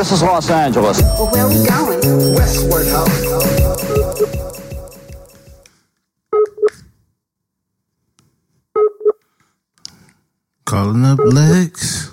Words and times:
This 0.00 0.12
is 0.12 0.22
Los 0.22 0.48
Angeles. 0.48 1.02
Well, 1.02 1.28
where 1.30 1.46
we 1.46 1.56
going? 1.62 2.00
Westward 2.34 2.86
House. 2.86 3.20
Calling 10.64 11.04
up 11.04 11.18
Lex. 11.18 12.10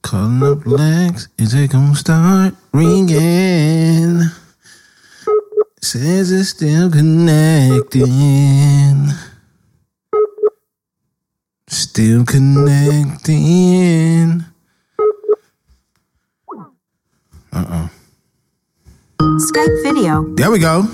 Calling 0.00 0.42
up 0.42 0.64
Lex. 0.64 1.28
Is 1.36 1.52
it 1.52 1.70
gonna 1.70 1.94
start 1.94 2.54
ringing? 2.72 4.22
Says 5.82 6.32
it's 6.32 6.48
still 6.48 6.90
connecting. 6.90 8.00
Still 11.68 12.24
connecting. 12.24 13.20
Uh 17.52 17.64
oh. 17.68 17.90
Skype 19.20 19.82
video. 19.82 20.24
There 20.36 20.50
we 20.50 20.58
go. 20.58 20.84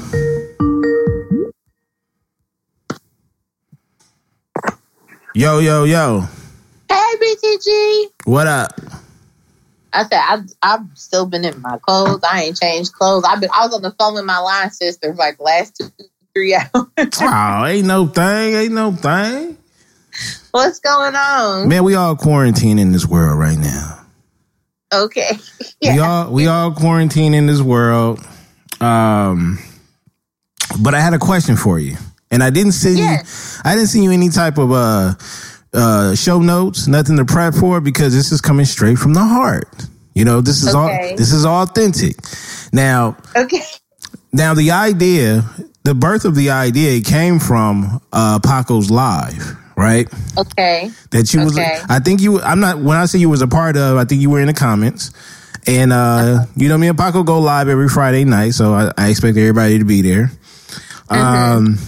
Yo, 5.35 5.59
yo, 5.59 5.85
yo. 5.85 6.25
Hey, 6.89 7.13
BTG. 7.21 8.05
What 8.25 8.47
up? 8.47 8.81
I 9.93 10.03
said 10.05 10.21
I've 10.29 10.45
I've 10.63 10.87
still 10.95 11.27
been 11.27 11.45
in 11.45 11.61
my 11.61 11.79
clothes. 11.79 12.21
I 12.23 12.45
ain't 12.45 12.59
changed 12.59 12.93
clothes. 12.95 13.25
I've 13.29 13.41
been 13.41 13.51
I 13.53 13.67
was 13.67 13.75
on 13.75 13.83
the 13.83 13.93
phone 13.99 14.15
with 14.15 14.25
my 14.25 14.39
line 14.39 14.71
sister 14.71 15.13
for 15.13 15.19
like 15.19 15.37
the 15.37 15.43
last 15.43 15.77
two 15.77 15.91
three 16.35 16.55
hours. 16.75 16.87
Oh, 17.21 17.65
ain't 17.67 17.87
no 17.87 18.07
thing. 18.07 18.55
Ain't 18.55 18.73
no 18.73 18.93
thing. 18.93 19.59
What's 20.53 20.81
going 20.81 21.15
on? 21.15 21.69
Man, 21.69 21.85
we 21.85 21.95
all 21.95 22.17
quarantine 22.17 22.79
in 22.79 22.93
this 22.93 23.07
world 23.07 23.39
right 23.39 23.59
now. 23.59 24.06
Okay. 24.97 25.31
We 25.83 25.99
all 26.01 26.33
we 26.33 26.47
all 26.49 26.73
quarantine 26.73 27.35
in 27.35 27.47
this 27.47 27.63
world. 27.63 28.21
Um, 28.81 29.59
but 30.81 30.95
I 30.95 31.01
had 31.01 31.15
a 31.15 31.19
question 31.21 31.57
for 31.57 31.79
you, 31.79 31.97
and 32.31 32.43
I 32.43 32.51
didn't 32.51 32.73
see 32.73 32.97
Yes. 32.99 33.61
I 33.65 33.75
didn't 33.75 33.89
see 33.89 34.03
you 34.03 34.13
any 34.13 34.31
type 34.31 34.59
of 34.59 34.73
uh 34.73 35.15
uh 35.75 36.15
show 36.17 36.41
notes, 36.41 36.89
nothing 36.89 37.17
to 37.19 37.25
prep 37.27 37.55
for 37.55 37.81
because 37.81 38.15
this 38.15 38.33
is 38.33 38.41
coming 38.41 38.67
straight 38.67 38.99
from 38.99 39.15
the 39.15 39.25
heart. 39.25 39.69
You 40.15 40.25
know, 40.25 40.41
this 40.43 40.63
is 40.63 40.75
Okay. 40.75 40.77
all 40.77 41.17
this 41.17 41.33
is 41.33 41.47
authentic. 41.47 42.17
Now, 42.73 43.17
Okay. 43.37 43.63
now 44.33 44.55
the 44.55 44.73
idea, 44.73 45.45
the 45.85 45.95
birth 45.95 46.25
of 46.25 46.35
the 46.37 46.51
idea 46.51 47.03
came 47.03 47.41
from 47.41 48.01
uh 48.13 48.41
Paco's 48.41 48.91
live, 48.91 49.57
right? 49.77 50.09
Okay. 50.39 50.91
that 51.11 51.33
you 51.33 51.41
was 51.41 51.57
Okay. 51.59 51.79
I 51.89 51.99
think 52.01 52.21
you 52.21 52.41
I'm 52.41 52.61
not 52.61 52.79
when 52.79 52.97
I 52.97 53.07
say 53.07 53.19
you 53.19 53.29
was 53.29 53.43
a 53.43 53.49
part 53.49 53.77
of, 53.77 53.97
I 53.97 54.05
think 54.05 54.21
you 54.23 54.31
were 54.31 54.41
in 54.41 54.47
the 54.47 54.55
comments. 54.55 55.13
And 55.67 55.93
uh 55.93 56.47
you 56.57 56.69
know 56.69 56.79
me 56.79 56.89
and 56.89 56.97
Paco 56.99 57.23
go 57.23 57.41
live 57.41 57.69
every 57.69 57.89
Friday 57.89 58.25
night, 58.25 58.55
so 58.55 58.73
I, 58.73 58.93
I 58.97 59.09
expect 59.11 59.37
everybody 59.37 59.79
to 59.79 59.85
be 59.85 60.01
there. 60.03 60.31
Um 61.11 61.79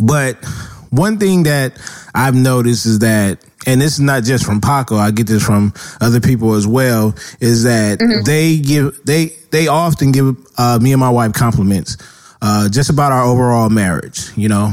but 0.00 0.42
one 0.90 1.18
thing 1.18 1.44
that 1.44 1.78
I've 2.14 2.34
noticed 2.34 2.86
is 2.86 2.98
that 3.00 3.38
and 3.64 3.80
this 3.80 3.92
is 3.94 4.00
not 4.00 4.24
just 4.24 4.44
from 4.44 4.60
Paco, 4.60 4.96
I 4.96 5.12
get 5.12 5.28
this 5.28 5.44
from 5.44 5.72
other 6.00 6.20
people 6.20 6.54
as 6.54 6.66
well, 6.66 7.14
is 7.40 7.62
that 7.64 7.98
they 8.24 8.58
give 8.58 8.98
they 9.04 9.32
they 9.50 9.68
often 9.68 10.10
give 10.10 10.36
uh 10.58 10.78
me 10.82 10.92
and 10.92 11.00
my 11.00 11.10
wife 11.10 11.32
compliments 11.32 11.96
uh 12.40 12.68
just 12.68 12.90
about 12.90 13.12
our 13.12 13.22
overall 13.22 13.68
marriage, 13.70 14.30
you 14.36 14.48
know. 14.48 14.72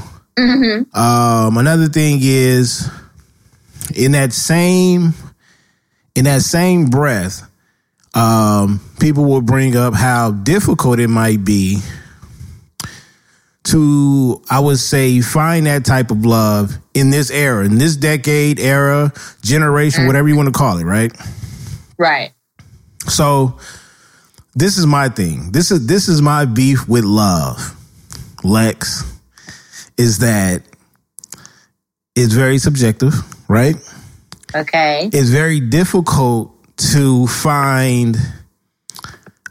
Um, 0.94 1.58
another 1.58 1.88
thing 1.88 2.20
is 2.22 2.90
in 3.96 4.14
that 4.14 4.34
same 4.34 5.14
in 6.16 6.26
that 6.26 6.42
same 6.42 6.86
breath, 6.90 7.50
um, 8.14 8.82
people 9.00 9.26
will 9.26 9.42
bring 9.42 9.76
up 9.76 9.94
how 9.94 10.32
difficult 10.32 11.00
it 11.00 11.08
might 11.08 11.46
be 11.46 11.80
to, 13.66 14.42
I 14.50 14.60
would 14.60 14.80
say, 14.80 15.22
find 15.22 15.66
that 15.68 15.86
type 15.86 16.12
of 16.12 16.26
love 16.26 16.78
in 16.94 17.12
this 17.12 17.30
era, 17.30 17.66
in 17.66 17.78
this 17.78 17.96
decade, 17.96 18.60
era, 18.60 19.14
generation, 19.42 20.08
whatever 20.08 20.28
you 20.28 20.36
want 20.36 20.48
to 20.48 20.58
call 20.58 20.78
it, 20.80 20.84
right? 20.84 21.12
Right. 21.98 22.32
So 23.08 23.58
this 24.56 24.78
is 24.78 24.86
my 24.86 25.10
thing. 25.10 25.52
This 25.52 25.72
is 25.72 25.86
this 25.88 26.08
is 26.08 26.22
my 26.22 26.46
beef 26.46 26.88
with 26.88 27.04
love, 27.04 27.76
Lex, 28.44 29.04
is 30.00 30.20
that 30.20 30.64
it's 32.16 32.34
very 32.34 32.58
subjective, 32.58 33.14
right? 33.50 33.76
Okay. 34.56 35.10
It's 35.12 35.30
very 35.30 35.60
difficult 35.60 36.56
to 36.94 37.28
find. 37.28 38.18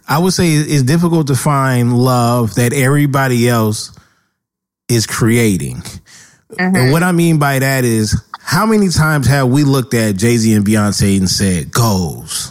I 0.09 0.19
would 0.19 0.33
say 0.33 0.49
it's 0.49 0.83
difficult 0.83 1.27
to 1.27 1.35
find 1.35 1.97
love 1.97 2.55
that 2.55 2.73
everybody 2.73 3.47
else 3.47 3.97
is 4.89 5.07
creating. 5.07 5.83
And 6.59 6.75
mm-hmm. 6.75 6.93
what 6.93 7.03
I 7.03 7.13
mean 7.13 7.39
by 7.39 7.59
that 7.59 7.85
is, 7.85 8.19
how 8.41 8.65
many 8.65 8.89
times 8.89 9.27
have 9.27 9.49
we 9.49 9.65
looked 9.65 9.93
at 9.93 10.17
Jay 10.17 10.39
Z 10.39 10.55
and 10.55 10.67
Beyonce 10.67 11.19
and 11.19 11.29
said 11.29 11.71
goals? 11.71 12.51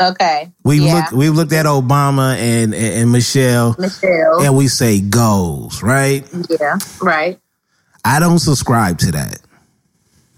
Okay. 0.00 0.52
We've 0.64 0.82
yeah. 0.82 0.94
looked 0.94 1.12
we've 1.12 1.34
looked 1.34 1.52
at 1.52 1.66
Obama 1.66 2.36
and 2.36 2.74
and, 2.74 2.94
and 2.94 3.12
Michelle 3.12 3.76
Michelle. 3.78 4.42
and 4.42 4.56
we 4.56 4.68
say 4.68 5.00
goals, 5.00 5.82
right? 5.82 6.26
Yeah. 6.48 6.78
Right. 7.00 7.38
I 8.04 8.20
don't 8.20 8.38
subscribe 8.38 8.98
to 8.98 9.12
that. 9.12 9.38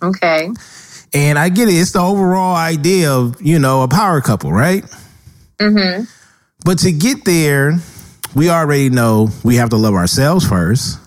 Okay. 0.02 0.50
And 1.14 1.38
I 1.38 1.48
get 1.48 1.68
it, 1.68 1.72
it's 1.72 1.92
the 1.92 2.00
overall 2.00 2.54
idea 2.54 3.12
of, 3.12 3.40
you 3.40 3.58
know, 3.58 3.82
a 3.82 3.88
power 3.88 4.20
couple, 4.20 4.52
right? 4.52 4.84
Mm-hmm. 5.58 6.04
But 6.64 6.78
to 6.80 6.92
get 6.92 7.24
there, 7.24 7.78
we 8.34 8.50
already 8.50 8.90
know 8.90 9.30
we 9.42 9.56
have 9.56 9.70
to 9.70 9.76
love 9.76 9.94
ourselves 9.94 10.46
first. 10.46 11.00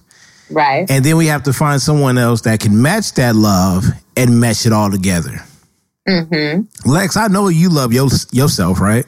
Right. 0.49 0.89
And 0.89 1.05
then 1.05 1.17
we 1.17 1.27
have 1.27 1.43
to 1.43 1.53
find 1.53 1.79
someone 1.81 2.17
else 2.17 2.41
that 2.41 2.59
can 2.59 2.81
match 2.81 3.13
that 3.13 3.35
love 3.35 3.85
and 4.17 4.39
mesh 4.39 4.65
it 4.65 4.73
all 4.73 4.89
together. 4.89 5.43
Mm-hmm. 6.09 6.89
Lex, 6.89 7.17
I 7.17 7.27
know 7.27 7.47
you 7.49 7.69
love 7.69 7.93
your, 7.93 8.07
yourself, 8.31 8.79
right? 8.79 9.05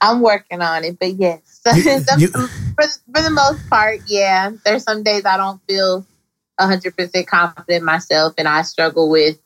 I'm 0.00 0.20
working 0.20 0.60
on 0.60 0.84
it, 0.84 0.98
but 0.98 1.14
yes. 1.14 1.60
You- 1.76 2.00
Some- 2.04 2.20
you- 2.20 2.28
for, 2.28 2.86
for 3.14 3.22
the 3.22 3.30
most 3.30 3.68
part, 3.70 4.00
yeah. 4.06 4.50
There's 4.64 4.82
some 4.82 5.02
days 5.02 5.24
I 5.24 5.36
don't 5.36 5.60
feel 5.68 6.04
100% 6.60 7.26
confident 7.26 7.84
myself, 7.84 8.34
and 8.38 8.48
I 8.48 8.62
struggle 8.62 9.08
with 9.10 9.38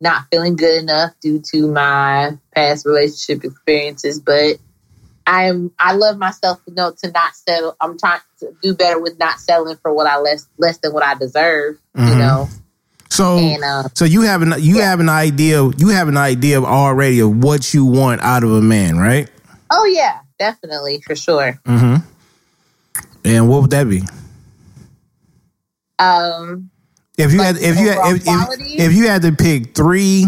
not 0.00 0.26
feeling 0.30 0.56
good 0.56 0.82
enough 0.82 1.12
due 1.22 1.40
to 1.52 1.68
my 1.70 2.36
past 2.54 2.84
relationship 2.84 3.44
experiences. 3.44 4.20
But 4.20 4.56
I 5.26 5.44
am 5.44 5.70
I 5.78 5.94
love 5.94 6.18
myself 6.18 6.62
to 6.66 6.74
know 6.74 6.92
to 7.02 7.10
not 7.10 7.34
settle. 7.34 7.76
I'm 7.80 7.96
trying 7.98 8.20
to 8.40 8.52
do 8.62 8.74
better 8.74 9.00
with 9.00 9.18
not 9.18 9.38
settling 9.38 9.76
for 9.80 9.94
what 9.94 10.06
I 10.06 10.18
less 10.18 10.46
less 10.58 10.76
than 10.78 10.92
what 10.92 11.04
I 11.04 11.14
deserve. 11.14 11.78
You 11.96 12.02
Mhm. 12.04 12.18
know, 12.18 12.48
So 13.14 13.38
and 13.38 13.62
uh, 13.62 13.84
so 13.94 14.04
you 14.04 14.22
have 14.22 14.42
an 14.42 14.54
you 14.58 14.80
have 14.80 14.98
an 14.98 15.08
idea 15.08 15.62
you 15.78 15.90
have 15.90 16.08
an 16.08 16.16
idea 16.16 16.60
already 16.60 17.20
of 17.20 17.44
what 17.44 17.72
you 17.72 17.84
want 17.86 18.20
out 18.22 18.42
of 18.42 18.50
a 18.50 18.60
man, 18.60 18.98
right? 18.98 19.30
oh 19.70 19.84
yeah, 19.86 20.20
definitely 20.38 21.00
for 21.00 21.14
sure. 21.14 21.60
Mm-hmm. 21.64 21.96
And 23.24 23.48
what 23.48 23.62
would 23.62 23.70
that 23.70 23.88
be? 23.88 24.02
Um, 25.98 26.70
If 27.16 27.32
you 27.32 27.38
Like 27.38 27.54
had 27.54 27.56
if 27.58 27.78
you 27.78 27.88
had, 27.90 28.16
if, 28.16 28.22
if, 28.26 28.80
if 28.80 28.92
you 28.94 29.08
had 29.08 29.22
to 29.22 29.32
pick 29.32 29.76
three 29.76 30.26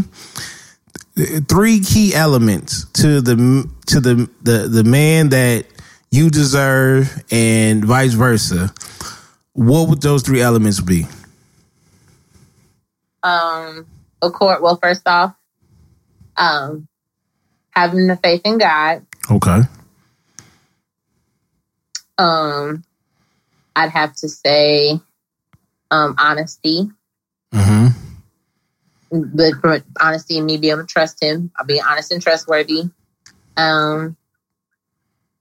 three 1.49 1.81
key 1.81 2.15
elements 2.15 2.85
to 3.03 3.21
the 3.21 3.69
to 3.87 4.01
the 4.01 4.31
the, 4.43 4.69
the 4.69 4.85
man 4.85 5.31
that 5.31 5.67
you 6.13 6.31
deserve 6.31 7.23
and 7.33 7.85
vice 7.85 8.13
versa, 8.15 8.73
what 9.55 9.89
would 9.89 10.03
those 10.03 10.23
three 10.23 10.41
elements 10.41 10.81
be? 10.81 11.07
Um, 13.27 13.87
of 14.23 14.33
course, 14.33 14.61
well, 14.63 14.79
first 14.81 15.07
off, 15.07 15.35
um, 16.37 16.87
having 17.71 18.07
the 18.07 18.17
faith 18.17 18.43
in 18.45 18.59
God. 18.59 19.05
Okay. 19.29 19.63
Um, 22.19 22.85
I'd 23.75 23.91
have 23.91 24.15
to 24.17 24.29
say, 24.29 25.01
um, 25.91 26.15
honesty. 26.19 26.89
Mm-hmm. 27.53 27.89
But 29.35 29.55
for 29.61 29.83
honesty 30.01 30.39
and 30.39 30.47
me 30.47 30.57
being 30.57 30.75
able 30.75 30.83
to 30.83 30.87
trust 30.87 31.23
him, 31.23 31.51
I'll 31.59 31.67
be 31.67 31.81
honest 31.81 32.13
and 32.13 32.23
trustworthy. 32.23 32.85
Um, 33.57 34.17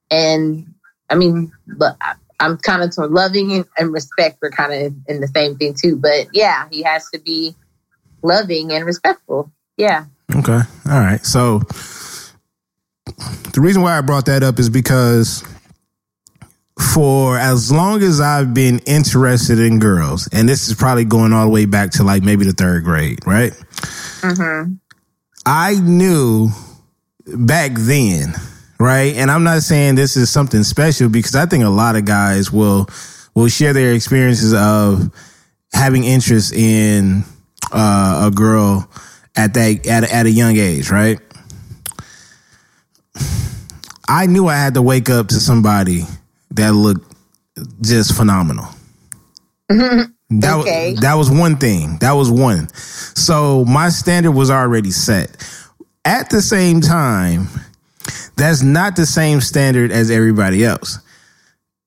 and 0.10 0.74
I 1.10 1.16
mean, 1.16 1.52
but 1.68 1.98
I- 2.02 2.16
I'm 2.40 2.58
kind 2.58 2.82
of. 2.84 2.92
Loving 2.98 3.54
and, 3.54 3.66
and 3.78 3.94
respect 3.94 4.40
are 4.44 4.50
kind 4.50 4.74
of 4.74 4.94
in 5.08 5.22
the 5.22 5.28
same 5.28 5.56
thing 5.56 5.74
too. 5.74 5.96
But 5.96 6.28
yeah, 6.34 6.68
he 6.70 6.84
has 6.84 7.10
to 7.12 7.20
be 7.20 7.56
loving 8.25 8.72
and 8.72 8.86
respectful. 8.86 9.51
Yeah. 9.77 10.06
Okay. 10.36 10.60
All 10.89 11.00
right. 11.00 11.24
So 11.25 11.60
the 13.54 13.62
reason 13.62 13.81
why 13.81 13.98
I 13.98 14.01
brought 14.01 14.25
that 14.25 14.44
up 14.44 14.60
is 14.60 14.69
because 14.69 15.44
for 16.94 17.38
as 17.38 17.72
long 17.72 18.01
as 18.01 18.19
I've 18.19 18.54
been 18.54 18.80
interested 18.80 19.60
in 19.60 19.80
girls, 19.80 20.27
and 20.31 20.50
this 20.50 20.68
is 20.68 20.74
probably 20.74 21.06
going 21.06 21.31
all 21.31 21.45
the 21.45 21.51
way 21.51 21.66
back 21.66 21.92
to 21.92 22.04
like 22.04 22.24
maybe 22.24 22.45
the 22.45 22.54
third 22.54 22.83
grade, 22.83 23.19
right? 23.25 23.54
Mm-hmm. 24.22 24.74
I 25.45 25.75
knew 25.75 26.50
back 27.27 27.72
then, 27.75 28.33
right? 28.80 29.16
And 29.16 29.30
I'm 29.30 29.44
not 29.44 29.62
saying 29.62 29.95
this 29.95 30.18
is 30.18 30.30
something 30.30 30.63
special 30.63 31.07
because 31.10 31.36
I 31.36 31.45
think 31.45 31.63
a 31.63 31.69
lot 31.69 31.95
of 31.95 32.06
guys 32.06 32.51
will 32.51 32.88
will 33.36 33.50
share 33.50 33.74
their 33.74 33.94
experiences 33.94 34.54
of 34.54 35.13
having 35.74 36.04
interest 36.04 36.54
in 36.54 37.24
uh, 37.75 38.27
a 38.27 38.31
girl 38.33 38.89
at 39.36 39.54
that 39.54 39.86
at 39.88 40.04
a, 40.06 40.13
at 40.16 40.25
a 40.25 40.31
young 40.31 40.57
age, 40.57 40.89
right? 40.89 41.19
I 44.07 44.27
knew 44.27 44.48
I 44.48 44.56
had 44.56 44.75
to 44.75 44.81
wake 44.81 45.10
up 45.10 45.27
to 45.30 45.36
somebody 45.36 46.04
that 46.51 46.74
looked 46.74 47.12
just 47.81 48.16
phenomenal. 48.16 48.68
That 50.30 50.54
Okay. 50.60 50.92
was 50.92 51.01
that 51.01 51.13
was 51.16 51.31
one 51.31 51.57
thing. 51.57 51.98
That 52.00 52.13
was 52.13 52.30
one. 52.31 52.69
So 52.74 53.66
my 53.66 53.89
standard 53.89 54.31
was 54.31 54.50
already 54.51 54.92
set. 54.92 55.36
At 56.04 56.30
the 56.30 56.42
same 56.42 56.81
time, 56.81 57.48
that's 58.36 58.62
not 58.62 58.95
the 58.95 59.06
same 59.06 59.42
standard 59.42 59.92
as 59.92 60.12
everybody 60.12 60.63
else 60.66 61.00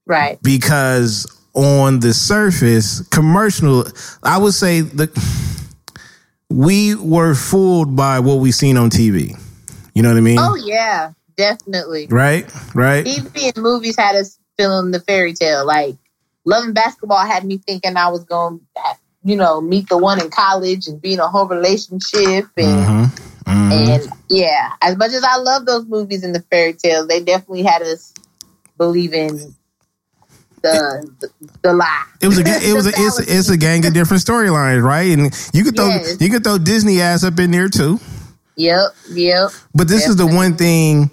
Right. 0.06 0.38
because 0.42 1.26
on 1.54 2.00
the 2.00 2.12
surface, 2.14 3.00
commercial, 3.10 3.84
I 4.24 4.38
would 4.38 4.54
say 4.54 4.80
the 4.80 5.06
we 6.50 6.94
were 6.94 7.34
fooled 7.34 7.94
by 7.94 8.20
what 8.20 8.36
we 8.36 8.52
seen 8.52 8.76
on 8.76 8.90
TV. 8.90 9.38
You 9.94 10.02
know 10.02 10.10
what 10.10 10.18
I 10.18 10.20
mean? 10.20 10.38
Oh 10.38 10.54
yeah, 10.54 11.12
definitely. 11.36 12.06
Right, 12.08 12.50
right. 12.74 13.04
TV 13.04 13.52
and 13.54 13.62
movies 13.62 13.96
had 13.98 14.16
us 14.16 14.38
feeling 14.56 14.90
the 14.90 15.00
fairy 15.00 15.34
tale. 15.34 15.66
Like 15.66 15.96
Love 16.44 16.64
and 16.64 16.74
Basketball 16.74 17.26
had 17.26 17.44
me 17.44 17.58
thinking 17.58 17.96
I 17.96 18.08
was 18.08 18.24
going 18.24 18.60
to, 18.76 18.82
you 19.24 19.36
know, 19.36 19.60
meet 19.60 19.88
the 19.88 19.98
one 19.98 20.20
in 20.20 20.30
college 20.30 20.86
and 20.86 21.00
be 21.00 21.14
in 21.14 21.20
a 21.20 21.28
whole 21.28 21.46
relationship 21.46 22.46
and. 22.56 22.86
Mhm, 22.86 23.04
mhm. 23.44 23.72
And 23.72 24.12
yeah, 24.30 24.72
as 24.80 24.96
much 24.96 25.12
as 25.12 25.24
I 25.24 25.36
love 25.36 25.66
those 25.66 25.86
movies 25.86 26.24
and 26.24 26.34
the 26.34 26.40
fairy 26.50 26.72
tales, 26.72 27.08
they 27.08 27.22
definitely 27.22 27.62
had 27.62 27.82
us 27.82 28.14
believing 28.78 29.54
the 30.62 31.10
the, 31.20 31.30
the 31.62 31.72
lie. 31.72 32.04
It 32.20 32.28
was 32.28 32.38
a 32.38 32.42
it 32.46 32.74
was 32.74 32.86
a 32.86 32.92
it's, 32.94 33.20
it's 33.20 33.48
a 33.50 33.56
gang 33.56 33.84
of 33.86 33.94
different 33.94 34.22
storylines, 34.22 34.82
right? 34.82 35.16
And 35.16 35.50
you 35.52 35.64
could 35.64 35.76
throw 35.76 35.88
Yes. 35.88 36.20
you 36.20 36.30
could 36.30 36.44
throw 36.44 36.58
Disney 36.58 37.00
ass 37.00 37.24
up 37.24 37.38
in 37.38 37.50
there 37.50 37.68
too. 37.68 37.98
Yep, 38.56 38.94
yep. 39.10 39.50
But 39.74 39.86
this 39.86 40.08
is 40.08 40.16
the 40.16 40.26
one 40.26 40.56
thing 40.56 41.12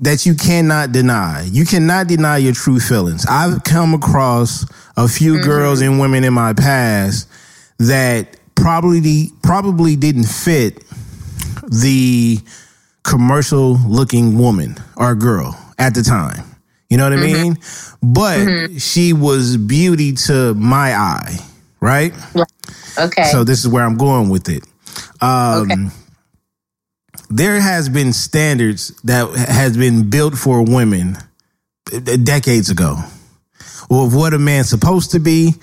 that 0.00 0.26
you 0.26 0.34
cannot 0.34 0.92
deny. 0.92 1.42
You 1.42 1.64
cannot 1.64 2.06
deny 2.06 2.38
your 2.38 2.52
true 2.52 2.78
feelings. 2.78 3.26
I've 3.28 3.64
come 3.64 3.94
across 3.94 4.64
a 4.96 5.08
few 5.08 5.34
mm-hmm. 5.34 5.44
girls 5.44 5.80
and 5.80 5.98
women 5.98 6.22
in 6.24 6.32
my 6.34 6.52
past 6.52 7.28
that 7.78 8.36
probably 8.54 9.30
probably 9.42 9.96
didn't 9.96 10.24
fit 10.24 10.84
the 11.68 12.38
commercial 13.02 13.76
looking 13.88 14.38
woman 14.38 14.76
or 14.96 15.14
girl 15.14 15.58
at 15.78 15.94
the 15.94 16.02
time. 16.02 16.53
You 16.90 16.98
know 16.98 17.04
what 17.08 17.18
I 17.18 17.22
mean? 17.22 17.58
But 18.02 18.78
she 18.80 19.12
was 19.12 19.56
beauty 19.56 20.12
to 20.26 20.54
my 20.54 20.94
eye, 20.94 21.38
right? 21.80 22.12
Okay. 22.98 23.24
So 23.24 23.44
this 23.44 23.60
is 23.64 23.68
where 23.68 23.84
I'm 23.84 23.96
going 23.96 24.28
with 24.28 24.48
it. 24.48 24.62
Um, 25.20 25.70
Okay. 25.70 25.88
There 27.30 27.60
has 27.60 27.88
been 27.88 28.12
standards 28.12 28.92
that 29.02 29.28
has 29.34 29.76
been 29.76 30.10
built 30.10 30.34
for 30.34 30.62
women 30.62 31.16
decades 32.22 32.70
ago, 32.70 32.96
of 33.90 34.14
what 34.14 34.34
a 34.34 34.38
man's 34.38 34.68
supposed 34.68 35.12
to 35.12 35.20
be. 35.20 35.54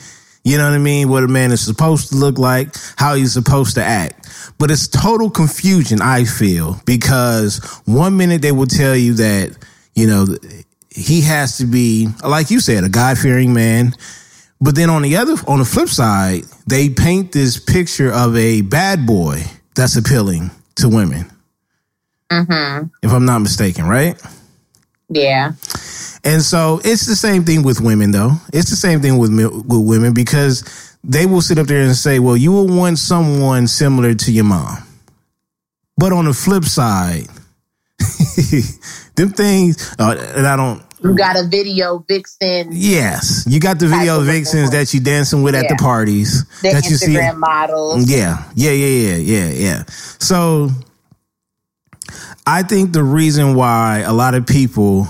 You 0.44 0.58
know 0.58 0.66
what 0.66 0.74
I 0.74 0.80
mean? 0.80 1.08
What 1.08 1.24
a 1.24 1.28
man 1.28 1.52
is 1.52 1.62
supposed 1.64 2.10
to 2.10 2.16
look 2.16 2.40
like, 2.40 2.76
how 2.98 3.14
he's 3.16 3.32
supposed 3.34 3.76
to 3.76 3.84
act. 3.84 4.54
But 4.58 4.72
it's 4.72 4.88
total 4.88 5.30
confusion, 5.30 6.02
I 6.02 6.26
feel, 6.26 6.82
because 6.86 7.60
one 7.86 8.18
minute 8.18 8.42
they 8.42 8.52
will 8.52 8.66
tell 8.66 8.96
you 8.96 9.14
that, 9.16 9.56
you 9.94 10.08
know, 10.08 10.26
he 10.92 11.22
has 11.22 11.58
to 11.58 11.66
be, 11.66 12.08
like 12.24 12.52
you 12.52 12.60
said, 12.60 12.84
a 12.84 12.90
God 12.90 13.18
fearing 13.18 13.54
man. 13.54 13.96
But 14.60 14.76
then 14.76 14.90
on 14.90 15.02
the 15.02 15.16
other, 15.18 15.34
on 15.48 15.60
the 15.60 15.66
flip 15.66 15.90
side, 15.90 16.44
they 16.68 16.90
paint 16.90 17.32
this 17.32 17.58
picture 17.60 18.12
of 18.12 18.36
a 18.36 18.62
bad 18.62 19.08
boy 19.08 19.44
that's 19.76 19.96
appealing 19.96 20.52
to 20.76 20.90
women. 20.90 21.32
mm-hmm. 22.30 22.88
If 23.02 23.12
I'm 23.12 23.26
not 23.26 23.40
mistaken, 23.40 23.86
right? 23.86 24.22
Yeah. 25.10 25.54
And 26.24 26.42
so 26.42 26.80
it's 26.84 27.06
the 27.08 27.16
same 27.16 27.44
thing 27.44 27.64
with 27.64 27.82
women, 27.82 28.12
though. 28.12 28.34
It's 28.54 28.70
the 28.70 28.76
same 28.76 29.02
thing 29.02 29.18
with 29.18 29.32
with 29.34 29.86
women 29.86 30.14
because 30.14 30.96
they 31.04 31.26
will 31.26 31.42
sit 31.42 31.58
up 31.58 31.68
there 31.68 31.82
and 31.82 31.96
say, 31.96 32.20
"Well, 32.20 32.38
you 32.38 32.52
will 32.52 32.68
want 32.68 33.00
someone 33.00 33.68
similar 33.68 34.14
to 34.14 34.32
your 34.32 34.46
mom." 34.46 34.78
But 35.98 36.14
on 36.14 36.26
the 36.26 36.34
flip 36.34 36.64
side, 36.64 37.28
them 39.16 39.30
things, 39.30 39.96
uh, 40.00 40.34
and 40.36 40.48
I 40.48 40.56
don't. 40.56 40.82
You 41.04 41.16
got 41.16 41.36
a 41.36 41.44
video 41.44 42.00
vixen, 42.08 42.70
Yes, 42.72 43.46
you 43.48 43.60
got 43.60 43.80
the 43.80 43.88
video 43.88 44.22
vixens 44.22 44.70
woman. 44.70 44.72
that 44.72 44.94
you 44.94 45.00
dancing 45.00 45.42
with 45.42 45.56
at 45.56 45.68
the 45.68 45.76
parties 45.76 46.46
the 46.62 46.70
that 46.72 46.86
you 46.86 46.96
see. 46.96 47.18
Models. 47.36 48.10
Yeah, 48.10 48.44
yeah, 48.56 48.72
yeah, 48.72 49.16
yeah, 49.16 49.16
yeah, 49.18 49.50
yeah. 49.52 49.84
So 50.20 50.70
I 52.46 52.64
think 52.64 52.94
the 52.94 53.04
reason 53.04 53.56
why 53.56 54.00
a 54.06 54.14
lot 54.14 54.36
of 54.36 54.46
people 54.46 55.08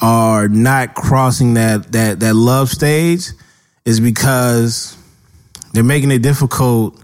are 0.00 0.48
not 0.48 0.94
crossing 0.94 1.54
that 1.54 1.92
that 1.92 2.20
that 2.20 2.34
love 2.34 2.68
stage 2.68 3.28
is 3.84 4.00
because 4.00 4.96
they're 5.72 5.82
making 5.84 6.10
it 6.10 6.20
difficult 6.22 7.02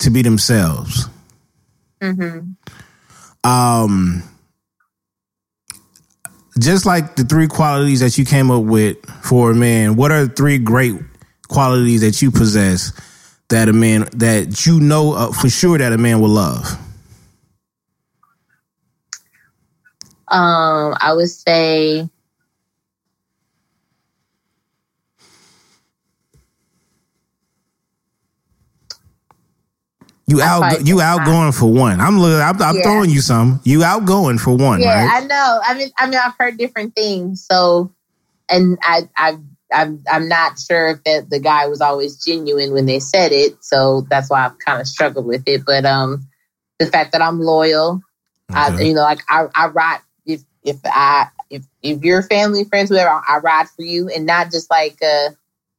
to 0.00 0.10
be 0.10 0.22
themselves. 0.22 1.08
Um 3.44 4.22
just 6.58 6.84
like 6.84 7.16
the 7.16 7.24
three 7.24 7.46
qualities 7.46 8.00
that 8.00 8.18
you 8.18 8.24
came 8.24 8.50
up 8.50 8.64
with 8.64 8.98
for 9.22 9.50
a 9.52 9.54
man, 9.54 9.96
what 9.96 10.12
are 10.12 10.26
three 10.26 10.58
great 10.58 10.94
qualities 11.48 12.02
that 12.02 12.20
you 12.20 12.30
possess 12.30 12.92
that 13.48 13.68
a 13.68 13.72
man 13.72 14.08
that 14.16 14.66
you 14.66 14.78
know 14.78 15.32
for 15.32 15.48
sure 15.48 15.78
that 15.78 15.92
a 15.92 15.98
man 15.98 16.20
will 16.20 16.28
love? 16.28 16.78
Um, 20.28 20.94
I 21.00 21.12
would 21.14 21.28
say 21.28 22.08
You 30.30 30.40
out 30.42 30.86
you 30.86 31.00
outgoing 31.00 31.50
for 31.50 31.66
one. 31.66 32.00
I'm 32.00 32.22
I'm, 32.22 32.62
I'm 32.62 32.76
Yeah. 32.76 32.82
throwing 32.82 33.10
you 33.10 33.20
some. 33.20 33.60
You 33.64 33.82
outgoing 33.82 34.38
for 34.38 34.56
one, 34.56 34.80
Yeah, 34.80 34.94
right? 34.94 35.22
I 35.24 35.26
know. 35.26 35.60
I 35.64 35.74
mean, 35.74 35.90
I 35.98 36.06
mean, 36.06 36.20
I've 36.24 36.34
heard 36.38 36.56
different 36.56 36.94
things. 36.94 37.44
So, 37.50 37.92
and 38.48 38.78
I, 38.82 39.08
I, 39.16 39.38
I'm, 39.72 40.04
I'm 40.08 40.28
not 40.28 40.56
sure 40.60 40.90
if 40.90 41.02
that 41.02 41.30
the 41.30 41.40
guy 41.40 41.66
was 41.66 41.80
always 41.80 42.24
genuine 42.24 42.72
when 42.72 42.86
they 42.86 43.00
said 43.00 43.32
it. 43.32 43.64
So 43.64 44.06
that's 44.08 44.30
why 44.30 44.44
I've 44.46 44.58
kind 44.60 44.80
of 44.80 44.86
struggled 44.86 45.26
with 45.26 45.42
it. 45.48 45.64
But 45.66 45.84
um, 45.84 46.28
the 46.78 46.86
fact 46.86 47.10
that 47.10 47.22
I'm 47.22 47.40
loyal, 47.40 48.00
I, 48.50 48.80
you 48.80 48.94
know, 48.94 49.02
like 49.02 49.22
I, 49.28 49.46
I 49.52 49.66
ride 49.66 50.00
if 50.26 50.42
if 50.62 50.76
I 50.84 51.26
if 51.50 51.64
if 51.82 52.02
you're 52.04 52.22
family, 52.22 52.62
friends, 52.64 52.88
whoever, 52.88 53.10
I, 53.10 53.38
ride 53.38 53.68
for 53.68 53.82
you, 53.82 54.08
and 54.08 54.26
not 54.26 54.52
just 54.52 54.70
like 54.70 54.96
uh, 55.02 55.30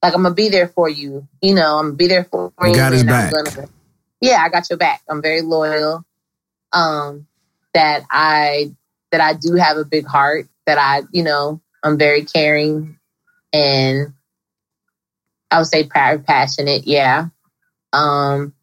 like 0.04 0.14
I'm 0.14 0.24
gonna 0.24 0.36
be 0.36 0.50
there 0.50 0.68
for 0.68 0.90
you. 0.90 1.26
You 1.42 1.56
know, 1.56 1.78
I'm 1.78 1.86
gonna 1.86 1.96
be 1.96 2.08
there 2.08 2.26
for 2.26 2.52
You 2.62 2.68
you. 2.68 2.76
got 2.76 2.92
his 2.92 3.02
and 3.02 3.12
I'm 3.12 3.32
back. 3.32 3.34
gonna- 3.34 3.70
yeah, 4.22 4.42
I 4.44 4.50
got 4.50 4.70
your 4.70 4.78
back. 4.78 5.02
I'm 5.10 5.22
very 5.22 5.42
loyal. 5.42 6.06
Um, 6.72 7.28
that 7.74 8.04
I 8.10 8.74
that 9.12 9.20
I 9.20 9.34
do 9.34 9.56
have 9.56 9.78
a 9.78 9.86
big 9.86 10.06
heart. 10.06 10.48
That 10.66 10.78
I, 10.78 11.02
you 11.12 11.24
know, 11.24 11.60
I'm 11.84 11.98
very 11.98 12.24
caring, 12.24 12.98
and 13.52 14.14
I 15.50 15.58
would 15.58 15.68
say 15.68 15.86
pa- 15.86 16.18
passionate. 16.26 16.86
Yeah. 16.86 17.28
Um, 17.94 18.54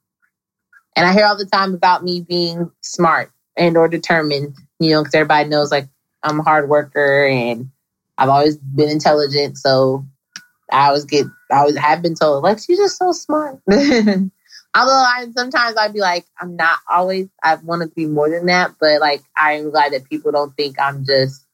and 0.96 1.06
I 1.06 1.12
hear 1.12 1.26
all 1.26 1.36
the 1.36 1.44
time 1.44 1.74
about 1.74 2.02
me 2.02 2.20
being 2.20 2.70
smart 2.80 3.30
and 3.56 3.76
or 3.76 3.88
determined. 3.88 4.56
You 4.78 4.90
know, 4.92 5.02
because 5.02 5.14
everybody 5.14 5.48
knows 5.48 5.72
like 5.72 5.88
I'm 6.22 6.40
a 6.40 6.44
hard 6.44 6.68
worker 6.68 7.26
and 7.26 7.70
I've 8.16 8.28
always 8.28 8.56
been 8.56 8.88
intelligent. 8.88 9.58
So 9.58 10.06
I 10.70 10.88
always 10.88 11.04
get, 11.04 11.26
I 11.50 11.58
always 11.58 11.76
have 11.76 12.02
been 12.02 12.14
told 12.14 12.44
like 12.44 12.58
she's 12.58 12.78
just 12.78 12.98
so 12.98 13.12
smart. 13.12 13.60
Although 14.76 14.92
I 14.92 15.26
sometimes 15.36 15.76
I'd 15.76 15.92
be 15.92 16.00
like, 16.00 16.24
I'm 16.40 16.56
not 16.56 16.78
always. 16.90 17.28
I 17.42 17.56
want 17.56 17.82
to 17.82 17.88
be 17.88 18.06
more 18.06 18.28
than 18.30 18.46
that, 18.46 18.72
but 18.80 19.00
like 19.00 19.22
I'm 19.36 19.70
glad 19.70 19.92
that 19.92 20.08
people 20.08 20.32
don't 20.32 20.54
think 20.56 20.76
I'm 20.80 21.04
just 21.04 21.44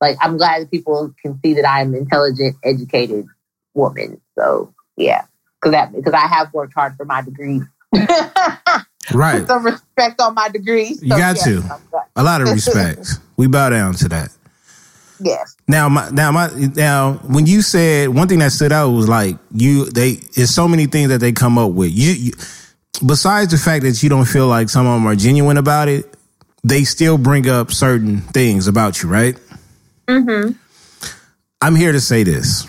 like 0.00 0.16
I'm 0.20 0.36
glad 0.36 0.62
that 0.62 0.70
people 0.70 1.14
can 1.20 1.38
see 1.42 1.54
that 1.54 1.68
I'm 1.68 1.94
intelligent, 1.94 2.56
educated 2.64 3.26
woman. 3.74 4.20
So 4.38 4.74
yeah, 4.96 5.24
because 5.60 5.72
that 5.72 5.92
because 5.92 6.12
I 6.12 6.26
have 6.26 6.52
worked 6.52 6.74
hard 6.74 6.96
for 6.96 7.04
my 7.04 7.22
degree. 7.22 7.60
Right. 9.12 9.40
Put 9.40 9.48
some 9.48 9.64
respect 9.64 10.20
on 10.20 10.34
my 10.34 10.48
degree. 10.48 10.94
So, 10.94 11.04
You 11.04 11.08
got 11.08 11.36
yes, 11.36 11.44
to. 11.44 11.80
A 12.16 12.22
lot 12.22 12.40
of 12.40 12.50
respect. 12.50 13.18
we 13.36 13.46
bow 13.46 13.70
down 13.70 13.94
to 13.94 14.08
that. 14.08 14.30
Yes. 15.20 15.51
Now, 15.72 15.88
my, 15.88 16.10
now, 16.10 16.30
my, 16.30 16.50
now, 16.74 17.14
when 17.26 17.46
you 17.46 17.62
said 17.62 18.10
one 18.10 18.28
thing 18.28 18.40
that 18.40 18.52
stood 18.52 18.72
out 18.72 18.90
was 18.90 19.08
like 19.08 19.38
you, 19.54 19.86
they, 19.86 20.20
it's 20.34 20.54
so 20.54 20.68
many 20.68 20.84
things 20.84 21.08
that 21.08 21.16
they 21.16 21.32
come 21.32 21.56
up 21.56 21.70
with. 21.72 21.90
You, 21.92 22.12
you, 22.12 22.32
besides 23.06 23.52
the 23.52 23.56
fact 23.56 23.82
that 23.84 24.02
you 24.02 24.10
don't 24.10 24.26
feel 24.26 24.48
like 24.48 24.68
some 24.68 24.86
of 24.86 24.92
them 24.92 25.06
are 25.06 25.16
genuine 25.16 25.56
about 25.56 25.88
it, 25.88 26.14
they 26.62 26.84
still 26.84 27.16
bring 27.16 27.48
up 27.48 27.72
certain 27.72 28.20
things 28.20 28.66
about 28.66 29.02
you, 29.02 29.08
right? 29.08 29.34
Mm-hmm. 30.08 30.52
I'm 31.62 31.74
here 31.74 31.92
to 31.92 32.00
say 32.02 32.22
this. 32.22 32.66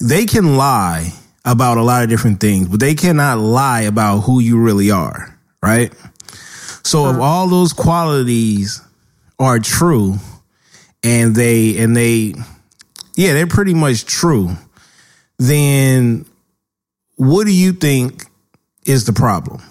They 0.00 0.24
can 0.24 0.56
lie 0.56 1.12
about 1.44 1.76
a 1.76 1.82
lot 1.82 2.04
of 2.04 2.08
different 2.08 2.40
things, 2.40 2.68
but 2.68 2.80
they 2.80 2.94
cannot 2.94 3.36
lie 3.36 3.82
about 3.82 4.20
who 4.20 4.40
you 4.40 4.58
really 4.58 4.90
are, 4.90 5.38
right? 5.62 5.92
So 6.84 7.10
if 7.10 7.18
all 7.18 7.48
those 7.48 7.74
qualities 7.74 8.80
are 9.38 9.58
true 9.58 10.14
and 11.02 11.34
they 11.34 11.78
and 11.78 11.96
they 11.96 12.34
yeah, 13.14 13.32
they're 13.32 13.46
pretty 13.46 13.74
much 13.74 14.04
true, 14.04 14.50
then 15.38 16.24
what 17.16 17.46
do 17.46 17.52
you 17.52 17.72
think 17.72 18.24
is 18.86 19.04
the 19.04 19.12
problem 19.12 19.62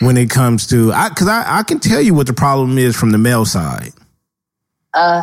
when 0.00 0.16
it 0.16 0.30
comes 0.30 0.66
to 0.68 0.92
I 0.92 1.08
cuz 1.10 1.28
I 1.28 1.58
I 1.58 1.62
can 1.62 1.80
tell 1.80 2.00
you 2.00 2.14
what 2.14 2.26
the 2.26 2.32
problem 2.32 2.78
is 2.78 2.96
from 2.96 3.10
the 3.10 3.18
male 3.18 3.44
side. 3.44 3.92
Uh, 4.92 5.22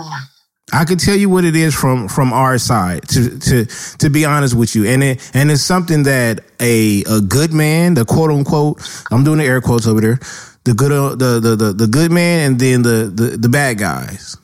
I 0.74 0.84
can 0.84 0.98
tell 0.98 1.16
you 1.16 1.30
what 1.30 1.46
it 1.46 1.56
is 1.56 1.74
from 1.74 2.10
from 2.10 2.34
our 2.34 2.58
side 2.58 3.08
to 3.10 3.40
to 3.40 3.66
to 4.00 4.10
be 4.10 4.26
honest 4.26 4.54
with 4.54 4.76
you, 4.76 4.86
and 4.86 5.02
it 5.02 5.32
and 5.34 5.50
it's 5.50 5.64
something 5.64 6.04
that 6.04 6.42
a 6.60 7.04
a 7.10 7.22
good 7.22 7.54
man, 7.54 7.94
the 7.94 8.04
quote 8.04 8.32
unquote, 8.32 8.82
I'm 9.10 9.24
doing 9.24 9.38
the 9.38 9.46
air 9.46 9.62
quotes 9.62 9.88
over 9.88 10.02
there, 10.02 10.20
the 10.66 10.74
good 10.74 10.92
uh, 10.92 11.16
the 11.16 11.40
the 11.40 11.56
the, 11.56 11.74
the 11.74 11.88
good 11.88 12.12
man, 12.12 12.52
and 12.52 12.60
then 12.60 12.82
the, 12.82 13.12
the 13.14 13.38
the 13.38 13.50
bad 13.50 13.78
guys. 13.78 14.36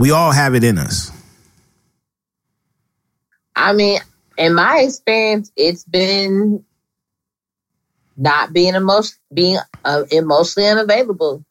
We 0.00 0.12
all 0.12 0.32
have 0.32 0.54
it 0.54 0.64
in 0.64 0.78
us. 0.78 1.12
I 3.54 3.74
mean, 3.74 4.00
in 4.38 4.54
my 4.54 4.78
experience, 4.80 5.52
it's 5.56 5.84
been 5.84 6.64
not 8.16 8.52
being 8.54 8.74
emotion, 8.74 9.16
being 9.32 9.58
uh, 9.84 10.04
emotionally 10.10 10.70
unavailable 10.70 11.44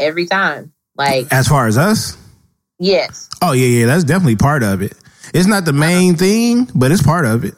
every 0.00 0.26
time. 0.26 0.72
Like, 0.96 1.32
As 1.32 1.46
far 1.46 1.68
as 1.68 1.78
us, 1.78 2.16
yes, 2.80 3.28
oh 3.40 3.52
yeah, 3.52 3.66
yeah, 3.66 3.86
that's 3.86 4.02
definitely 4.02 4.36
part 4.36 4.64
of 4.64 4.82
it. 4.82 4.94
It's 5.32 5.46
not 5.46 5.64
the 5.64 5.72
main 5.72 6.16
thing, 6.16 6.68
but 6.74 6.90
it's 6.90 7.02
part 7.02 7.26
of 7.26 7.44
it. 7.44 7.54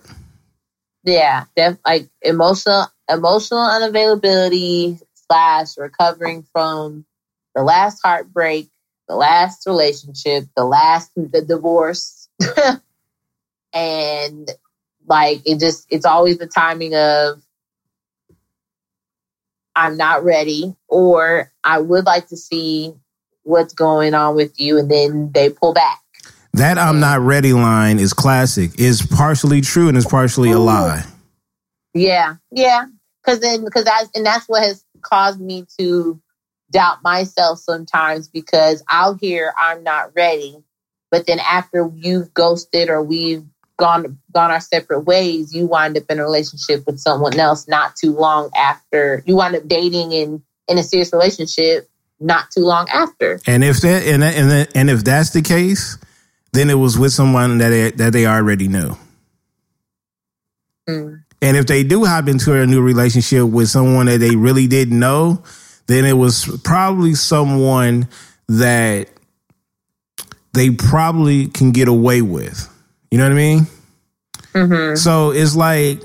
yeah, 1.04 1.44
def- 1.56 1.78
like 1.86 2.10
emotional 2.20 2.86
emotional 3.10 3.60
unavailability 3.60 5.00
slash 5.14 5.78
recovering 5.78 6.46
from 6.52 7.06
the 7.54 7.62
last 7.62 8.00
heartbreak, 8.04 8.68
the 9.08 9.16
last 9.16 9.66
relationship, 9.66 10.44
the 10.56 10.64
last 10.64 11.10
the 11.14 11.42
divorce, 11.42 12.28
and 13.72 14.50
like 15.06 15.42
it 15.44 15.60
just 15.60 15.86
it's 15.90 16.06
always 16.06 16.38
the 16.38 16.46
timing 16.46 16.94
of 16.94 17.42
I'm 19.74 19.96
not 19.96 20.24
ready, 20.24 20.74
or 20.88 21.52
I 21.62 21.78
would 21.78 22.06
like 22.06 22.28
to 22.28 22.36
see 22.36 22.94
what's 23.42 23.74
going 23.74 24.14
on 24.14 24.34
with 24.34 24.58
you, 24.58 24.78
and 24.78 24.90
then 24.90 25.30
they 25.32 25.50
pull 25.50 25.72
back. 25.72 26.00
That 26.54 26.78
I'm 26.78 27.00
not 27.00 27.20
ready 27.20 27.52
line 27.52 27.98
is 27.98 28.14
classic. 28.14 28.80
Is 28.80 29.02
partially 29.02 29.60
true 29.60 29.88
and 29.88 29.96
it's 29.96 30.06
partially 30.06 30.52
a 30.52 30.58
lie. 30.58 31.04
Yeah, 31.92 32.36
yeah. 32.50 32.86
Because 33.22 33.40
then, 33.40 33.62
because 33.62 33.84
that's 33.84 34.08
and 34.14 34.24
that's 34.24 34.46
what 34.46 34.62
has 34.62 34.82
caused 35.02 35.38
me 35.38 35.66
to 35.78 36.18
doubt 36.70 37.02
myself 37.02 37.58
sometimes 37.58 38.28
because 38.28 38.82
I'll 38.88 39.14
hear 39.14 39.52
I'm 39.58 39.82
not 39.82 40.12
ready, 40.14 40.62
but 41.10 41.26
then 41.26 41.38
after 41.40 41.90
you've 41.94 42.32
ghosted 42.34 42.88
or 42.90 43.02
we've 43.02 43.44
gone 43.78 44.18
gone 44.32 44.50
our 44.50 44.60
separate 44.60 45.00
ways, 45.00 45.54
you 45.54 45.66
wind 45.66 45.96
up 45.96 46.04
in 46.08 46.18
a 46.18 46.24
relationship 46.24 46.86
with 46.86 46.98
someone 46.98 47.38
else 47.38 47.68
not 47.68 47.96
too 47.96 48.12
long 48.12 48.50
after 48.56 49.22
you 49.26 49.36
wind 49.36 49.56
up 49.56 49.66
dating 49.68 50.12
in 50.12 50.42
in 50.68 50.78
a 50.78 50.82
serious 50.82 51.12
relationship 51.12 51.88
not 52.18 52.50
too 52.50 52.62
long 52.62 52.88
after. 52.88 53.38
And 53.46 53.62
if 53.62 53.80
that 53.80 54.02
and 54.04 54.24
and 54.24 54.68
and 54.74 54.90
if 54.90 55.04
that's 55.04 55.30
the 55.30 55.42
case, 55.42 55.98
then 56.52 56.70
it 56.70 56.74
was 56.74 56.98
with 56.98 57.12
someone 57.12 57.58
that 57.58 57.68
they, 57.68 57.90
that 57.92 58.12
they 58.12 58.26
already 58.26 58.68
knew. 58.68 58.96
Mm. 60.88 61.22
And 61.42 61.56
if 61.56 61.66
they 61.66 61.82
do 61.82 62.04
hop 62.04 62.28
into 62.28 62.58
a 62.58 62.66
new 62.66 62.80
relationship 62.80 63.44
with 63.44 63.68
someone 63.68 64.06
that 64.06 64.18
they 64.18 64.36
really 64.36 64.66
didn't 64.66 64.98
know, 64.98 65.42
then 65.86 66.04
it 66.04 66.14
was 66.14 66.46
probably 66.64 67.14
someone 67.14 68.08
that 68.48 69.08
they 70.52 70.70
probably 70.70 71.48
can 71.48 71.72
get 71.72 71.88
away 71.88 72.22
with. 72.22 72.68
You 73.10 73.18
know 73.18 73.24
what 73.24 73.32
I 73.32 73.36
mean? 73.36 73.66
Mm-hmm. 74.52 74.96
So 74.96 75.30
it's 75.30 75.54
like 75.54 76.00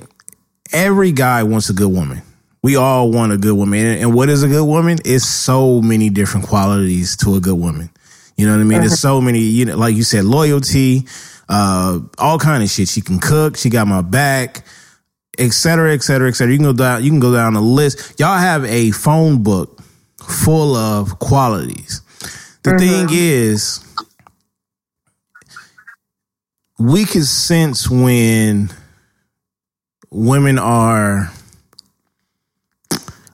every 0.72 1.12
guy 1.12 1.44
wants 1.44 1.70
a 1.70 1.74
good 1.74 1.92
woman. 1.92 2.22
We 2.64 2.76
all 2.76 3.12
want 3.12 3.32
a 3.32 3.38
good 3.38 3.56
woman. 3.56 3.80
And, 3.80 4.14
what 4.14 4.30
is 4.30 4.44
a 4.44 4.48
good 4.48 4.66
woman? 4.66 5.00
It's 5.04 5.26
so 5.26 5.82
many 5.82 6.10
different 6.10 6.48
qualities 6.48 7.18
to 7.18 7.36
a 7.36 7.40
good 7.40 7.58
woman. 7.58 7.90
You 8.38 8.46
know 8.46 8.54
what 8.54 8.62
I 8.62 8.66
mean? 8.66 8.80
There's 8.80 9.00
so 9.00 9.20
many, 9.20 9.40
you 9.40 9.66
know, 9.66 9.78
like 9.78 9.96
you 9.96 10.04
said, 10.04 10.26
loyalty, 10.26 11.08
uh, 11.50 12.00
all 12.18 12.38
kind 12.38 12.62
of 12.62 12.70
shit. 12.70 12.88
She 12.88 13.02
can 13.02 13.20
cook, 13.20 13.58
she 13.58 13.70
got 13.70 13.88
my 13.88 14.02
back, 14.02 14.64
et 15.38 15.54
cetera, 15.54 15.94
et 15.94 16.04
cetera, 16.04 16.28
et 16.28 16.34
cetera. 16.34 16.52
You 16.52 16.60
can 16.60 16.68
go 16.68 16.74
down, 16.74 17.04
you 17.04 17.10
can 17.10 17.20
go 17.20 17.34
down 17.34 17.54
the 17.54 17.62
list. 17.62 18.20
Y'all 18.20 18.38
have 18.38 18.66
a 18.66 18.92
phone 18.92 19.44
book 19.44 19.82
full 20.20 20.76
of 20.76 21.20
qualities. 21.20 22.02
The 22.64 22.72
mm-hmm. 22.72 23.08
thing 23.08 23.08
is, 23.12 23.84
we 26.78 27.06
can 27.06 27.24
sense 27.24 27.90
when 27.90 28.70
women 30.10 30.60
are, 30.60 31.32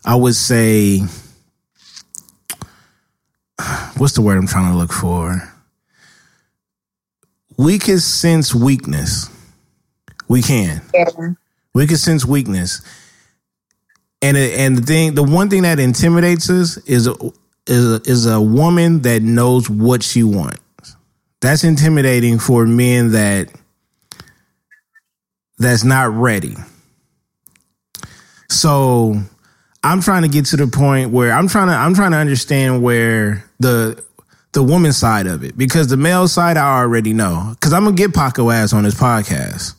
I 0.05 0.15
would 0.15 0.35
say, 0.35 0.99
what's 3.97 4.13
the 4.13 4.21
word 4.21 4.37
I'm 4.37 4.47
trying 4.47 4.71
to 4.71 4.77
look 4.77 4.93
for? 4.93 5.41
We 7.57 7.79
can 7.79 7.99
sense 7.99 8.53
weakness. 8.53 9.29
We 10.27 10.41
can. 10.41 10.81
Yeah. 10.93 11.05
We 11.77 11.85
can 11.85 11.97
sense 11.97 12.25
weakness. 12.25 12.81
And 14.23 14.35
and 14.35 14.79
the 14.79 14.81
thing, 14.81 15.13
the 15.13 15.21
one 15.21 15.47
thing 15.47 15.61
that 15.61 15.79
intimidates 15.79 16.49
us 16.49 16.77
is 16.87 17.05
a, 17.05 17.13
is 17.67 18.01
is 18.07 18.25
a 18.25 18.41
woman 18.41 19.03
that 19.03 19.21
knows 19.21 19.69
what 19.69 20.01
she 20.01 20.23
wants. 20.23 20.59
That's 21.39 21.63
intimidating 21.63 22.39
for 22.39 22.65
men 22.65 23.11
that 23.11 23.51
that's 25.59 25.83
not 25.83 26.09
ready. 26.09 26.55
So 28.49 29.21
I'm 29.83 30.01
trying 30.01 30.23
to 30.23 30.29
get 30.29 30.45
to 30.47 30.57
the 30.57 30.65
point 30.65 31.11
where 31.11 31.31
I'm 31.31 31.47
trying 31.47 31.67
to 31.67 31.73
I'm 31.73 31.93
trying 31.93 32.11
to 32.11 32.17
understand 32.17 32.81
where 32.81 33.45
the 33.59 34.03
the 34.53 34.63
woman 34.63 34.93
side 34.93 35.27
of 35.27 35.43
it 35.43 35.55
because 35.55 35.89
the 35.89 35.97
male 35.97 36.27
side 36.27 36.57
I 36.57 36.79
already 36.79 37.13
know 37.13 37.51
because 37.51 37.71
I'm 37.71 37.83
gonna 37.83 37.95
get 37.95 38.15
Paco 38.15 38.49
ass 38.49 38.73
on 38.73 38.83
his 38.83 38.95
podcast. 38.95 39.75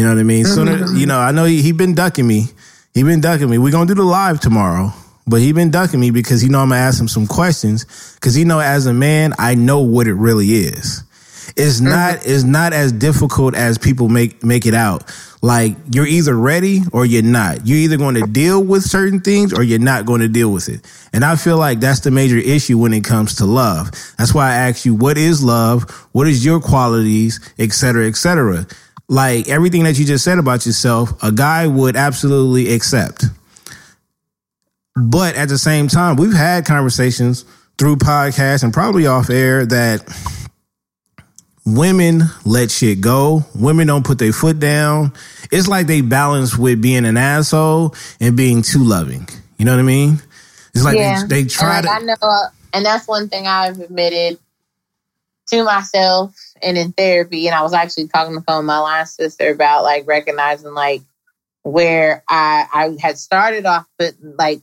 You 0.00 0.06
know 0.06 0.14
what 0.14 0.20
I 0.20 0.22
mean? 0.22 0.46
So 0.46 0.64
that- 0.64 0.80
uh-huh. 0.80 0.94
you 0.94 1.04
know 1.04 1.18
I 1.18 1.30
know 1.30 1.44
he, 1.44 1.60
he 1.60 1.72
been 1.72 1.94
ducking 1.94 2.26
me. 2.26 2.46
He 2.94 3.02
been 3.02 3.20
ducking 3.20 3.50
me. 3.50 3.58
We're 3.58 3.70
gonna 3.70 3.84
do 3.84 3.92
the 3.94 4.02
live 4.02 4.40
tomorrow, 4.40 4.94
but 5.26 5.42
he 5.42 5.52
been 5.52 5.70
ducking 5.70 6.00
me 6.00 6.10
because 6.10 6.40
he 6.40 6.48
know 6.48 6.60
I'm 6.60 6.70
gonna 6.70 6.80
ask 6.80 6.98
him 6.98 7.06
some 7.06 7.26
questions 7.26 7.84
because 8.14 8.34
he 8.34 8.44
know 8.44 8.60
as 8.60 8.86
a 8.86 8.94
man 8.94 9.34
I 9.38 9.56
know 9.56 9.80
what 9.80 10.06
it 10.06 10.14
really 10.14 10.52
is. 10.52 11.02
It's 11.54 11.80
not 11.82 12.20
it's 12.24 12.44
not 12.44 12.72
as 12.72 12.92
difficult 12.92 13.54
as 13.54 13.76
people 13.76 14.08
make 14.08 14.42
make 14.42 14.64
it 14.64 14.72
out. 14.72 15.04
Like 15.42 15.76
you're 15.92 16.06
either 16.06 16.34
ready 16.34 16.80
or 16.92 17.04
you're 17.04 17.22
not. 17.22 17.66
You're 17.66 17.78
either 17.78 17.98
going 17.98 18.14
to 18.14 18.26
deal 18.26 18.62
with 18.62 18.84
certain 18.84 19.20
things 19.20 19.52
or 19.52 19.62
you're 19.62 19.78
not 19.78 20.06
going 20.06 20.20
to 20.20 20.28
deal 20.28 20.50
with 20.52 20.68
it. 20.70 20.80
And 21.12 21.24
I 21.24 21.36
feel 21.36 21.58
like 21.58 21.80
that's 21.80 22.00
the 22.00 22.10
major 22.10 22.36
issue 22.38 22.78
when 22.78 22.92
it 22.94 23.04
comes 23.04 23.34
to 23.36 23.46
love. 23.46 23.90
That's 24.16 24.32
why 24.34 24.50
I 24.50 24.54
ask 24.68 24.84
you, 24.84 24.94
what 24.94 25.16
is 25.18 25.42
love? 25.42 25.90
What 26.12 26.26
is 26.28 26.44
your 26.44 26.60
qualities, 26.60 27.40
et 27.58 27.72
cetera, 27.72 28.06
et 28.06 28.16
cetera. 28.16 28.66
Like 29.10 29.48
everything 29.48 29.82
that 29.82 29.98
you 29.98 30.04
just 30.04 30.22
said 30.22 30.38
about 30.38 30.64
yourself, 30.64 31.20
a 31.20 31.32
guy 31.32 31.66
would 31.66 31.96
absolutely 31.96 32.72
accept. 32.72 33.24
But 34.94 35.34
at 35.34 35.48
the 35.48 35.58
same 35.58 35.88
time, 35.88 36.14
we've 36.14 36.32
had 36.32 36.64
conversations 36.64 37.44
through 37.76 37.96
podcasts 37.96 38.62
and 38.62 38.72
probably 38.72 39.08
off 39.08 39.28
air 39.28 39.66
that 39.66 40.08
women 41.66 42.22
let 42.44 42.70
shit 42.70 43.00
go. 43.00 43.44
Women 43.56 43.88
don't 43.88 44.06
put 44.06 44.20
their 44.20 44.32
foot 44.32 44.60
down. 44.60 45.12
It's 45.50 45.66
like 45.66 45.88
they 45.88 46.02
balance 46.02 46.56
with 46.56 46.80
being 46.80 47.04
an 47.04 47.16
asshole 47.16 47.96
and 48.20 48.36
being 48.36 48.62
too 48.62 48.84
loving. 48.84 49.28
You 49.58 49.64
know 49.64 49.72
what 49.72 49.80
I 49.80 49.84
mean? 49.84 50.22
It's 50.72 50.84
like 50.84 50.96
yeah. 50.96 51.24
they, 51.26 51.42
they 51.42 51.48
try 51.48 51.78
and 51.78 51.86
to. 51.86 51.90
I 51.90 51.98
know, 51.98 52.44
and 52.72 52.86
that's 52.86 53.08
one 53.08 53.28
thing 53.28 53.48
I've 53.48 53.80
admitted 53.80 54.38
to 55.48 55.64
myself 55.64 56.32
and 56.62 56.78
in 56.78 56.92
therapy. 56.92 57.46
And 57.46 57.54
I 57.54 57.62
was 57.62 57.72
actually 57.72 58.08
talking 58.08 58.34
the 58.34 58.42
phone 58.42 58.66
my 58.66 58.78
line 58.78 59.06
sister 59.06 59.50
about 59.50 59.82
like 59.82 60.06
recognizing 60.06 60.74
like 60.74 61.02
where 61.62 62.24
I 62.28 62.66
I 62.72 62.96
had 63.00 63.18
started 63.18 63.66
off, 63.66 63.86
but 63.98 64.14
like 64.20 64.62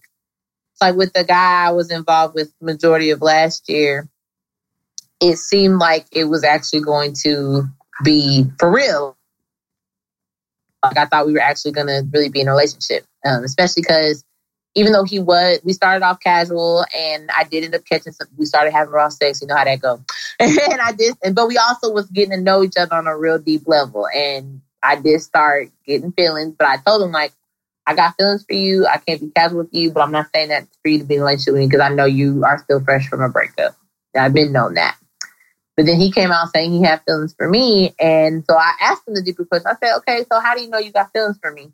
like 0.82 0.96
with 0.96 1.14
the 1.14 1.24
guy 1.24 1.68
I 1.68 1.72
was 1.72 1.92
involved 1.92 2.36
with 2.36 2.54
majority 2.62 3.12
of 3.12 3.22
last 3.22 3.70
year, 3.70 4.08
it 5.22 5.38
seemed 5.38 5.80
like 5.80 6.06
it 6.12 6.26
was 6.26 6.44
actually 6.44 6.82
going 6.82 7.14
to 7.24 7.64
be 8.04 8.46
for 8.60 8.72
real. 8.72 9.18
Like 10.84 10.98
I 10.98 11.06
thought 11.06 11.26
we 11.26 11.34
were 11.34 11.40
actually 11.40 11.72
going 11.72 11.88
to 11.88 12.08
really 12.14 12.30
be 12.30 12.42
in 12.42 12.48
a 12.48 12.52
relationship, 12.52 13.06
um, 13.26 13.44
especially 13.44 13.82
because 13.82 14.24
even 14.76 14.92
though 14.92 15.04
he 15.04 15.20
was, 15.20 15.60
we 15.64 15.74
started 15.74 16.06
off 16.06 16.20
casual, 16.20 16.86
and 16.96 17.30
I 17.36 17.44
did 17.44 17.64
end 17.64 17.76
up 17.76 17.86
catching 17.86 18.14
some. 18.14 18.28
We 18.38 18.46
started 18.46 18.72
having 18.72 18.94
raw 18.94 19.10
sex. 19.10 19.42
You 19.42 19.48
know 19.48 19.56
how 19.56 19.64
that 19.64 19.82
go. 19.82 20.04
and 20.40 20.82
I 20.82 20.92
did, 20.92 21.16
and 21.24 21.36
but 21.36 21.48
we 21.48 21.58
also 21.58 21.92
was 21.92 22.08
getting 22.08 22.32
to 22.32 22.42
know 22.42 22.64
each 22.64 22.78
other 22.78 22.96
on 22.96 23.08
a 23.08 23.18
real 23.18 23.40
deep 23.40 23.68
level, 23.68 24.08
and 24.08 24.62
I 24.84 24.96
did 24.96 25.22
start 25.22 25.70
getting 25.86 26.12
feelings. 26.12 26.56
But 26.58 26.68
I 26.68 26.78
told 26.78 27.02
him 27.02 27.12
like, 27.12 27.34
I 27.88 27.96
got 27.96 28.16
feelings 28.18 28.46
for 28.46 28.56
you. 28.56 28.86
I 28.86 28.98
can't 28.98 29.22
be 29.22 29.30
casual 29.30 29.60
with 29.60 29.74
you, 29.74 29.92
but 29.92 30.02
I'm 30.02 30.12
not 30.12 30.28
saying 30.36 30.50
that 30.50 30.68
for 30.84 30.90
you 30.90 31.00
to 31.00 31.06
be 31.06 31.16
in 31.16 31.22
a 31.22 31.24
relationship 31.24 31.54
with 31.54 31.62
me 31.62 31.68
because 31.68 31.82
I 31.82 31.90
know 31.90 32.06
you 32.06 32.44
are 32.44 32.58
still 32.60 32.84
fresh 32.84 33.08
from 33.08 33.22
a 33.22 33.30
breakup. 33.30 33.76
I've 34.16 34.34
been 34.34 34.52
known 34.52 34.76
that. 34.76 34.98
But 35.78 35.86
then 35.86 36.00
he 36.00 36.12
came 36.12 36.32
out 36.32 36.50
saying 36.54 36.72
he 36.72 36.82
had 36.82 37.04
feelings 37.06 37.36
for 37.38 37.48
me. 37.48 37.94
And 38.00 38.44
so 38.50 38.58
I 38.58 38.74
asked 38.82 39.08
him 39.08 39.14
the 39.14 39.22
deeper 39.22 39.46
question. 39.46 39.68
I 39.68 39.76
said, 39.76 39.98
okay, 39.98 40.26
so 40.30 40.40
how 40.40 40.56
do 40.56 40.62
you 40.62 40.70
know 40.70 40.80
you 40.80 40.92
got 40.92 41.14
feelings 41.14 41.38
for 41.40 41.52
me? 41.52 41.72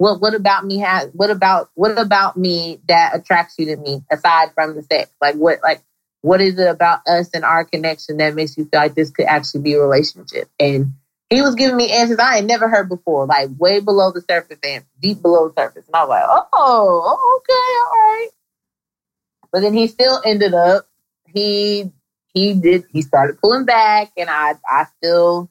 What 0.00 0.22
what 0.22 0.34
about 0.34 0.64
me 0.64 0.78
has 0.78 1.10
what 1.12 1.28
about 1.28 1.68
what 1.74 1.98
about 1.98 2.34
me 2.34 2.80
that 2.88 3.14
attracts 3.14 3.56
you 3.58 3.66
to 3.66 3.76
me 3.76 4.02
aside 4.10 4.48
from 4.54 4.74
the 4.74 4.82
sex? 4.82 5.10
Like 5.20 5.34
what 5.34 5.58
like 5.62 5.82
what 6.22 6.40
is 6.40 6.58
it 6.58 6.68
about 6.68 7.00
us 7.06 7.28
and 7.34 7.44
our 7.44 7.66
connection 7.66 8.16
that 8.16 8.34
makes 8.34 8.56
you 8.56 8.64
feel 8.64 8.80
like 8.80 8.94
this 8.94 9.10
could 9.10 9.26
actually 9.26 9.60
be 9.60 9.74
a 9.74 9.78
relationship? 9.78 10.48
And 10.58 10.94
he 11.28 11.42
was 11.42 11.54
giving 11.54 11.76
me 11.76 11.90
answers 11.92 12.18
I 12.18 12.36
had 12.36 12.46
never 12.46 12.66
heard 12.66 12.88
before, 12.88 13.26
like 13.26 13.50
way 13.58 13.80
below 13.80 14.10
the 14.10 14.22
surface 14.22 14.56
and 14.66 14.86
deep 15.02 15.20
below 15.20 15.48
the 15.48 15.60
surface. 15.60 15.86
And 15.86 15.94
I 15.94 16.04
was 16.04 16.08
like, 16.08 16.46
oh, 16.54 17.40
okay, 17.42 17.52
all 17.84 17.92
right. 17.92 18.28
But 19.52 19.60
then 19.60 19.74
he 19.74 19.86
still 19.86 20.18
ended 20.24 20.54
up, 20.54 20.88
he 21.26 21.92
he 22.32 22.54
did 22.54 22.84
he 22.90 23.02
started 23.02 23.38
pulling 23.38 23.66
back 23.66 24.12
and 24.16 24.30
I 24.30 24.54
I 24.66 24.86
still 24.96 25.50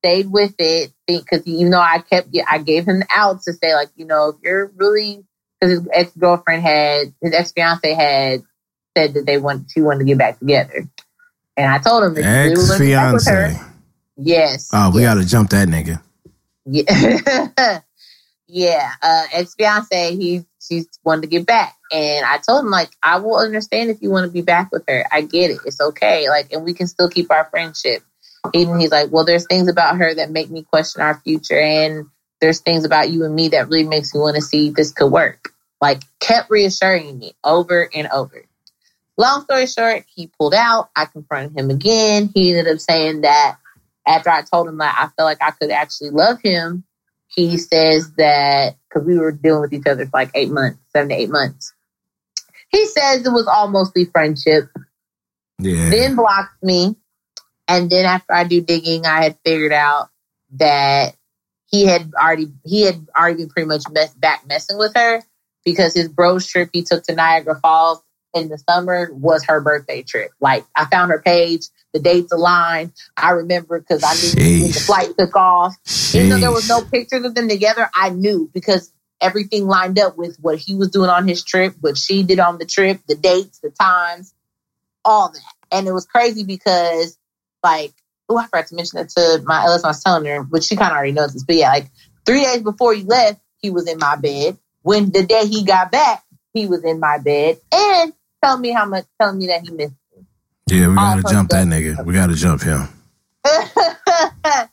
stayed 0.00 0.30
with 0.30 0.54
it 0.58 0.92
because 1.06 1.46
you 1.46 1.68
know 1.68 1.78
I 1.78 1.98
kept 1.98 2.28
I 2.48 2.58
gave 2.58 2.86
him 2.86 3.00
the 3.00 3.06
outs 3.10 3.44
to 3.44 3.52
say 3.52 3.74
like 3.74 3.90
you 3.96 4.06
know 4.06 4.30
if 4.30 4.36
you're 4.42 4.72
really 4.76 5.24
because 5.60 5.78
his 5.78 5.88
ex 5.92 6.12
girlfriend 6.16 6.62
had 6.62 7.14
his 7.20 7.34
ex 7.34 7.52
fiance 7.52 7.92
had 7.92 8.42
said 8.96 9.14
that 9.14 9.26
they 9.26 9.38
want 9.38 9.70
she 9.72 9.82
wanted 9.82 10.00
to 10.00 10.04
get 10.04 10.18
back 10.18 10.38
together. 10.38 10.88
And 11.56 11.70
I 11.70 11.78
told 11.78 12.04
him 12.04 12.16
ex 12.16 12.78
fiance 12.78 13.60
yes. 14.16 14.70
Oh 14.72 14.90
we 14.90 15.02
yes. 15.02 15.14
got 15.14 15.20
to 15.20 15.28
jump 15.28 15.50
that 15.50 15.68
nigga. 15.68 16.02
Yeah. 16.64 17.80
Yeah 18.52 18.90
uh, 19.00 19.26
ex 19.32 19.54
fiance 19.54 20.16
he 20.16 20.44
she 20.60 20.82
wanted 21.04 21.20
to 21.22 21.28
get 21.28 21.46
back. 21.46 21.76
And 21.92 22.26
I 22.26 22.38
told 22.38 22.64
him 22.64 22.70
like 22.72 22.90
I 23.00 23.20
will 23.20 23.36
understand 23.36 23.90
if 23.90 24.02
you 24.02 24.10
want 24.10 24.26
to 24.26 24.32
be 24.32 24.42
back 24.42 24.72
with 24.72 24.82
her. 24.88 25.04
I 25.12 25.20
get 25.20 25.52
it. 25.52 25.60
It's 25.64 25.80
okay. 25.80 26.28
Like 26.28 26.52
and 26.52 26.64
we 26.64 26.74
can 26.74 26.88
still 26.88 27.08
keep 27.08 27.30
our 27.30 27.46
friendship 27.48 28.02
even 28.54 28.80
he's 28.80 28.90
like, 28.90 29.10
well, 29.10 29.24
there's 29.24 29.46
things 29.46 29.68
about 29.68 29.96
her 29.98 30.14
that 30.14 30.30
make 30.30 30.50
me 30.50 30.62
question 30.62 31.02
our 31.02 31.20
future, 31.20 31.60
and 31.60 32.06
there's 32.40 32.60
things 32.60 32.84
about 32.84 33.10
you 33.10 33.24
and 33.24 33.34
me 33.34 33.48
that 33.48 33.68
really 33.68 33.86
makes 33.86 34.14
me 34.14 34.20
want 34.20 34.36
to 34.36 34.42
see 34.42 34.70
this 34.70 34.92
could 34.92 35.12
work. 35.12 35.52
Like, 35.80 36.02
kept 36.20 36.50
reassuring 36.50 37.18
me 37.18 37.34
over 37.44 37.88
and 37.94 38.08
over. 38.08 38.44
Long 39.16 39.42
story 39.42 39.66
short, 39.66 40.04
he 40.14 40.30
pulled 40.38 40.54
out. 40.54 40.90
I 40.96 41.04
confronted 41.04 41.58
him 41.58 41.70
again. 41.70 42.30
He 42.34 42.50
ended 42.50 42.72
up 42.72 42.80
saying 42.80 43.22
that 43.22 43.58
after 44.06 44.30
I 44.30 44.42
told 44.42 44.68
him 44.68 44.78
that 44.78 44.96
I 44.98 45.08
felt 45.14 45.26
like 45.26 45.42
I 45.42 45.50
could 45.50 45.70
actually 45.70 46.10
love 46.10 46.40
him, 46.42 46.84
he 47.28 47.58
says 47.58 48.12
that 48.14 48.76
because 48.88 49.06
we 49.06 49.18
were 49.18 49.32
dealing 49.32 49.60
with 49.60 49.72
each 49.72 49.86
other 49.86 50.04
for 50.04 50.10
like 50.14 50.30
eight 50.34 50.50
months, 50.50 50.78
seven 50.92 51.10
to 51.10 51.14
eight 51.14 51.30
months. 51.30 51.72
He 52.70 52.86
says 52.86 53.26
it 53.26 53.30
was 53.30 53.46
all 53.46 53.68
mostly 53.68 54.06
friendship. 54.06 54.68
Yeah. 55.58 55.90
Then 55.90 56.16
blocked 56.16 56.62
me. 56.62 56.96
And 57.70 57.88
then 57.88 58.04
after 58.04 58.32
I 58.32 58.42
do 58.42 58.60
digging, 58.60 59.06
I 59.06 59.22
had 59.22 59.38
figured 59.44 59.72
out 59.72 60.08
that 60.54 61.14
he 61.66 61.86
had 61.86 62.10
already 62.20 62.48
he 62.64 62.82
had 62.82 63.06
already 63.16 63.36
been 63.36 63.48
pretty 63.48 63.68
much 63.68 63.84
mess, 63.92 64.12
back 64.12 64.44
messing 64.44 64.76
with 64.76 64.92
her 64.96 65.22
because 65.64 65.94
his 65.94 66.08
bros 66.08 66.48
trip 66.48 66.70
he 66.72 66.82
took 66.82 67.04
to 67.04 67.14
Niagara 67.14 67.60
Falls 67.60 68.02
in 68.34 68.48
the 68.48 68.58
summer 68.58 69.08
was 69.12 69.44
her 69.44 69.60
birthday 69.60 70.02
trip. 70.02 70.32
Like 70.40 70.64
I 70.74 70.86
found 70.86 71.12
her 71.12 71.22
page, 71.22 71.66
the 71.92 72.00
dates 72.00 72.32
aligned. 72.32 72.90
I 73.16 73.30
remember 73.30 73.78
because 73.78 74.02
I 74.02 74.14
knew 74.14 74.62
when 74.62 74.72
the 74.72 74.80
flight 74.80 75.10
took 75.16 75.36
off. 75.36 75.76
Even 76.12 76.28
though 76.28 76.38
there 76.38 76.50
was 76.50 76.68
no 76.68 76.82
pictures 76.82 77.24
of 77.24 77.36
them 77.36 77.48
together, 77.48 77.88
I 77.94 78.10
knew 78.10 78.50
because 78.52 78.92
everything 79.20 79.68
lined 79.68 80.00
up 80.00 80.16
with 80.18 80.38
what 80.40 80.58
he 80.58 80.74
was 80.74 80.90
doing 80.90 81.08
on 81.08 81.28
his 81.28 81.44
trip, 81.44 81.76
what 81.80 81.96
she 81.96 82.24
did 82.24 82.40
on 82.40 82.58
the 82.58 82.66
trip, 82.66 82.98
the 83.06 83.14
dates, 83.14 83.60
the 83.60 83.70
times, 83.70 84.34
all 85.04 85.30
that. 85.30 85.40
And 85.70 85.86
it 85.86 85.92
was 85.92 86.04
crazy 86.04 86.42
because 86.42 87.16
like, 87.62 87.92
oh, 88.28 88.38
I 88.38 88.44
forgot 88.44 88.66
to 88.68 88.74
mention 88.74 88.98
that 88.98 89.08
to 89.10 89.42
my 89.44 89.64
Ellis. 89.64 89.84
I 89.84 89.88
was 89.88 90.02
telling 90.02 90.24
her, 90.26 90.42
but 90.42 90.62
she 90.62 90.76
kind 90.76 90.90
of 90.90 90.96
already 90.96 91.12
knows 91.12 91.32
this. 91.32 91.44
But 91.44 91.56
yeah, 91.56 91.70
like 91.70 91.86
three 92.26 92.42
days 92.42 92.62
before 92.62 92.94
he 92.94 93.02
left, 93.02 93.40
he 93.58 93.70
was 93.70 93.88
in 93.88 93.98
my 93.98 94.16
bed. 94.16 94.58
When 94.82 95.10
the 95.10 95.24
day 95.24 95.46
he 95.46 95.64
got 95.64 95.92
back, 95.92 96.22
he 96.54 96.66
was 96.66 96.84
in 96.84 97.00
my 97.00 97.18
bed 97.18 97.58
and 97.72 98.12
telling 98.42 98.62
me 98.62 98.70
how 98.70 98.86
much, 98.86 99.04
telling 99.20 99.38
me 99.38 99.46
that 99.48 99.62
he 99.62 99.70
missed 99.70 99.94
me. 100.16 100.24
Yeah, 100.68 100.88
we 100.88 100.94
gotta 100.94 101.22
All 101.24 101.32
jump 101.32 101.50
that 101.50 101.66
nigga. 101.66 102.04
We 102.04 102.14
gotta 102.14 102.34
jump 102.34 102.62
him. 102.62 102.88
like 103.44 104.68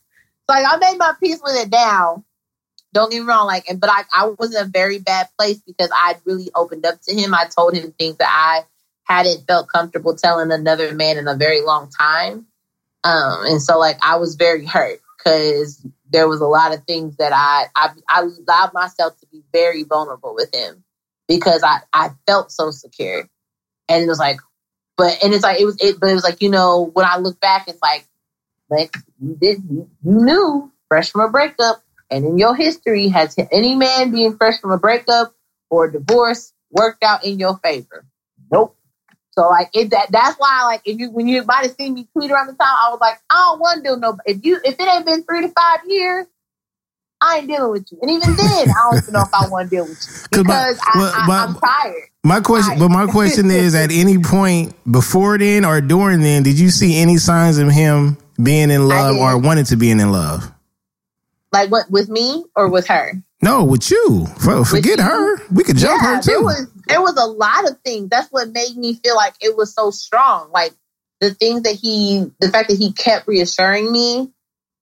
I 0.49 0.77
made 0.79 0.97
my 0.97 1.13
peace 1.21 1.39
with 1.43 1.55
it 1.55 1.71
now. 1.71 2.23
Don't 2.93 3.11
get 3.11 3.21
me 3.21 3.27
wrong, 3.27 3.47
like, 3.47 3.69
and 3.69 3.79
but 3.79 3.89
I, 3.89 4.03
I 4.13 4.33
was 4.39 4.55
in 4.55 4.61
a 4.61 4.65
very 4.65 4.99
bad 4.99 5.27
place 5.37 5.59
because 5.59 5.89
I 5.93 6.15
really 6.25 6.49
opened 6.55 6.85
up 6.85 6.99
to 7.07 7.13
him. 7.13 7.33
I 7.33 7.45
told 7.45 7.75
him 7.75 7.91
things 7.91 8.17
that 8.17 8.29
I 8.29 8.65
hadn't 9.03 9.45
felt 9.45 9.67
comfortable 9.69 10.15
telling 10.15 10.51
another 10.51 10.93
man 10.93 11.17
in 11.17 11.27
a 11.27 11.35
very 11.35 11.61
long 11.61 11.89
time. 11.89 12.47
Um, 13.07 13.45
and 13.45 13.61
so 13.61 13.79
like 13.79 13.97
I 14.01 14.17
was 14.17 14.35
very 14.35 14.65
hurt 14.65 14.99
because 15.17 15.85
there 16.09 16.27
was 16.27 16.41
a 16.41 16.45
lot 16.45 16.73
of 16.73 16.83
things 16.83 17.15
that 17.17 17.31
I, 17.33 17.65
I 17.75 17.89
I 18.09 18.21
allowed 18.21 18.73
myself 18.73 19.17
to 19.19 19.27
be 19.27 19.43
very 19.53 19.83
vulnerable 19.83 20.35
with 20.35 20.53
him 20.53 20.83
because 21.27 21.63
I 21.63 21.79
I 21.93 22.09
felt 22.25 22.51
so 22.51 22.71
secure, 22.71 23.29
and 23.87 24.03
it 24.03 24.07
was 24.07 24.19
like, 24.19 24.39
but 24.97 25.23
and 25.23 25.33
it's 25.33 25.43
like 25.43 25.59
it 25.59 25.65
was 25.65 25.77
it, 25.81 25.99
but 25.99 26.09
it 26.09 26.15
was 26.15 26.23
like 26.23 26.41
you 26.41 26.49
know 26.49 26.91
when 26.93 27.05
I 27.05 27.17
look 27.17 27.39
back, 27.39 27.67
it's 27.67 27.81
like 27.81 28.05
like 28.69 28.93
you 29.21 29.37
did 29.39 29.59
you, 29.69 29.89
you 30.03 30.11
knew 30.11 30.71
fresh 30.89 31.11
from 31.11 31.21
a 31.21 31.29
breakup, 31.29 31.81
and 32.11 32.25
in 32.25 32.37
your 32.37 32.55
history 32.55 33.07
has 33.07 33.35
any 33.51 33.75
man 33.75 34.11
being 34.11 34.35
fresh 34.35 34.59
from 34.59 34.71
a 34.71 34.77
breakup 34.77 35.33
or 35.69 35.85
a 35.85 35.91
divorce 35.91 36.53
worked 36.71 37.03
out 37.03 37.23
in 37.25 37.39
your 37.39 37.57
favor? 37.57 38.05
Nope. 38.51 38.76
So 39.37 39.47
like 39.49 39.69
it 39.73 39.91
that 39.91 40.07
that's 40.11 40.35
why 40.39 40.63
like 40.65 40.81
if 40.85 40.99
you 40.99 41.11
when 41.11 41.27
you 41.27 41.43
might 41.45 41.63
have 41.67 41.75
seen 41.75 41.93
me 41.93 42.07
tweet 42.13 42.31
around 42.31 42.47
the 42.47 42.53
time, 42.53 42.75
I 42.83 42.89
was 42.89 42.99
like, 42.99 43.19
I 43.29 43.35
don't 43.35 43.59
want 43.59 43.77
to 43.77 43.83
deal 43.83 43.97
no 43.99 44.17
if 44.25 44.43
you 44.43 44.59
if 44.65 44.79
it 44.79 44.87
ain't 44.89 45.05
been 45.05 45.23
three 45.23 45.41
to 45.43 45.49
five 45.49 45.81
years, 45.87 46.25
I 47.21 47.37
ain't 47.39 47.47
dealing 47.47 47.71
with 47.71 47.91
you. 47.91 47.99
And 48.01 48.11
even 48.11 48.35
then, 48.35 48.69
I 48.71 48.83
don't 48.85 49.03
even 49.03 49.13
know 49.13 49.21
if 49.23 49.29
I 49.33 49.47
want 49.47 49.69
to 49.69 49.75
deal 49.75 49.87
with 49.87 49.99
you 50.07 50.15
'Cause 50.31 50.43
because 50.43 50.79
I, 50.81 50.97
well, 50.99 51.13
I, 51.15 51.27
my- 51.27 51.43
I'm 51.45 51.55
tired. 51.55 52.03
My 52.23 52.41
question, 52.41 52.79
but 52.79 52.89
my 52.89 53.05
question 53.07 53.51
is: 53.51 53.75
At 53.75 53.91
any 53.91 54.17
point 54.17 54.73
before 54.91 55.37
then 55.37 55.63
or 55.65 55.79
during 55.81 56.21
then, 56.21 56.43
did 56.43 56.59
you 56.59 56.71
see 56.71 56.97
any 56.99 57.17
signs 57.17 57.57
of 57.57 57.71
him 57.71 58.17
being 58.41 58.69
in 58.71 58.87
love 58.87 59.15
or 59.17 59.37
wanting 59.37 59.65
to 59.65 59.77
be 59.77 59.91
in 59.91 60.11
love? 60.11 60.51
Like 61.53 61.71
what 61.71 61.89
with 61.91 62.09
me 62.09 62.45
or 62.55 62.69
with 62.69 62.87
her? 62.87 63.13
No, 63.41 63.63
with 63.63 63.91
you. 63.91 64.25
For, 64.39 64.65
forget 64.65 64.97
you? 64.97 65.03
her. 65.03 65.47
We 65.49 65.63
could 65.63 65.77
jump 65.77 66.01
yeah, 66.01 66.15
her 66.15 66.21
there 66.21 66.37
too. 66.39 66.43
was 66.43 66.67
there 66.87 67.01
was 67.01 67.17
a 67.17 67.25
lot 67.25 67.69
of 67.69 67.79
things. 67.81 68.09
That's 68.09 68.31
what 68.31 68.49
made 68.51 68.75
me 68.75 68.95
feel 68.95 69.15
like 69.15 69.35
it 69.41 69.55
was 69.55 69.73
so 69.73 69.91
strong. 69.91 70.49
Like 70.51 70.73
the 71.19 71.33
things 71.33 71.63
that 71.63 71.75
he, 71.75 72.31
the 72.39 72.49
fact 72.49 72.69
that 72.69 72.77
he 72.77 72.93
kept 72.93 73.27
reassuring 73.27 73.91
me 73.91 74.31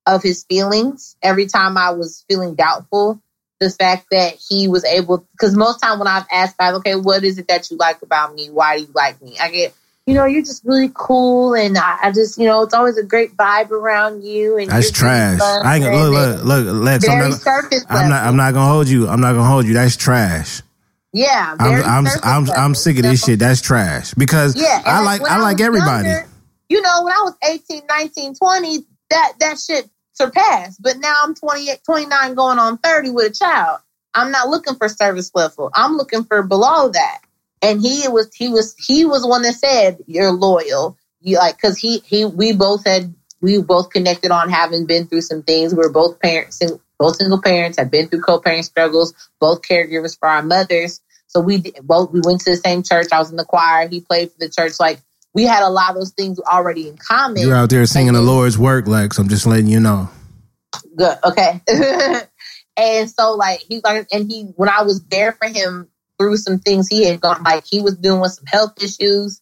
of 0.05 0.21
his 0.21 0.43
feelings 0.43 1.17
every 1.21 1.47
time 1.47 1.77
I 1.77 1.91
was 1.91 2.23
feeling 2.29 2.55
doubtful. 2.55 3.21
The 3.59 3.69
fact 3.69 4.07
that 4.11 4.35
he 4.49 4.67
was 4.67 4.83
able, 4.83 5.25
because 5.31 5.55
most 5.55 5.79
time 5.79 5.97
when 5.97 6.09
I've 6.09 6.27
asked 6.31 6.57
guys, 6.57 6.75
okay, 6.75 6.95
what 6.95 7.23
is 7.23 7.39
it 7.39 7.47
that 7.47 7.71
you 7.71 7.77
like 7.77 8.01
about 8.01 8.35
me? 8.35 8.49
Why 8.49 8.77
do 8.77 8.83
you 8.83 8.89
like 8.93 9.21
me? 9.21 9.37
I 9.39 9.49
get, 9.49 9.73
you 10.05 10.13
know, 10.13 10.25
you're 10.25 10.43
just 10.43 10.63
really 10.63 10.91
cool, 10.93 11.55
and 11.55 11.77
I, 11.77 11.97
I 12.03 12.11
just, 12.11 12.37
you 12.37 12.45
know, 12.45 12.61
it's 12.61 12.75
always 12.75 12.97
a 12.97 13.03
great 13.03 13.35
vibe 13.35 13.71
around 13.71 14.23
you. 14.23 14.57
And 14.57 14.69
That's 14.69 14.91
trash. 14.91 15.39
I 15.41 15.75
ain't 15.75 15.83
gonna 15.83 15.97
look, 15.97 16.43
look, 16.43 16.65
look, 16.65 16.83
Lex. 16.83 17.09
I'm 17.09 17.17
Very 17.17 17.29
not, 17.31 17.85
I'm 17.89 18.09
not. 18.09 18.23
I'm 18.23 18.35
not 18.35 18.53
gonna 18.53 18.71
hold 18.71 18.87
you. 18.87 19.07
I'm 19.07 19.19
not 19.19 19.33
gonna 19.33 19.49
hold 19.49 19.65
you. 19.65 19.73
That's 19.73 19.97
trash. 19.97 20.61
Yeah, 21.11 21.55
I'm. 21.59 21.83
I'm. 21.83 22.07
I'm. 22.23 22.51
I'm 22.51 22.75
sick 22.75 22.97
of 22.97 23.03
this 23.03 23.23
shit. 23.23 23.39
That's 23.39 23.61
trash. 23.61 24.13
Because 24.13 24.55
Yeah, 24.55 24.81
I 24.85 25.01
like. 25.01 25.21
when 25.21 25.31
I 25.31 25.39
like 25.39 25.59
everybody. 25.59 26.09
younger, 26.09 26.27
you 26.69 26.81
know, 26.81 27.03
when 27.03 27.13
I 27.13 27.21
was 27.23 27.33
18, 27.47 27.83
19, 27.87 28.35
20, 28.35 28.77
that 29.09 29.33
that 29.39 29.59
shit 29.59 29.89
surpassed. 30.13 30.81
But 30.81 30.97
now 30.97 31.15
I'm 31.23 31.33
28, 31.33 31.79
29 31.83 32.35
going 32.35 32.59
on 32.59 32.77
30 32.77 33.09
with 33.11 33.31
a 33.31 33.33
child. 33.33 33.79
I'm 34.13 34.31
not 34.31 34.49
looking 34.49 34.75
for 34.75 34.87
service 34.87 35.31
level. 35.33 35.71
I'm 35.73 35.97
looking 35.97 36.23
for 36.25 36.43
below 36.43 36.89
that. 36.89 37.21
And 37.61 37.81
he 37.81 38.07
was 38.07 38.33
he 38.33 38.49
was 38.49 38.75
he 38.77 39.05
was 39.05 39.23
the 39.23 39.27
one 39.27 39.41
that 39.43 39.53
said, 39.53 39.97
You're 40.07 40.31
loyal, 40.31 40.97
you 41.21 41.37
like 41.37 41.55
because 41.55 41.77
he 41.77 41.99
he 42.05 42.25
we 42.25 42.53
both 42.53 42.85
had 42.85 43.13
we 43.41 43.61
both 43.61 43.89
connected 43.89 44.31
on 44.31 44.49
having 44.49 44.85
been 44.85 45.07
through 45.07 45.21
some 45.21 45.43
things. 45.43 45.73
We 45.73 45.83
are 45.83 45.91
both 45.91 46.19
parents, 46.19 46.61
both 46.97 47.17
single 47.17 47.41
parents, 47.41 47.77
had 47.77 47.91
been 47.91 48.07
through 48.07 48.21
co-parent 48.21 48.65
struggles, 48.65 49.13
both 49.39 49.61
caregivers 49.61 50.17
for 50.17 50.27
our 50.27 50.41
mothers. 50.41 51.01
So 51.27 51.41
we 51.41 51.63
both 51.83 52.11
we 52.11 52.21
went 52.23 52.41
to 52.41 52.51
the 52.51 52.57
same 52.57 52.83
church. 52.83 53.07
I 53.11 53.19
was 53.19 53.31
in 53.31 53.37
the 53.37 53.45
choir. 53.45 53.87
He 53.87 54.01
played 54.01 54.31
for 54.31 54.37
the 54.39 54.49
church. 54.49 54.73
Like 54.79 54.99
we 55.33 55.43
had 55.43 55.63
a 55.63 55.69
lot 55.69 55.91
of 55.91 55.95
those 55.95 56.11
things 56.11 56.39
already 56.39 56.87
in 56.87 56.97
common. 56.97 57.41
You're 57.41 57.55
out 57.55 57.69
there 57.69 57.85
singing 57.85 58.13
the 58.13 58.19
And 58.19 58.27
Lord's 58.27 58.57
work, 58.57 58.87
Lex. 58.87 59.17
I'm 59.17 59.27
just 59.27 59.45
letting 59.45 59.67
you 59.67 59.79
know. 59.79 60.09
good 60.95 61.17
okay 61.23 61.61
and 62.77 63.09
so 63.09 63.33
like 63.33 63.59
he 63.59 63.81
like 63.83 64.07
and 64.11 64.31
he 64.31 64.43
when 64.55 64.69
i 64.69 64.83
was 64.83 65.03
there 65.05 65.33
for 65.33 65.47
him 65.47 65.87
through 66.17 66.37
some 66.37 66.59
things 66.59 66.87
he 66.87 67.05
had 67.05 67.21
gone 67.21 67.43
like 67.43 67.65
he 67.65 67.81
was 67.81 67.97
dealing 67.97 68.21
with 68.21 68.31
some 68.31 68.45
health 68.45 68.81
issues. 68.81 69.41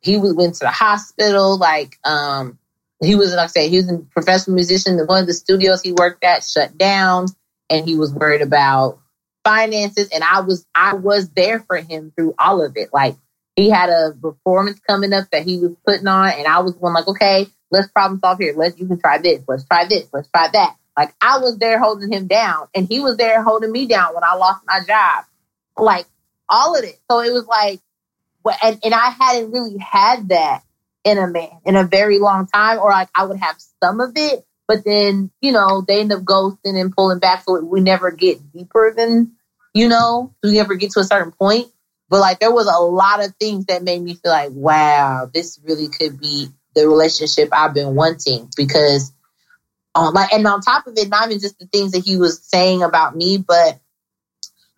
He 0.00 0.18
was, 0.18 0.34
went 0.34 0.54
to 0.56 0.60
the 0.60 0.70
hospital 0.70 1.56
like 1.58 1.98
um 2.04 2.58
he 3.02 3.14
was 3.14 3.34
like 3.34 3.44
i 3.44 3.46
said 3.46 3.70
he 3.70 3.76
was 3.76 3.90
a 3.90 3.98
professional 4.12 4.54
musician. 4.54 4.98
One 5.06 5.22
of 5.22 5.26
the 5.26 5.34
studios 5.34 5.82
he 5.82 5.92
worked 5.92 6.24
at 6.24 6.44
shut 6.44 6.76
down 6.76 7.26
and 7.70 7.86
he 7.86 7.96
was 7.96 8.12
worried 8.12 8.42
about 8.42 8.98
finances 9.44 10.08
and 10.08 10.24
i 10.24 10.40
was 10.40 10.66
i 10.74 10.94
was 10.94 11.28
there 11.30 11.60
for 11.60 11.76
him 11.76 12.12
through 12.16 12.34
all 12.38 12.64
of 12.64 12.76
it. 12.76 12.90
Like 12.92 13.16
he 13.56 13.70
had 13.70 13.88
a 13.88 14.12
performance 14.20 14.80
coming 14.80 15.12
up 15.12 15.30
that 15.30 15.44
he 15.44 15.58
was 15.58 15.74
putting 15.86 16.06
on 16.06 16.30
and 16.30 16.46
i 16.46 16.60
was 16.60 16.74
going 16.74 16.94
like 16.94 17.08
okay 17.08 17.46
let's 17.70 17.88
problem 17.88 18.20
solve 18.20 18.38
here. 18.38 18.54
Let's 18.56 18.78
you 18.78 18.86
can 18.86 19.00
try 19.00 19.18
this. 19.18 19.42
Let's 19.48 19.64
try 19.64 19.86
this. 19.88 20.08
Let's 20.12 20.28
try 20.28 20.48
that. 20.52 20.76
Like 20.96 21.14
i 21.20 21.38
was 21.38 21.58
there 21.58 21.78
holding 21.78 22.12
him 22.12 22.26
down 22.26 22.68
and 22.74 22.86
he 22.86 23.00
was 23.00 23.16
there 23.16 23.42
holding 23.42 23.72
me 23.72 23.86
down 23.86 24.14
when 24.14 24.22
i 24.22 24.34
lost 24.34 24.62
my 24.64 24.80
job 24.86 25.24
like 25.76 26.06
all 26.48 26.76
of 26.76 26.84
it. 26.84 26.98
So 27.10 27.20
it 27.20 27.32
was 27.32 27.46
like 27.46 27.80
and, 28.62 28.78
and 28.84 28.94
i 28.94 29.10
hadn't 29.10 29.50
really 29.50 29.78
had 29.78 30.28
that 30.28 30.62
in 31.04 31.18
a 31.18 31.26
man 31.26 31.50
in 31.64 31.76
a 31.76 31.84
very 31.84 32.18
long 32.18 32.46
time 32.46 32.78
or 32.78 32.90
like 32.90 33.08
i 33.14 33.24
would 33.24 33.38
have 33.38 33.56
some 33.82 34.00
of 34.00 34.12
it 34.16 34.44
but 34.66 34.84
then 34.84 35.30
you 35.40 35.52
know 35.52 35.84
they 35.86 36.00
end 36.00 36.12
up 36.12 36.22
ghosting 36.22 36.80
and 36.80 36.94
pulling 36.94 37.18
back 37.18 37.44
so 37.44 37.60
we 37.62 37.80
never 37.80 38.10
get 38.10 38.38
deeper 38.52 38.92
than 38.96 39.32
you 39.72 39.88
know 39.88 40.34
we 40.42 40.52
never 40.52 40.74
get 40.74 40.90
to 40.92 41.00
a 41.00 41.04
certain 41.04 41.32
point. 41.32 41.68
But 42.10 42.20
like 42.20 42.38
there 42.38 42.52
was 42.52 42.66
a 42.66 42.80
lot 42.80 43.24
of 43.24 43.34
things 43.40 43.66
that 43.66 43.82
made 43.82 44.00
me 44.00 44.14
feel 44.14 44.30
like 44.30 44.50
wow 44.52 45.28
this 45.32 45.58
really 45.64 45.88
could 45.88 46.20
be 46.20 46.48
the 46.74 46.86
relationship 46.86 47.48
i've 47.50 47.74
been 47.74 47.94
wanting 47.94 48.48
because 48.56 49.12
um, 49.94 50.12
like 50.14 50.32
and 50.32 50.46
on 50.46 50.60
top 50.60 50.86
of 50.86 50.96
it 50.96 51.08
not 51.08 51.28
even 51.28 51.40
just 51.40 51.58
the 51.58 51.66
things 51.66 51.92
that 51.92 52.04
he 52.04 52.16
was 52.16 52.42
saying 52.42 52.82
about 52.82 53.16
me 53.16 53.38
but 53.38 53.80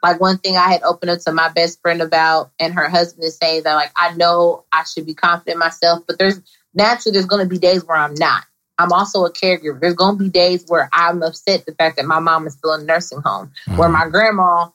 like 0.03 0.21
one 0.21 0.39
thing 0.39 0.57
i 0.57 0.71
had 0.71 0.83
opened 0.83 1.11
up 1.11 1.19
to 1.21 1.33
my 1.33 1.49
best 1.51 1.81
friend 1.81 2.01
about 2.01 2.51
and 2.59 2.75
her 2.75 2.89
husband 2.89 3.25
is 3.25 3.37
saying 3.37 3.63
that 3.63 3.75
like 3.75 3.91
i 3.97 4.15
know 4.15 4.65
i 4.73 4.85
should 4.85 5.07
be 5.07 5.15
confident 5.15 5.55
in 5.55 5.59
myself 5.59 6.03
but 6.07 6.19
there's 6.19 6.41
naturally 6.75 7.13
there's 7.13 7.27
going 7.27 7.45
to 7.45 7.49
be 7.49 7.59
days 7.59 7.85
where 7.85 7.97
i'm 7.97 8.15
not 8.15 8.45
i'm 8.79 8.93
also 8.93 9.25
a 9.25 9.33
caregiver 9.33 9.81
there's 9.81 9.95
going 9.95 10.17
to 10.17 10.25
be 10.25 10.31
days 10.31 10.65
where 10.69 10.89
i'm 10.93 11.23
upset 11.23 11.65
the 11.67 11.75
fact 11.75 11.97
that 11.97 12.07
my 12.07 12.19
mom 12.19 12.47
is 12.47 12.55
still 12.55 12.75
in 12.75 12.83
a 12.83 12.85
nursing 12.85 13.21
home 13.25 13.51
mm-hmm. 13.67 13.77
where 13.77 13.89
my 13.89 14.09
grandma 14.09 14.69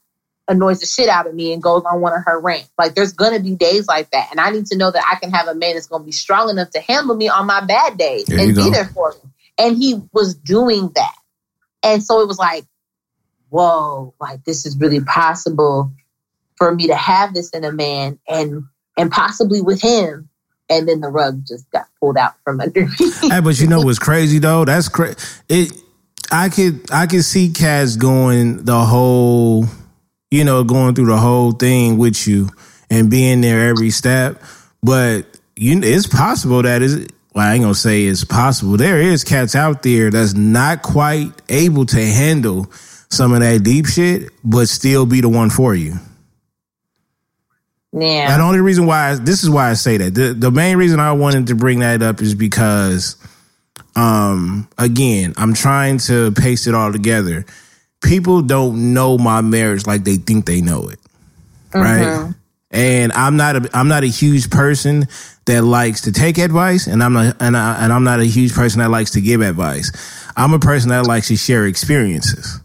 annoys 0.51 0.79
the 0.79 0.85
shit 0.85 1.09
out 1.09 1.27
of 1.27 1.33
me 1.33 1.53
and 1.53 1.63
goes 1.63 1.83
on 1.85 2.01
one 2.01 2.13
of 2.13 2.23
her 2.25 2.39
rants. 2.39 2.69
Like 2.77 2.93
there's 2.93 3.13
gonna 3.13 3.39
be 3.39 3.55
days 3.55 3.87
like 3.87 4.11
that. 4.11 4.29
And 4.31 4.39
I 4.39 4.51
need 4.51 4.67
to 4.67 4.77
know 4.77 4.91
that 4.91 5.03
I 5.09 5.17
can 5.19 5.31
have 5.31 5.47
a 5.47 5.55
man 5.55 5.73
that's 5.73 5.87
gonna 5.87 6.03
be 6.03 6.11
strong 6.11 6.49
enough 6.49 6.69
to 6.71 6.81
handle 6.81 7.15
me 7.15 7.29
on 7.29 7.47
my 7.47 7.63
bad 7.65 7.97
days 7.97 8.25
There 8.25 8.39
and 8.39 8.55
be 8.55 8.69
there 8.69 8.85
for 8.85 9.13
me. 9.13 9.31
And 9.57 9.77
he 9.77 10.01
was 10.11 10.35
doing 10.35 10.91
that. 10.95 11.15
And 11.83 12.03
so 12.03 12.21
it 12.21 12.27
was 12.27 12.37
like, 12.37 12.65
whoa, 13.51 14.13
like 14.19 14.43
this 14.45 14.65
is 14.65 14.77
really 14.77 15.01
possible 15.01 15.91
for 16.57 16.73
me 16.73 16.87
to 16.87 16.95
have 16.95 17.33
this 17.33 17.49
in 17.51 17.63
a 17.63 17.71
man 17.71 18.17
and 18.27 18.63
and 18.97 19.11
possibly 19.11 19.61
with 19.61 19.81
him. 19.81 20.29
And 20.69 20.87
then 20.87 21.01
the 21.01 21.09
rug 21.09 21.45
just 21.45 21.69
got 21.71 21.87
pulled 21.99 22.17
out 22.17 22.33
from 22.45 22.61
under 22.61 22.85
me. 22.85 23.11
hey, 23.21 23.41
but 23.41 23.59
you 23.59 23.67
know 23.67 23.81
what's 23.81 23.99
crazy 23.99 24.39
though? 24.39 24.65
That's 24.65 24.89
crazy. 24.89 25.17
It. 25.47 25.73
I 26.33 26.47
could 26.47 26.89
I 26.91 27.07
could 27.07 27.25
see 27.25 27.49
Kaz 27.49 27.99
going 27.99 28.63
the 28.63 28.79
whole, 28.79 29.65
you 30.29 30.45
know, 30.45 30.63
going 30.63 30.95
through 30.95 31.07
the 31.07 31.17
whole 31.17 31.51
thing 31.51 31.97
with 31.97 32.25
you 32.25 32.47
and 32.89 33.09
being 33.09 33.41
there 33.41 33.67
every 33.67 33.89
step. 33.89 34.41
But 34.81 35.25
you, 35.57 35.81
it's 35.83 36.07
possible 36.07 36.61
that 36.61 36.81
is. 36.81 37.05
Well, 37.33 37.47
I 37.47 37.53
ain't 37.53 37.63
gonna 37.63 37.75
say 37.75 38.05
it's 38.05 38.23
possible. 38.23 38.77
There 38.77 39.01
is 39.01 39.23
cats 39.23 39.55
out 39.55 39.83
there 39.83 40.09
that's 40.09 40.33
not 40.33 40.83
quite 40.83 41.31
able 41.49 41.85
to 41.87 42.05
handle 42.05 42.71
some 43.11 43.33
of 43.33 43.41
that 43.41 43.63
deep 43.63 43.85
shit, 43.87 44.29
but 44.43 44.69
still 44.69 45.05
be 45.05 45.21
the 45.21 45.29
one 45.29 45.49
for 45.49 45.75
you. 45.75 45.95
yeah. 47.93 48.31
And 48.31 48.41
the 48.41 48.45
only 48.45 48.61
reason 48.61 48.85
why 48.85 49.15
this 49.15 49.43
is 49.43 49.49
why 49.49 49.69
I 49.69 49.73
say 49.73 49.97
that 49.97 50.15
the 50.15 50.33
the 50.33 50.49
main 50.49 50.77
reason 50.77 50.99
I 50.99 51.11
wanted 51.11 51.47
to 51.47 51.55
bring 51.55 51.79
that 51.79 52.01
up 52.01 52.21
is 52.21 52.33
because, 52.35 53.17
um, 53.95 54.67
again, 54.77 55.33
I'm 55.37 55.53
trying 55.53 55.97
to 55.99 56.31
paste 56.31 56.67
it 56.67 56.73
all 56.73 56.91
together. 56.91 57.45
People 58.01 58.41
don't 58.41 58.93
know 58.93 59.17
my 59.17 59.41
marriage 59.41 59.85
like 59.85 60.05
they 60.05 60.15
think 60.15 60.45
they 60.45 60.61
know 60.61 60.87
it, 60.89 60.99
right? 61.73 62.33
And 62.71 63.11
I'm 63.11 63.35
not 63.35 63.57
a 63.57 63.69
I'm 63.77 63.89
not 63.89 64.03
a 64.05 64.07
huge 64.07 64.49
person 64.49 65.05
that 65.45 65.63
likes 65.65 66.01
to 66.01 66.13
take 66.13 66.37
advice, 66.37 66.87
and 66.87 67.03
I'm 67.03 67.11
not 67.11 67.35
and, 67.41 67.57
I, 67.57 67.83
and 67.83 67.91
I'm 67.91 68.05
not 68.05 68.21
a 68.21 68.25
huge 68.25 68.53
person 68.53 68.79
that 68.79 68.89
likes 68.89 69.11
to 69.11 69.21
give 69.21 69.41
advice. 69.41 69.91
I'm 70.37 70.53
a 70.53 70.59
person 70.59 70.89
that 70.89 71.05
likes 71.05 71.27
to 71.27 71.35
share 71.35 71.65
experiences 71.67 72.61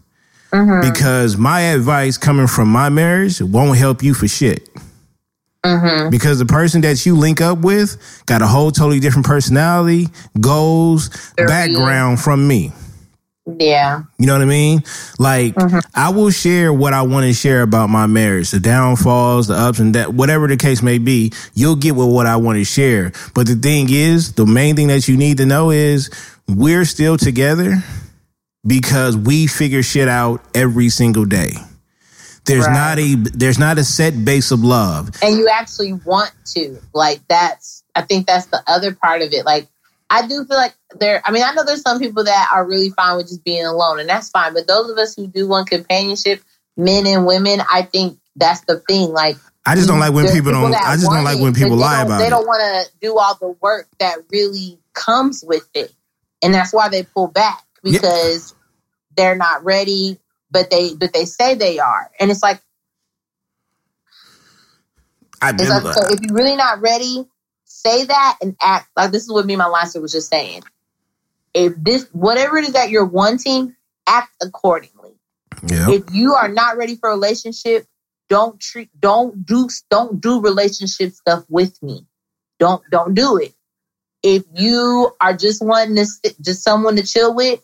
Mm-hmm. 0.51 0.89
because 0.89 1.35
my 1.35 1.59
advice 1.59 2.17
coming 2.17 2.47
from 2.47 2.69
my 2.69 2.87
marriage 2.87 3.41
won't 3.41 3.77
help 3.77 4.01
you 4.01 4.13
for 4.13 4.29
shit 4.29 4.69
mm-hmm. 5.67 6.09
because 6.09 6.39
the 6.39 6.45
person 6.45 6.81
that 6.81 7.05
you 7.05 7.15
link 7.15 7.41
up 7.41 7.59
with 7.59 8.23
got 8.25 8.41
a 8.41 8.47
whole 8.47 8.71
totally 8.71 8.99
different 8.99 9.25
personality, 9.25 10.07
goals, 10.39 11.09
Very- 11.35 11.47
background 11.47 12.19
from 12.19 12.47
me. 12.47 12.71
Yeah. 13.59 14.03
You 14.19 14.25
know 14.25 14.33
what 14.33 14.41
I 14.41 14.45
mean? 14.45 14.83
Like 15.19 15.55
mm-hmm. 15.55 15.79
I 15.95 16.09
will 16.09 16.31
share 16.31 16.73
what 16.73 16.91
I 16.91 17.03
want 17.03 17.27
to 17.27 17.33
share 17.33 17.61
about 17.61 17.89
my 17.89 18.05
marriage, 18.05 18.51
the 18.51 18.59
downfalls, 18.59 19.47
the 19.47 19.53
ups 19.53 19.79
and 19.79 19.95
that, 19.95 20.13
whatever 20.13 20.49
the 20.49 20.57
case 20.57 20.81
may 20.83 20.97
be. 20.97 21.31
You'll 21.53 21.77
get 21.77 21.95
with 21.95 22.09
what 22.09 22.25
I 22.25 22.35
want 22.35 22.57
to 22.57 22.65
share. 22.65 23.13
But 23.33 23.47
the 23.47 23.55
thing 23.55 23.87
is, 23.89 24.33
the 24.33 24.45
main 24.45 24.75
thing 24.75 24.87
that 24.87 25.07
you 25.07 25.15
need 25.15 25.37
to 25.37 25.45
know 25.45 25.71
is 25.71 26.09
we're 26.49 26.83
still 26.83 27.15
together 27.15 27.81
because 28.65 29.15
we 29.17 29.47
figure 29.47 29.83
shit 29.83 30.07
out 30.07 30.41
every 30.55 30.89
single 30.89 31.25
day. 31.25 31.51
There's 32.45 32.65
Right. 32.65 32.73
not 32.73 32.99
a 32.99 33.15
there's 33.37 33.59
not 33.59 33.77
a 33.77 33.83
set 33.83 34.23
base 34.23 34.51
of 34.51 34.63
love. 34.63 35.09
and 35.21 35.37
you 35.37 35.49
actually 35.49 35.93
want 35.93 36.31
to 36.55 36.79
like 36.93 37.19
that's 37.27 37.83
i 37.93 38.01
think 38.01 38.25
that's 38.25 38.45
the 38.45 38.63
other 38.67 38.95
part 38.95 39.21
of 39.21 39.33
it 39.33 39.43
like 39.45 39.67
i 40.09 40.25
do 40.25 40.45
feel 40.45 40.55
like 40.55 40.73
there 40.97 41.21
i 41.25 41.31
mean 41.31 41.43
i 41.43 41.51
know 41.53 41.65
there's 41.65 41.81
some 41.81 41.99
people 41.99 42.23
that 42.23 42.49
are 42.53 42.65
really 42.65 42.89
fine 42.91 43.17
with 43.17 43.27
just 43.27 43.43
being 43.43 43.65
alone 43.65 43.99
and 43.99 44.07
that's 44.07 44.29
fine 44.29 44.53
but 44.53 44.65
those 44.65 44.89
of 44.89 44.97
us 44.97 45.13
who 45.13 45.27
do 45.27 45.45
want 45.45 45.69
companionship 45.69 46.41
men 46.77 47.05
and 47.05 47.25
women 47.25 47.59
i 47.69 47.81
think 47.81 48.17
that's 48.37 48.61
the 48.61 48.79
thing 48.87 49.09
like 49.11 49.35
I 49.65 49.75
just 49.75 49.89
don't 49.89 49.99
like 49.99 50.13
when 50.13 50.23
there's 50.23 50.37
people 50.37 50.53
don't. 50.53 50.73
I 50.73 50.95
just 50.95 51.11
don't 51.11 51.25
like 51.25 51.41
when 51.41 51.53
people 51.53 51.75
lie 51.75 52.01
about 52.01 52.19
they 52.19 52.29
don't 52.29 52.47
want 52.47 52.61
to 52.87 52.91
do 53.01 53.17
all 53.17 53.35
the 53.35 53.49
work 53.59 53.89
that 53.99 54.19
really 54.31 54.79
comes 54.93 55.43
with 55.45 55.67
it 55.73 55.91
and 56.41 56.53
that's 56.53 56.71
why 56.71 56.87
they 56.87 57.03
pull 57.03 57.27
back 57.27 57.61
Yeah. 57.87 57.99
because 57.99 58.55
they're 59.15 59.35
not 59.35 59.63
ready 59.63 60.19
but 60.51 60.69
they 60.69 60.93
but 60.93 61.13
they 61.13 61.25
say 61.25 61.55
they 61.55 61.79
are 61.79 62.11
and 62.19 62.31
it's 62.31 62.43
like 62.43 62.61
I 65.41 65.51
It's 65.51 65.69
like, 65.69 65.93
so 65.93 66.01
if 66.09 66.21
you're 66.21 66.33
really 66.33 66.55
not 66.55 66.81
ready, 66.81 67.25
say 67.65 68.05
that 68.05 68.37
and 68.41 68.55
act 68.61 68.89
like 68.95 69.11
this 69.11 69.23
is 69.23 69.31
what 69.31 69.45
me 69.45 69.53
and 69.53 69.59
my 69.59 69.67
lister 69.67 70.01
was 70.01 70.11
just 70.11 70.29
saying. 70.29 70.63
If 71.53 71.73
this 71.77 72.07
whatever 72.11 72.57
it 72.57 72.65
is 72.65 72.73
that 72.73 72.89
you're 72.89 73.05
wanting, 73.05 73.75
act 74.07 74.31
accordingly. 74.41 75.11
yeah. 75.67 75.89
If 75.89 76.03
you 76.11 76.33
are 76.33 76.47
not 76.47 76.77
ready 76.77 76.95
for 76.95 77.09
a 77.09 77.13
relationship, 77.13 77.85
don't 78.29 78.59
treat 78.59 78.89
don't 78.99 79.45
do 79.45 79.69
don't 79.89 80.19
do 80.19 80.41
relationship 80.41 81.13
stuff 81.13 81.45
with 81.49 81.81
me. 81.83 82.05
Don't 82.59 82.81
don't 82.89 83.13
do 83.13 83.37
it. 83.37 83.53
If 84.23 84.43
you 84.55 85.11
are 85.21 85.35
just 85.35 85.63
wanting 85.63 85.95
to 85.95 86.35
just 86.41 86.63
someone 86.63 86.95
to 86.95 87.03
chill 87.03 87.35
with, 87.35 87.61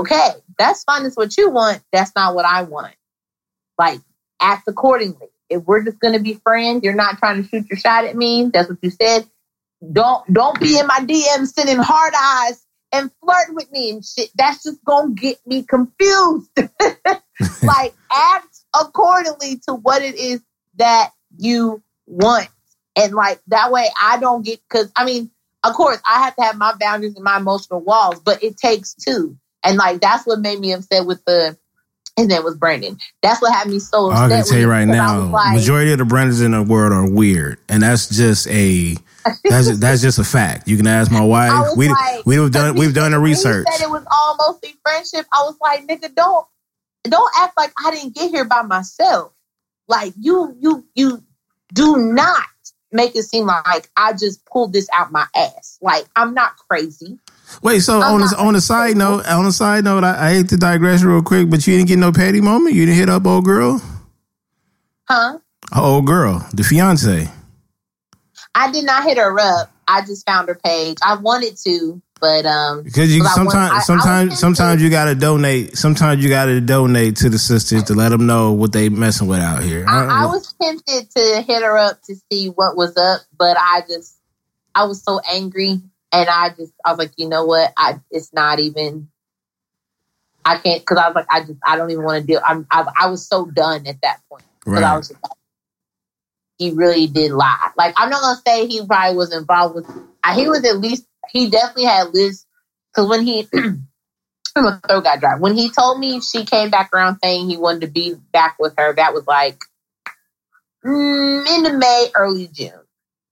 okay, 0.00 0.30
that's 0.58 0.84
fine. 0.84 1.02
That's 1.02 1.16
what 1.16 1.36
you 1.36 1.50
want. 1.50 1.82
That's 1.92 2.12
not 2.14 2.34
what 2.34 2.44
I 2.44 2.62
want. 2.62 2.94
Like 3.78 4.00
act 4.40 4.68
accordingly. 4.68 5.28
If 5.48 5.64
we're 5.64 5.84
just 5.84 6.00
gonna 6.00 6.20
be 6.20 6.34
friends, 6.34 6.82
you're 6.82 6.94
not 6.94 7.18
trying 7.18 7.42
to 7.42 7.48
shoot 7.48 7.66
your 7.70 7.78
shot 7.78 8.04
at 8.04 8.16
me. 8.16 8.50
That's 8.52 8.68
what 8.68 8.78
you 8.82 8.90
said. 8.90 9.28
Don't 9.92 10.32
don't 10.32 10.60
be 10.60 10.78
in 10.78 10.86
my 10.86 11.00
DMs 11.00 11.48
sending 11.48 11.78
hard 11.78 12.14
eyes 12.16 12.64
and 12.92 13.10
flirt 13.20 13.54
with 13.54 13.70
me 13.72 13.90
and 13.90 14.04
shit. 14.04 14.30
That's 14.34 14.62
just 14.62 14.84
gonna 14.84 15.14
get 15.14 15.38
me 15.46 15.62
confused. 15.62 16.50
like 17.62 17.94
act 18.12 18.58
accordingly 18.78 19.60
to 19.68 19.74
what 19.74 20.02
it 20.02 20.14
is 20.14 20.40
that 20.76 21.10
you 21.36 21.82
want. 22.06 22.48
And 22.96 23.14
like 23.14 23.40
that 23.48 23.72
way 23.72 23.88
I 24.00 24.18
don't 24.18 24.44
get 24.44 24.60
cause 24.68 24.92
I 24.96 25.04
mean, 25.04 25.30
of 25.64 25.74
course 25.74 26.00
I 26.06 26.22
have 26.24 26.36
to 26.36 26.42
have 26.42 26.56
my 26.56 26.74
boundaries 26.78 27.14
and 27.14 27.24
my 27.24 27.38
emotional 27.38 27.80
walls, 27.80 28.20
but 28.20 28.42
it 28.42 28.56
takes 28.56 28.94
two. 28.94 29.36
And 29.64 29.76
like 29.76 30.00
that's 30.00 30.26
what 30.26 30.40
made 30.40 30.60
me 30.60 30.72
upset 30.72 31.06
with 31.06 31.24
the 31.24 31.56
his 32.16 32.26
name 32.26 32.44
was 32.44 32.56
Brandon. 32.56 32.98
That's 33.22 33.40
what 33.40 33.52
had 33.54 33.68
me 33.68 33.78
so 33.78 34.10
upset. 34.10 34.32
I 34.32 34.36
can 34.36 34.44
tell 34.46 34.58
you 34.58 34.68
right 34.68 34.82
him, 34.82 34.90
'cause 34.90 34.98
I 34.98 35.06
now, 35.06 35.30
like, 35.30 35.54
majority 35.54 35.92
of 35.92 35.98
the 35.98 36.04
Brandons 36.04 36.40
in 36.40 36.50
the 36.50 36.62
world 36.62 36.92
are 36.92 37.08
weird, 37.08 37.58
and 37.68 37.82
that's 37.82 38.08
just 38.08 38.46
a 38.48 38.96
That's 39.44 39.78
that's 39.78 40.02
just 40.02 40.18
a 40.18 40.24
fact. 40.24 40.68
You 40.68 40.76
can 40.76 40.86
ask 40.86 41.10
my 41.10 41.20
wife. 41.24 41.76
We 41.76 41.88
like, 41.88 42.26
we've 42.26 42.50
done 42.50 42.74
we've 42.76 42.94
done 42.94 43.12
the 43.12 43.18
when 43.18 43.28
he 43.28 43.34
research. 43.34 43.66
said 43.70 43.82
it 43.84 43.90
was 43.90 44.04
all 44.10 44.36
mostly 44.36 44.74
friendship. 44.82 45.26
I 45.32 45.42
was 45.42 45.56
like, 45.60 45.86
nigga, 45.86 46.14
don't 46.14 46.46
don't 47.04 47.32
act 47.38 47.56
like 47.56 47.72
I 47.84 47.90
didn't 47.92 48.14
get 48.14 48.30
here 48.30 48.44
by 48.44 48.62
myself. 48.62 49.32
Like 49.88 50.12
you 50.18 50.56
you 50.60 50.84
you 50.94 51.22
do 51.72 51.96
not 51.96 52.44
make 52.90 53.16
it 53.16 53.22
seem 53.22 53.46
like 53.46 53.90
I 53.96 54.12
just 54.12 54.44
pulled 54.44 54.72
this 54.72 54.88
out 54.94 55.12
my 55.12 55.26
ass. 55.34 55.78
Like 55.80 56.04
I'm 56.16 56.34
not 56.34 56.56
crazy. 56.56 57.18
Wait, 57.62 57.80
so 57.80 58.00
I'm 58.00 58.14
on 58.14 58.20
the, 58.20 58.36
on 58.38 58.54
the 58.54 58.60
side 58.60 58.96
note, 58.96 59.26
on 59.26 59.44
the 59.44 59.52
side 59.52 59.84
note, 59.84 60.04
I, 60.04 60.28
I 60.28 60.34
hate 60.34 60.48
to 60.50 60.56
digress 60.56 61.02
real 61.02 61.22
quick, 61.22 61.50
but 61.50 61.66
you 61.66 61.76
didn't 61.76 61.88
get 61.88 61.98
no 61.98 62.12
petty 62.12 62.40
moment. 62.40 62.74
You 62.74 62.86
didn't 62.86 62.98
hit 62.98 63.08
up 63.08 63.26
old 63.26 63.44
girl, 63.44 63.80
Huh? 65.08 65.38
old 65.76 66.06
girl, 66.06 66.46
the 66.54 66.62
fiance. 66.62 67.28
I 68.54 68.70
did 68.70 68.84
not 68.84 69.04
hit 69.04 69.18
her 69.18 69.38
up. 69.40 69.70
I 69.88 70.02
just 70.02 70.26
found 70.26 70.48
her 70.48 70.54
page. 70.54 70.96
I 71.04 71.16
wanted 71.16 71.56
to, 71.64 72.00
but 72.20 72.46
um 72.46 72.82
Because 72.82 73.14
you 73.14 73.22
Well, 73.22 73.32
I 73.36 73.42
was- 73.44 73.54
I- 73.54 73.60
sometimes 73.60 73.86
sometimes 73.86 74.38
sometimes 74.38 74.82
you 74.82 74.90
gotta 74.90 75.14
donate. 75.14 75.76
Sometimes 75.76 76.22
you 76.22 76.28
gotta 76.28 76.60
donate 76.60 77.16
to 77.16 77.28
the 77.28 77.38
sisters 77.38 77.82
to 77.84 77.94
let 77.94 78.10
them 78.10 78.26
know 78.26 78.52
what 78.52 78.72
they 78.72 78.88
messing 78.88 79.26
with 79.26 79.40
out 79.40 79.62
here. 79.62 79.84
I, 79.88 80.22
I 80.22 80.26
was 80.26 80.54
tempted 80.60 81.10
to 81.16 81.42
hit 81.42 81.62
her 81.62 81.76
up 81.76 82.00
to 82.04 82.14
see 82.30 82.48
what 82.48 82.76
was 82.76 82.96
up, 82.96 83.22
but 83.36 83.56
I 83.58 83.82
just 83.88 84.16
I 84.74 84.84
was 84.84 85.02
so 85.02 85.20
angry 85.30 85.80
and 86.12 86.28
I 86.28 86.50
just 86.50 86.72
I 86.84 86.90
was 86.90 86.98
like, 86.98 87.12
you 87.16 87.28
know 87.28 87.44
what? 87.46 87.72
I 87.76 88.00
it's 88.10 88.32
not 88.32 88.60
even 88.60 89.08
I 90.44 90.58
can't 90.58 90.80
because 90.82 90.98
I 90.98 91.08
was 91.08 91.14
like, 91.14 91.26
I 91.30 91.40
just 91.40 91.58
I 91.66 91.76
don't 91.76 91.90
even 91.90 92.04
want 92.04 92.20
to 92.22 92.26
deal. 92.26 92.40
I'm 92.46 92.66
I, 92.70 92.86
I 93.02 93.06
was 93.10 93.26
so 93.26 93.46
done 93.46 93.86
at 93.86 94.00
that 94.02 94.20
point 94.28 94.44
because 94.70 94.84
I 94.84 94.96
was 94.96 95.08
just 95.08 95.22
like, 95.22 95.32
he 96.58 96.70
really 96.72 97.06
did 97.06 97.32
lie. 97.32 97.70
Like 97.76 97.94
I'm 97.96 98.10
not 98.10 98.22
gonna 98.22 98.40
say 98.46 98.66
he 98.66 98.84
probably 98.86 99.16
was 99.16 99.34
involved 99.34 99.76
with. 99.76 99.90
uh, 100.24 100.34
He 100.34 100.48
was 100.48 100.64
at 100.64 100.78
least 100.78 101.06
he 101.30 101.50
definitely 101.50 101.84
had 101.84 102.14
Liz 102.14 102.44
because 102.94 103.08
when 103.08 103.22
he. 103.26 103.48
I'm 104.54 104.66
a 104.66 104.80
throat 104.86 105.04
got 105.04 105.20
dry. 105.20 105.38
When 105.38 105.56
he 105.56 105.70
told 105.70 105.98
me 105.98 106.20
she 106.20 106.44
came 106.44 106.70
back 106.70 106.90
around 106.92 107.18
saying 107.22 107.48
he 107.48 107.56
wanted 107.56 107.82
to 107.82 107.86
be 107.88 108.14
back 108.32 108.56
with 108.58 108.74
her, 108.76 108.94
that 108.94 109.14
was 109.14 109.26
like 109.26 109.58
mm, 110.84 111.56
into 111.56 111.78
May, 111.78 112.08
early 112.14 112.48
June. 112.48 112.72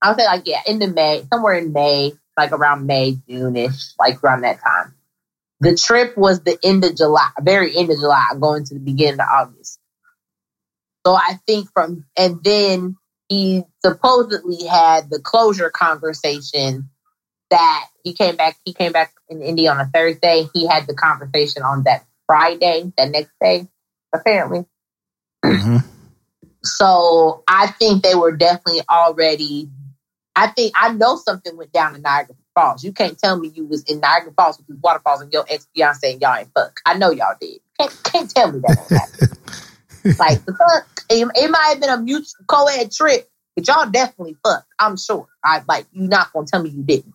I 0.01 0.09
would 0.09 0.19
say 0.19 0.25
like 0.25 0.43
yeah, 0.45 0.61
into 0.65 0.87
May, 0.87 1.23
somewhere 1.31 1.55
in 1.55 1.73
May, 1.73 2.13
like 2.41 2.51
around 2.51 2.87
May, 2.87 3.17
June 3.29 3.55
ish, 3.55 3.93
like 3.99 4.23
around 4.23 4.41
that 4.41 4.59
time. 4.61 4.95
The 5.59 5.75
trip 5.75 6.17
was 6.17 6.41
the 6.41 6.57
end 6.63 6.83
of 6.83 6.95
July, 6.95 7.29
very 7.39 7.77
end 7.77 7.91
of 7.91 7.97
July, 7.99 8.29
going 8.39 8.65
to 8.65 8.73
the 8.73 8.79
beginning 8.79 9.19
of 9.19 9.27
August. 9.31 9.79
So 11.05 11.13
I 11.13 11.39
think 11.45 11.69
from 11.71 12.05
and 12.17 12.43
then 12.43 12.97
he 13.29 13.63
supposedly 13.85 14.65
had 14.65 15.09
the 15.09 15.19
closure 15.19 15.69
conversation 15.69 16.89
that 17.51 17.87
he 18.03 18.13
came 18.13 18.35
back. 18.35 18.57
He 18.65 18.73
came 18.73 18.91
back 18.91 19.13
in 19.29 19.41
India 19.43 19.71
on 19.71 19.79
a 19.79 19.85
Thursday. 19.85 20.47
He 20.53 20.67
had 20.67 20.87
the 20.87 20.95
conversation 20.95 21.61
on 21.61 21.83
that 21.83 22.05
Friday, 22.25 22.91
that 22.97 23.11
next 23.11 23.31
day, 23.39 23.67
apparently. 24.13 24.65
Mhm. 25.45 25.83
So 26.63 27.43
I 27.47 27.67
think 27.67 28.03
they 28.03 28.15
were 28.15 28.35
definitely 28.35 28.81
already. 28.89 29.69
I 30.35 30.47
think 30.47 30.73
I 30.79 30.93
know 30.93 31.17
something 31.17 31.57
went 31.57 31.73
down 31.73 31.95
in 31.95 32.01
Niagara 32.01 32.35
Falls. 32.55 32.83
You 32.83 32.91
can't 32.91 33.17
tell 33.17 33.37
me 33.37 33.49
you 33.53 33.65
was 33.65 33.83
in 33.83 33.99
Niagara 33.99 34.31
Falls 34.33 34.57
with 34.57 34.67
these 34.67 34.77
waterfalls 34.81 35.21
and 35.21 35.31
your 35.31 35.45
ex 35.49 35.67
fiance 35.75 36.11
and 36.11 36.21
y'all 36.21 36.35
ain't 36.35 36.49
fuck. 36.53 36.79
I 36.85 36.97
know 36.97 37.11
y'all 37.11 37.35
did. 37.39 37.59
Can't, 37.79 38.03
can't 38.03 38.29
tell 38.29 38.51
me 38.51 38.59
that. 38.59 39.37
like 40.19 40.43
the 40.45 40.53
fuck, 40.53 41.03
it, 41.09 41.27
it 41.35 41.51
might 41.51 41.69
have 41.69 41.81
been 41.81 41.89
a 41.89 41.97
mutual 41.97 42.45
co-ed 42.47 42.91
trip, 42.91 43.29
but 43.55 43.67
y'all 43.67 43.89
definitely 43.89 44.35
fucked. 44.43 44.67
I'm 44.79 44.97
sure. 44.97 45.27
I 45.43 45.61
like 45.67 45.85
you 45.91 46.07
not 46.07 46.31
gonna 46.33 46.47
tell 46.47 46.63
me 46.63 46.69
you 46.69 46.83
didn't. 46.83 47.13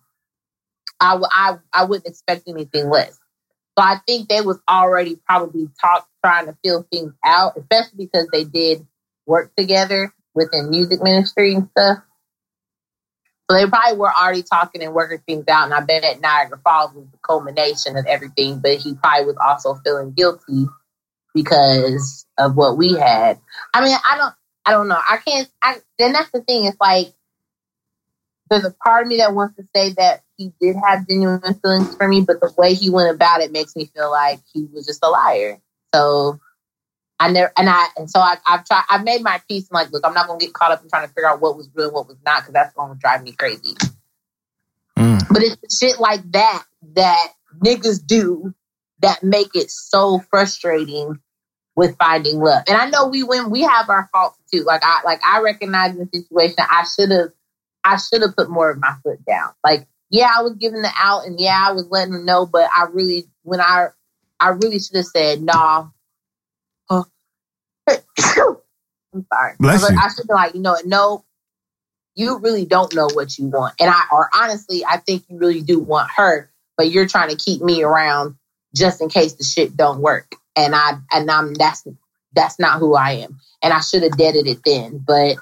I 1.01 1.13
w- 1.13 1.29
I 1.31 1.59
I 1.73 1.85
wouldn't 1.85 2.07
expect 2.07 2.49
anything 2.49 2.89
less. 2.91 3.19
So 3.79 3.85
I 3.85 4.01
think 4.07 4.29
they 4.29 4.41
was 4.41 4.59
already 4.69 5.17
probably 5.27 5.69
talk 5.81 6.09
trying 6.25 6.47
to 6.47 6.57
feel 6.65 6.87
things 6.91 7.13
out, 7.25 7.57
especially 7.57 8.07
because 8.07 8.27
they 8.33 8.45
did 8.45 8.87
work 9.27 9.55
together 9.57 10.15
within 10.35 10.71
music 10.71 11.03
ministry 11.03 11.55
and 11.55 11.69
stuff. 11.71 11.99
So 13.49 13.57
they 13.57 13.67
probably 13.67 13.97
were 13.99 14.13
already 14.13 14.43
talking 14.43 14.83
and 14.83 14.93
working 14.93 15.21
things 15.27 15.45
out. 15.49 15.65
And 15.65 15.75
I 15.75 15.81
bet 15.81 16.05
at 16.05 16.21
Niagara 16.21 16.59
Falls 16.59 16.93
was 16.95 17.07
the 17.13 17.19
culmination 17.19 17.97
of 17.97 18.07
everything. 18.07 18.59
But 18.59 18.77
he 18.79 18.95
probably 18.95 19.27
was 19.27 19.37
also 19.37 19.75
feeling 19.85 20.13
guilty 20.13 20.67
because 21.35 22.27
of 22.39 22.57
what 22.57 22.77
we 22.77 22.93
had. 22.95 23.39
I 23.73 23.85
mean, 23.85 23.97
I 24.05 24.17
don't, 24.17 24.35
I 24.65 24.73
don't 24.73 24.89
know. 24.89 24.99
I 24.99 25.19
can't. 25.19 25.49
I 25.63 25.77
then 25.99 26.13
that's 26.13 26.31
the 26.31 26.41
thing. 26.41 26.65
It's 26.65 26.77
like 26.81 27.15
there's 28.51 28.65
a 28.65 28.71
part 28.73 29.03
of 29.03 29.09
me 29.09 29.19
that 29.19 29.35
wants 29.35 29.57
to 29.57 29.65
say 29.75 29.93
that 29.93 30.23
he 30.37 30.53
did 30.61 30.77
have 30.77 31.09
genuine 31.09 31.41
feelings 31.55 31.97
for 31.97 32.09
me, 32.09 32.21
but 32.21 32.41
the 32.41 32.53
way 32.59 32.75
he 32.75 32.91
went 32.91 33.15
about 33.15 33.41
it 33.41 33.53
makes 33.53 33.77
me 33.77 33.87
feel 33.87 34.11
like 34.11 34.41
he 34.53 34.67
was 34.73 34.87
just 34.87 35.05
a 35.05 35.09
liar. 35.09 35.61
So 35.95 36.41
I 37.19 37.31
never, 37.31 37.53
and 37.57 37.69
I, 37.69 37.87
and 37.97 38.11
so 38.11 38.21
I, 38.21 38.37
I've 38.47 38.65
tried, 38.65 38.85
I've 38.91 39.05
made 39.05 39.23
my 39.23 39.41
peace. 39.49 39.69
and 39.69 39.75
like, 39.75 39.91
look, 39.91 40.03
I'm 40.05 40.15
not 40.15 40.27
gonna 40.27 40.39
get 40.39 40.53
caught 40.53 40.73
up 40.73 40.83
in 40.83 40.89
trying 40.91 41.07
to 41.07 41.15
figure 41.15 41.29
out 41.29 41.41
what 41.41 41.57
was 41.57 41.69
real 41.75 41.87
and 41.87 41.95
what 41.95 42.09
was 42.09 42.19
not, 42.25 42.43
because 42.43 42.53
that's 42.53 42.75
gonna 42.75 42.95
drive 42.97 43.23
me 43.23 43.33
crazy. 43.33 43.75
Mm. 44.97 45.27
But 45.29 45.43
it's 45.43 45.57
the 45.57 45.87
shit 45.87 46.01
like 46.01 46.31
that 46.33 46.65
that 46.95 47.33
niggas 47.59 48.07
do 48.07 48.55
that 49.01 49.23
make 49.23 49.55
it 49.55 49.71
so 49.71 50.21
frustrating 50.31 51.19
with 51.75 51.97
finding 51.99 52.39
love. 52.39 52.65
And 52.67 52.77
I 52.77 52.89
know 52.89 53.07
we 53.09 53.23
when 53.23 53.51
we 53.51 53.63
have 53.63 53.89
our 53.91 54.09
faults 54.13 54.39
too. 54.53 54.65
Like 54.65 54.83
I 54.83 55.03
like 55.05 55.21
I 55.25 55.41
recognize 55.43 55.97
the 55.97 56.09
situation 56.13 56.57
I 56.59 56.85
should 56.85 57.11
have 57.11 57.29
I 57.85 57.99
should 57.99 58.23
have 58.23 58.35
put 58.35 58.51
more 58.51 58.71
of 58.71 58.81
my 58.81 58.95
foot 59.05 59.25
down. 59.25 59.53
Like, 59.63 59.87
yeah, 60.11 60.31
I 60.37 60.43
was 60.43 60.55
giving 60.55 60.83
the 60.83 60.91
out 60.99 61.27
and 61.27 61.39
yeah, 61.39 61.63
I 61.69 61.73
was 61.73 61.87
letting 61.89 62.15
them 62.15 62.25
know, 62.25 62.47
but 62.47 62.69
I 62.75 62.87
really 62.91 63.27
when 63.43 63.61
I 63.61 63.89
I 64.41 64.49
really 64.51 64.79
should 64.81 64.97
have 64.97 65.07
said, 65.07 65.43
nah. 65.43 65.89
Oh. 66.91 67.05
I'm 67.89 69.27
sorry. 69.33 69.55
Bless 69.59 69.83
I, 69.83 69.87
like, 69.87 69.93
you. 69.93 70.01
I 70.03 70.09
should 70.09 70.27
be 70.27 70.35
like, 70.35 70.55
you 70.55 70.61
know 70.61 70.73
what, 70.73 70.87
no, 70.87 71.25
you 72.15 72.39
really 72.39 72.65
don't 72.65 72.95
know 72.95 73.09
what 73.13 73.39
you 73.39 73.47
want. 73.47 73.75
And 73.79 73.91
I 73.91 74.03
or 74.11 74.29
honestly, 74.35 74.85
I 74.85 74.97
think 74.97 75.25
you 75.29 75.39
really 75.39 75.63
do 75.63 75.79
want 75.79 76.11
her, 76.17 76.51
but 76.77 76.91
you're 76.91 77.07
trying 77.07 77.31
to 77.31 77.37
keep 77.37 77.63
me 77.63 77.83
around 77.83 78.37
just 78.75 79.01
in 79.01 79.09
case 79.09 79.35
the 79.35 79.45
shit 79.45 79.77
don't 79.77 80.01
work. 80.01 80.35
And 80.57 80.75
I 80.75 80.99
and 81.13 81.31
I'm 81.31 81.55
that's 81.55 81.87
that's 82.35 82.59
not 82.59 82.79
who 82.79 82.95
I 82.95 83.13
am. 83.13 83.39
And 83.63 83.73
I 83.73 83.81
should 83.81 84.03
have 84.03 84.17
deaded 84.17 84.47
it 84.47 84.61
then. 84.65 84.99
But 85.07 85.37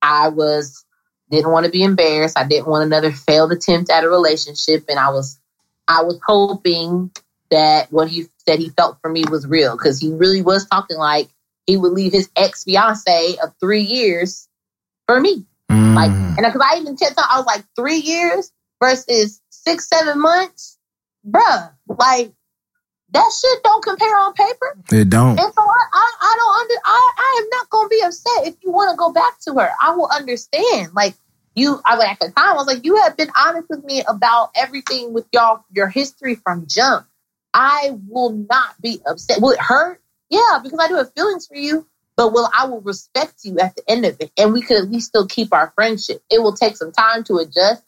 I 0.00 0.28
was 0.28 0.84
didn't 1.30 1.50
want 1.52 1.66
to 1.66 1.72
be 1.72 1.82
embarrassed. 1.82 2.38
I 2.38 2.46
didn't 2.46 2.68
want 2.68 2.84
another 2.84 3.12
failed 3.12 3.52
attempt 3.52 3.90
at 3.90 4.04
a 4.04 4.08
relationship. 4.08 4.84
And 4.88 4.98
I 4.98 5.10
was 5.10 5.40
I 5.88 6.02
was 6.02 6.20
hoping 6.24 7.10
that 7.50 7.92
what 7.92 8.08
he 8.08 8.26
said 8.46 8.58
he 8.58 8.70
felt 8.70 8.98
for 9.00 9.10
me 9.10 9.24
was 9.30 9.46
real 9.46 9.76
because 9.76 10.00
he 10.00 10.12
really 10.12 10.42
was 10.42 10.66
talking 10.66 10.96
like 10.96 11.28
he 11.66 11.76
would 11.76 11.92
leave 11.92 12.12
his 12.12 12.30
ex 12.36 12.64
fiance 12.64 13.36
of 13.42 13.52
three 13.60 13.82
years 13.82 14.48
for 15.06 15.20
me. 15.20 15.44
Mm. 15.70 15.94
Like, 15.94 16.10
and 16.10 16.36
because 16.38 16.62
I 16.64 16.78
even 16.78 16.96
kept 16.96 17.18
on, 17.18 17.24
I 17.30 17.38
was 17.38 17.46
like, 17.46 17.64
three 17.76 17.98
years 17.98 18.50
versus 18.82 19.40
six, 19.50 19.88
seven 19.88 20.20
months, 20.20 20.78
bruh. 21.26 21.72
Like, 21.88 22.32
that 23.12 23.30
shit 23.40 23.62
don't 23.62 23.82
compare 23.82 24.16
on 24.16 24.34
paper. 24.34 24.76
it 24.92 25.10
don't. 25.10 25.38
And 25.38 25.52
so 25.52 25.62
I, 25.62 25.84
I, 25.92 26.12
I 26.20 26.36
don't 26.38 26.60
under, 26.60 26.74
I, 26.84 27.12
I 27.18 27.40
am 27.42 27.48
not 27.50 27.70
gonna 27.70 27.88
be 27.88 28.02
upset 28.04 28.46
if 28.46 28.54
you 28.62 28.70
want 28.70 28.90
to 28.90 28.96
go 28.96 29.12
back 29.12 29.38
to 29.40 29.54
her. 29.54 29.70
I 29.82 29.94
will 29.94 30.08
understand. 30.12 30.92
Like, 30.94 31.14
you, 31.54 31.80
I 31.84 31.96
like 31.96 32.10
at 32.10 32.20
the 32.20 32.26
time, 32.26 32.52
I 32.52 32.54
was 32.54 32.66
like, 32.66 32.84
you 32.84 32.96
have 33.02 33.16
been 33.16 33.30
honest 33.36 33.68
with 33.68 33.84
me 33.84 34.02
about 34.08 34.50
everything 34.54 35.12
with 35.12 35.26
y'all, 35.32 35.64
your 35.72 35.88
history 35.88 36.36
from 36.36 36.66
jump. 36.66 37.06
I 37.54 37.98
will 38.08 38.30
not 38.30 38.80
be 38.80 39.00
upset. 39.06 39.40
Will 39.40 39.50
it 39.50 39.60
hurt? 39.60 40.00
Yeah, 40.28 40.60
because 40.62 40.78
I 40.78 40.88
do 40.88 40.96
have 40.96 41.12
feelings 41.14 41.46
for 41.46 41.56
you. 41.56 41.86
But 42.16 42.32
will 42.32 42.48
I 42.54 42.66
will 42.66 42.82
respect 42.82 43.44
you 43.44 43.58
at 43.58 43.74
the 43.76 43.82
end 43.88 44.04
of 44.04 44.16
it, 44.20 44.30
and 44.36 44.52
we 44.52 44.60
could 44.60 44.76
at 44.76 44.90
least 44.90 45.08
still 45.08 45.26
keep 45.26 45.54
our 45.54 45.72
friendship. 45.74 46.22
It 46.30 46.42
will 46.42 46.52
take 46.52 46.76
some 46.76 46.92
time 46.92 47.24
to 47.24 47.36
adjust, 47.38 47.82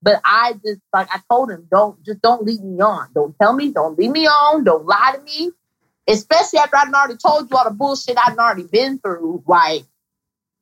but 0.00 0.20
I 0.24 0.52
just 0.64 0.80
like 0.92 1.08
I 1.10 1.20
told 1.28 1.50
him, 1.50 1.66
don't 1.68 2.00
just 2.04 2.22
don't 2.22 2.44
lead 2.44 2.62
me 2.62 2.80
on. 2.80 3.08
Don't 3.12 3.34
tell 3.40 3.52
me, 3.52 3.72
don't 3.72 3.98
lead 3.98 4.12
me 4.12 4.26
on. 4.26 4.62
Don't 4.62 4.86
lie 4.86 5.16
to 5.16 5.22
me, 5.22 5.50
especially 6.08 6.60
after 6.60 6.76
I'd 6.76 6.92
already 6.92 7.16
told 7.16 7.50
you 7.50 7.56
all 7.56 7.64
the 7.64 7.74
bullshit 7.74 8.16
I'd 8.18 8.38
already 8.38 8.64
been 8.64 8.98
through. 8.98 9.42
Like 9.48 9.82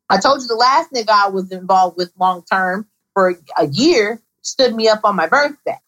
I 0.08 0.18
told 0.18 0.40
you, 0.40 0.48
the 0.48 0.54
last 0.54 0.90
nigga 0.92 1.10
I 1.10 1.28
was 1.28 1.52
involved 1.52 1.98
with 1.98 2.12
long 2.18 2.42
term 2.50 2.86
for 3.12 3.34
a 3.58 3.66
year 3.66 4.20
stood 4.40 4.74
me 4.74 4.88
up 4.88 5.00
on 5.04 5.14
my 5.14 5.26
birthday, 5.26 5.78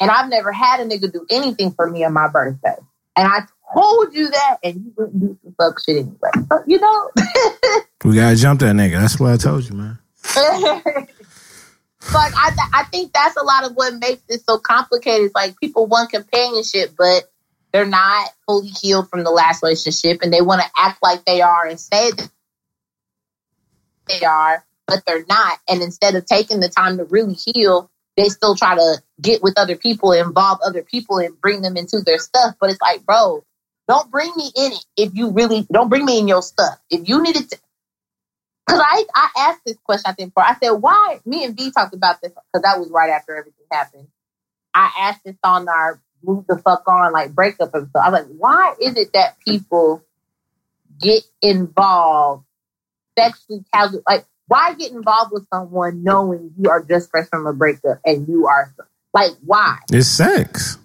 and 0.00 0.10
I've 0.10 0.28
never 0.28 0.52
had 0.52 0.80
a 0.80 0.84
nigga 0.84 1.12
do 1.12 1.26
anything 1.30 1.72
for 1.72 1.88
me 1.88 2.04
on 2.04 2.12
my 2.12 2.28
birthday. 2.28 2.76
And 3.16 3.28
I 3.28 3.40
told 3.72 4.14
you 4.14 4.30
that, 4.30 4.58
and 4.62 4.74
you 4.76 4.92
wouldn't 4.96 5.20
do 5.20 5.38
some 5.42 5.54
fuck 5.56 5.80
shit 5.80 5.96
anyway. 5.96 6.30
So, 6.48 6.62
you 6.66 6.80
know. 6.80 7.10
We 8.04 8.16
gotta 8.16 8.36
jump 8.36 8.60
that 8.60 8.76
nigga. 8.76 9.00
That's 9.00 9.18
what 9.18 9.32
I 9.32 9.38
told 9.38 9.66
you, 9.66 9.76
man. 9.76 9.98
like 10.36 12.32
I, 12.36 12.54
I 12.74 12.84
think 12.84 13.14
that's 13.14 13.36
a 13.36 13.42
lot 13.42 13.64
of 13.64 13.72
what 13.76 13.94
makes 13.94 14.22
it 14.28 14.42
so 14.46 14.58
complicated. 14.58 15.26
It's 15.26 15.34
like 15.34 15.58
people 15.58 15.86
want 15.86 16.10
companionship, 16.10 16.90
but 16.98 17.32
they're 17.72 17.86
not 17.86 18.28
fully 18.46 18.68
healed 18.68 19.08
from 19.08 19.24
the 19.24 19.30
last 19.30 19.62
relationship, 19.62 20.20
and 20.22 20.30
they 20.30 20.42
want 20.42 20.60
to 20.60 20.68
act 20.76 21.02
like 21.02 21.24
they 21.24 21.40
are 21.40 21.66
and 21.66 21.80
say 21.80 22.10
that 22.10 22.30
they 24.06 24.22
are, 24.22 24.64
but 24.86 25.02
they're 25.06 25.24
not. 25.26 25.58
And 25.66 25.82
instead 25.82 26.14
of 26.14 26.26
taking 26.26 26.60
the 26.60 26.68
time 26.68 26.98
to 26.98 27.04
really 27.04 27.34
heal, 27.34 27.90
they 28.16 28.28
still 28.28 28.54
try 28.54 28.74
to 28.76 29.02
get 29.20 29.42
with 29.42 29.54
other 29.56 29.76
people, 29.76 30.12
involve 30.12 30.58
other 30.64 30.82
people, 30.82 31.18
and 31.18 31.40
bring 31.40 31.62
them 31.62 31.76
into 31.76 32.00
their 32.00 32.18
stuff. 32.18 32.54
But 32.60 32.70
it's 32.70 32.80
like, 32.80 33.04
bro, 33.04 33.44
don't 33.88 34.10
bring 34.10 34.32
me 34.36 34.50
in 34.56 34.72
it 34.72 34.84
if 34.96 35.14
you 35.14 35.30
really 35.30 35.66
don't 35.72 35.88
bring 35.88 36.04
me 36.04 36.18
in 36.18 36.28
your 36.28 36.42
stuff. 36.42 36.78
If 36.90 37.08
you 37.08 37.22
needed 37.22 37.50
to, 37.50 37.58
because 38.66 38.80
I 38.82 39.04
I 39.14 39.28
asked 39.38 39.62
this 39.66 39.76
question 39.84 40.10
I 40.10 40.12
think 40.12 40.30
before. 40.30 40.44
I 40.44 40.56
said, 40.62 40.70
why? 40.70 41.20
Me 41.24 41.44
and 41.44 41.56
V 41.56 41.70
talked 41.70 41.94
about 41.94 42.20
this 42.22 42.30
because 42.30 42.62
that 42.62 42.78
was 42.78 42.90
right 42.90 43.10
after 43.10 43.36
everything 43.36 43.66
happened. 43.70 44.08
I 44.72 44.90
asked 44.98 45.24
this 45.24 45.36
on 45.42 45.68
our 45.68 46.00
move 46.22 46.46
the 46.48 46.58
fuck 46.58 46.86
on 46.88 47.12
like 47.12 47.34
breakup 47.34 47.68
episode. 47.68 47.90
I 47.94 48.10
was 48.10 48.20
like, 48.20 48.36
why 48.38 48.74
is 48.80 48.96
it 48.96 49.12
that 49.12 49.38
people 49.40 50.02
get 51.00 51.22
involved 51.42 52.44
sexually 53.18 53.64
casual? 53.72 54.02
Like, 54.06 54.24
why 54.46 54.74
get 54.74 54.92
involved 54.92 55.32
with 55.32 55.46
someone 55.52 56.02
knowing 56.02 56.52
you 56.58 56.70
are 56.70 56.82
just 56.82 57.10
fresh 57.10 57.28
from 57.28 57.46
a 57.46 57.52
breakup 57.52 57.98
and 58.04 58.28
you 58.28 58.46
are 58.46 58.72
like, 59.12 59.32
why? 59.44 59.78
It's 59.90 60.08
sex. 60.08 60.78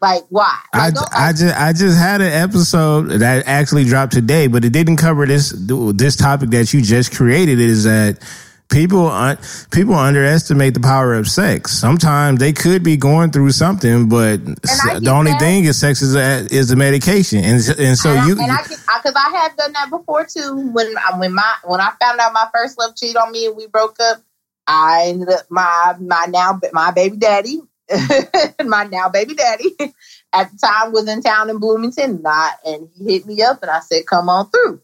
Like, 0.00 0.22
why? 0.28 0.58
I, 0.72 0.86
Like, 0.86 0.94
don't- 0.94 1.14
I 1.14 1.32
just 1.32 1.56
I 1.58 1.72
just 1.72 1.98
had 1.98 2.20
an 2.20 2.32
episode 2.32 3.04
that 3.20 3.46
actually 3.46 3.84
dropped 3.84 4.12
today, 4.12 4.46
but 4.46 4.64
it 4.64 4.70
didn't 4.72 4.98
cover 4.98 5.26
this 5.26 5.54
this 5.56 6.16
topic 6.16 6.50
that 6.50 6.72
you 6.72 6.82
just 6.82 7.14
created. 7.14 7.58
Is 7.60 7.84
that 7.84 8.18
people 8.68 9.08
un, 9.08 9.38
people 9.70 9.94
underestimate 9.94 10.74
the 10.74 10.80
power 10.80 11.14
of 11.14 11.28
sex. 11.28 11.72
Sometimes 11.72 12.38
they 12.38 12.52
could 12.52 12.82
be 12.82 12.96
going 12.96 13.30
through 13.30 13.52
something, 13.52 14.08
but 14.08 14.44
the 14.44 15.12
only 15.12 15.32
that. 15.32 15.40
thing 15.40 15.64
is 15.64 15.78
sex 15.78 16.02
is 16.02 16.14
a, 16.14 16.46
is 16.54 16.68
the 16.68 16.76
medication, 16.76 17.38
and 17.38 17.60
and 17.78 17.98
so 17.98 18.10
and 18.10 18.18
I, 18.18 18.26
you 18.26 18.32
and 18.32 18.50
I 18.50 18.62
because 18.62 19.14
I, 19.16 19.36
have 19.36 19.56
done 19.56 19.72
that 19.72 19.90
before 19.90 20.24
too. 20.24 20.70
When 20.72 20.94
I 20.98 21.18
when 21.18 21.34
my 21.34 21.54
when 21.64 21.80
I 21.80 21.92
found 22.00 22.20
out 22.20 22.32
my 22.32 22.48
first 22.52 22.78
love 22.78 22.96
cheated 22.96 23.16
on 23.16 23.32
me 23.32 23.46
and 23.46 23.56
we 23.56 23.66
broke 23.66 23.96
up, 24.00 24.22
I 24.66 25.04
ended 25.06 25.28
up 25.28 25.46
my 25.50 25.94
my 26.00 26.26
now 26.28 26.60
my 26.72 26.90
baby 26.90 27.16
daddy, 27.16 27.60
my 28.64 28.84
now 28.84 29.08
baby 29.08 29.34
daddy, 29.34 29.70
at 30.32 30.50
the 30.50 30.58
time 30.58 30.92
was 30.92 31.08
in 31.08 31.22
town 31.22 31.50
in 31.50 31.58
Bloomington, 31.58 32.22
not 32.22 32.54
and 32.64 32.88
he 32.96 33.12
hit 33.12 33.26
me 33.26 33.42
up 33.42 33.62
and 33.62 33.70
I 33.70 33.80
said, 33.80 34.06
"Come 34.06 34.28
on 34.28 34.50
through." 34.50 34.80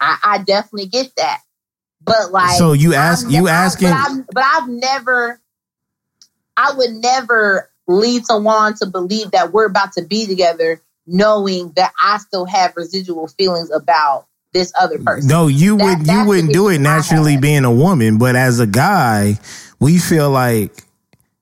I, 0.00 0.18
I 0.22 0.38
definitely 0.38 0.88
get 0.88 1.10
that, 1.16 1.40
but 2.04 2.30
like 2.32 2.56
So 2.58 2.72
you 2.72 2.94
ask- 2.94 3.26
I've 3.26 3.32
you 3.32 3.42
ne- 3.44 3.50
asking- 3.50 3.90
but 3.90 3.96
I've, 3.96 4.26
but 4.32 4.44
I've 4.44 4.68
never, 4.68 5.40
I 6.56 6.72
would 6.76 6.90
never 6.92 7.68
lead 7.86 8.26
someone 8.26 8.74
to 8.74 8.86
believe 8.86 9.30
that 9.32 9.52
we're 9.52 9.66
about 9.66 9.92
to 9.92 10.02
be 10.02 10.26
together, 10.26 10.80
knowing 11.06 11.72
that 11.76 11.92
I 12.02 12.18
still 12.18 12.46
have 12.46 12.72
residual 12.76 13.28
feelings 13.28 13.70
about 13.70 14.26
this 14.52 14.72
other 14.80 14.98
person. 14.98 15.28
No, 15.28 15.48
you 15.48 15.76
That- 15.76 15.98
would 15.98 16.06
you 16.06 16.24
wouldn't 16.24 16.52
do 16.52 16.68
it 16.68 16.78
naturally 16.80 17.36
being 17.36 17.64
a 17.64 17.70
woman, 17.72 18.18
but 18.18 18.36
as 18.36 18.58
a 18.60 18.66
guy, 18.66 19.38
we 19.80 19.98
feel 19.98 20.30
like 20.30 20.84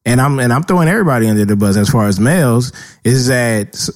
and 0.06 0.20
I'm 0.20 0.38
and 0.38 0.52
I'm 0.52 0.64
throwing 0.64 0.88
everybody 0.88 1.28
under 1.28 1.44
the 1.46 1.56
bus 1.56 1.76
as 1.76 1.88
far 1.88 2.06
as 2.08 2.18
males, 2.20 2.72
is 3.04 3.28
that 3.28 3.88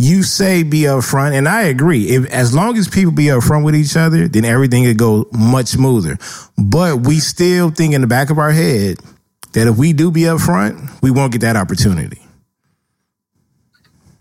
you 0.00 0.22
say 0.24 0.62
be 0.64 0.82
upfront, 0.82 1.34
and 1.34 1.48
I 1.48 1.64
agree. 1.64 2.08
If 2.10 2.26
as 2.30 2.54
long 2.54 2.78
as 2.78 2.88
people 2.88 3.12
be 3.12 3.26
upfront 3.26 3.64
with 3.64 3.76
each 3.76 3.96
other, 3.96 4.28
then 4.28 4.44
everything 4.46 4.84
could 4.84 4.98
go 4.98 5.28
much 5.32 5.68
smoother. 5.68 6.18
But 6.58 7.02
we 7.06 7.20
still 7.20 7.70
think 7.70 7.94
in 7.94 8.00
the 8.00 8.06
back 8.08 8.30
of 8.30 8.38
our 8.38 8.52
head 8.52 8.98
that 9.52 9.66
if 9.68 9.76
we 9.76 9.92
do 9.92 10.10
be 10.10 10.22
upfront, 10.22 11.02
we 11.02 11.10
won't 11.10 11.32
get 11.32 11.42
that 11.42 11.56
opportunity. 11.56 12.22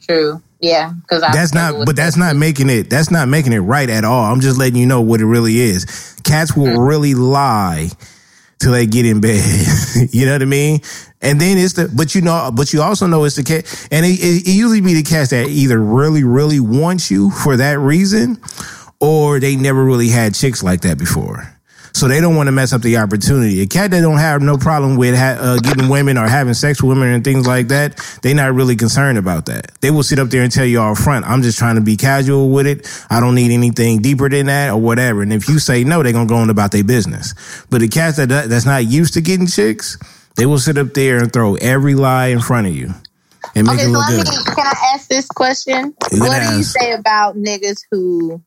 True. 0.02 0.42
Yeah, 0.62 0.92
because 1.02 1.22
That's 1.22 1.54
not, 1.54 1.86
but 1.86 1.96
that's 1.96 2.18
not 2.18 2.36
making 2.36 2.70
it. 2.70 2.90
That's 2.90 3.12
not 3.12 3.30
making 3.30 3.54
it 3.54 3.60
right 3.60 3.90
at 3.90 4.04
all. 4.04 4.26
I'm 4.32 4.42
just 4.42 4.58
letting 4.60 4.78
you 4.78 4.86
know 4.88 5.02
what 5.02 5.22
it 5.22 5.26
really 5.26 5.60
is. 5.60 6.16
Cats 6.24 6.56
will 6.58 6.66
Mm-hmm. 6.68 6.80
really 6.82 7.14
lie 7.16 7.90
till 8.60 8.74
they 8.74 8.86
get 8.86 9.06
in 9.06 9.22
bed. 9.22 9.44
you 10.12 10.26
know 10.26 10.34
what 10.34 10.42
I 10.42 10.46
mean? 10.46 10.82
And 11.22 11.40
then 11.40 11.58
it's 11.58 11.74
the, 11.74 11.90
but 11.94 12.16
you 12.16 12.22
know, 12.22 12.52
but 12.54 12.72
you 12.74 12.82
also 12.82 13.08
know 13.08 13.24
it's 13.24 13.36
the 13.36 13.44
cat, 13.44 13.88
and 13.92 14.06
it, 14.06 14.20
it, 14.20 14.48
it 14.48 14.52
usually 14.52 14.82
be 14.82 14.94
the 14.94 15.04
cats 15.04 15.32
that 15.32 15.48
either 15.48 15.80
really, 15.80 16.24
really 16.24 16.60
want 16.60 17.12
you 17.12 17.30
for 17.30 17.58
that 17.58 17.80
reason, 17.80 18.38
or 19.02 19.40
they 19.40 19.56
never 19.56 19.84
really 19.84 20.10
had 20.10 20.34
chicks 20.34 20.64
like 20.64 20.82
that 20.82 20.98
before. 20.98 21.59
So 21.94 22.08
they 22.08 22.22
don't 22.22 22.36
want 22.36 22.48
to 22.48 22.52
mess 22.52 22.74
up 22.74 22.82
the 22.82 22.98
opportunity. 22.98 23.62
A 23.62 23.68
cat 23.68 23.92
that 23.92 24.02
don't 24.02 24.18
have 24.20 24.42
no 24.42 24.58
problem 24.58 24.96
with 24.98 25.16
ha- 25.16 25.38
uh, 25.40 25.58
getting 25.60 25.90
women 25.90 26.18
or 26.18 26.28
having 26.28 26.54
sex 26.54 26.82
with 26.82 26.90
women 26.90 27.10
and 27.10 27.24
things 27.24 27.48
like 27.48 27.70
that, 27.70 27.98
they 28.22 28.34
not 28.34 28.54
really 28.54 28.76
concerned 28.76 29.18
about 29.18 29.46
that. 29.48 29.72
They 29.82 29.92
will 29.92 30.04
sit 30.04 30.20
up 30.20 30.30
there 30.30 30.44
and 30.44 30.52
tell 30.52 30.66
you 30.66 30.80
all 30.80 30.96
front, 30.96 31.26
I'm 31.26 31.42
just 31.42 31.58
trying 31.58 31.76
to 31.76 31.82
be 31.82 31.98
casual 31.98 32.50
with 32.52 32.68
it. 32.68 32.88
I 33.10 33.20
don't 33.20 33.36
need 33.36 33.52
anything 33.52 34.02
deeper 34.02 34.30
than 34.30 34.48
that 34.48 34.70
or 34.72 34.78
whatever. 34.82 35.22
And 35.22 35.34
if 35.34 35.50
you 35.50 35.60
say 35.60 35.84
no, 35.84 36.04
they're 36.04 36.14
gonna 36.14 36.28
go 36.28 36.38
on 36.38 36.50
about 36.50 36.72
their 36.72 36.84
business. 36.84 37.34
But 37.70 37.82
the 37.82 37.88
cats 37.88 38.18
that 38.18 38.30
that's 38.30 38.66
not 38.66 38.86
used 38.86 39.14
to 39.16 39.22
getting 39.22 39.48
chicks, 39.48 39.98
they 40.38 40.46
will 40.46 40.60
sit 40.60 40.78
up 40.78 40.94
there 40.94 41.18
and 41.18 41.32
throw 41.34 41.56
every 41.56 41.96
lie 41.96 42.28
in 42.28 42.40
front 42.40 42.68
of 42.68 42.76
you 42.76 42.94
and 43.56 43.68
make 43.68 43.76
Okay, 43.76 43.86
so 43.86 43.92
let 43.92 44.10
good. 44.10 44.28
me. 44.28 44.38
Can 44.56 44.68
I 44.68 44.74
ask 44.94 45.08
this 45.10 45.28
question? 45.28 45.96
What 46.12 46.32
can 46.32 46.52
do 46.54 46.58
you 46.58 46.64
say 46.64 46.94
about 46.94 47.36
niggas 47.36 47.82
who 47.92 48.42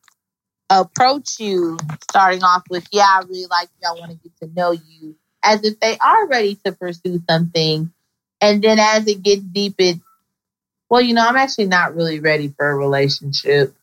approach 0.69 1.39
you 1.39 1.77
starting 2.09 2.43
off 2.43 2.63
with, 2.69 2.87
"Yeah, 2.91 3.07
I 3.07 3.23
really 3.27 3.45
like 3.47 3.69
you. 3.81 3.89
I 3.89 3.99
want 3.99 4.11
to 4.11 4.17
get 4.17 4.37
to 4.41 4.59
know 4.59 4.71
you," 4.71 5.15
as 5.43 5.63
if 5.63 5.79
they 5.79 5.97
are 5.97 6.27
ready 6.27 6.55
to 6.65 6.71
pursue 6.71 7.21
something, 7.29 7.91
and 8.41 8.61
then 8.61 8.79
as 8.79 9.07
it 9.07 9.23
gets 9.23 9.41
deep, 9.41 9.75
it, 9.77 9.99
well, 10.89 11.01
you 11.01 11.13
know, 11.13 11.25
I'm 11.27 11.37
actually 11.37 11.67
not 11.67 11.95
really 11.95 12.19
ready 12.19 12.53
for 12.57 12.69
a 12.69 12.75
relationship. 12.75 13.75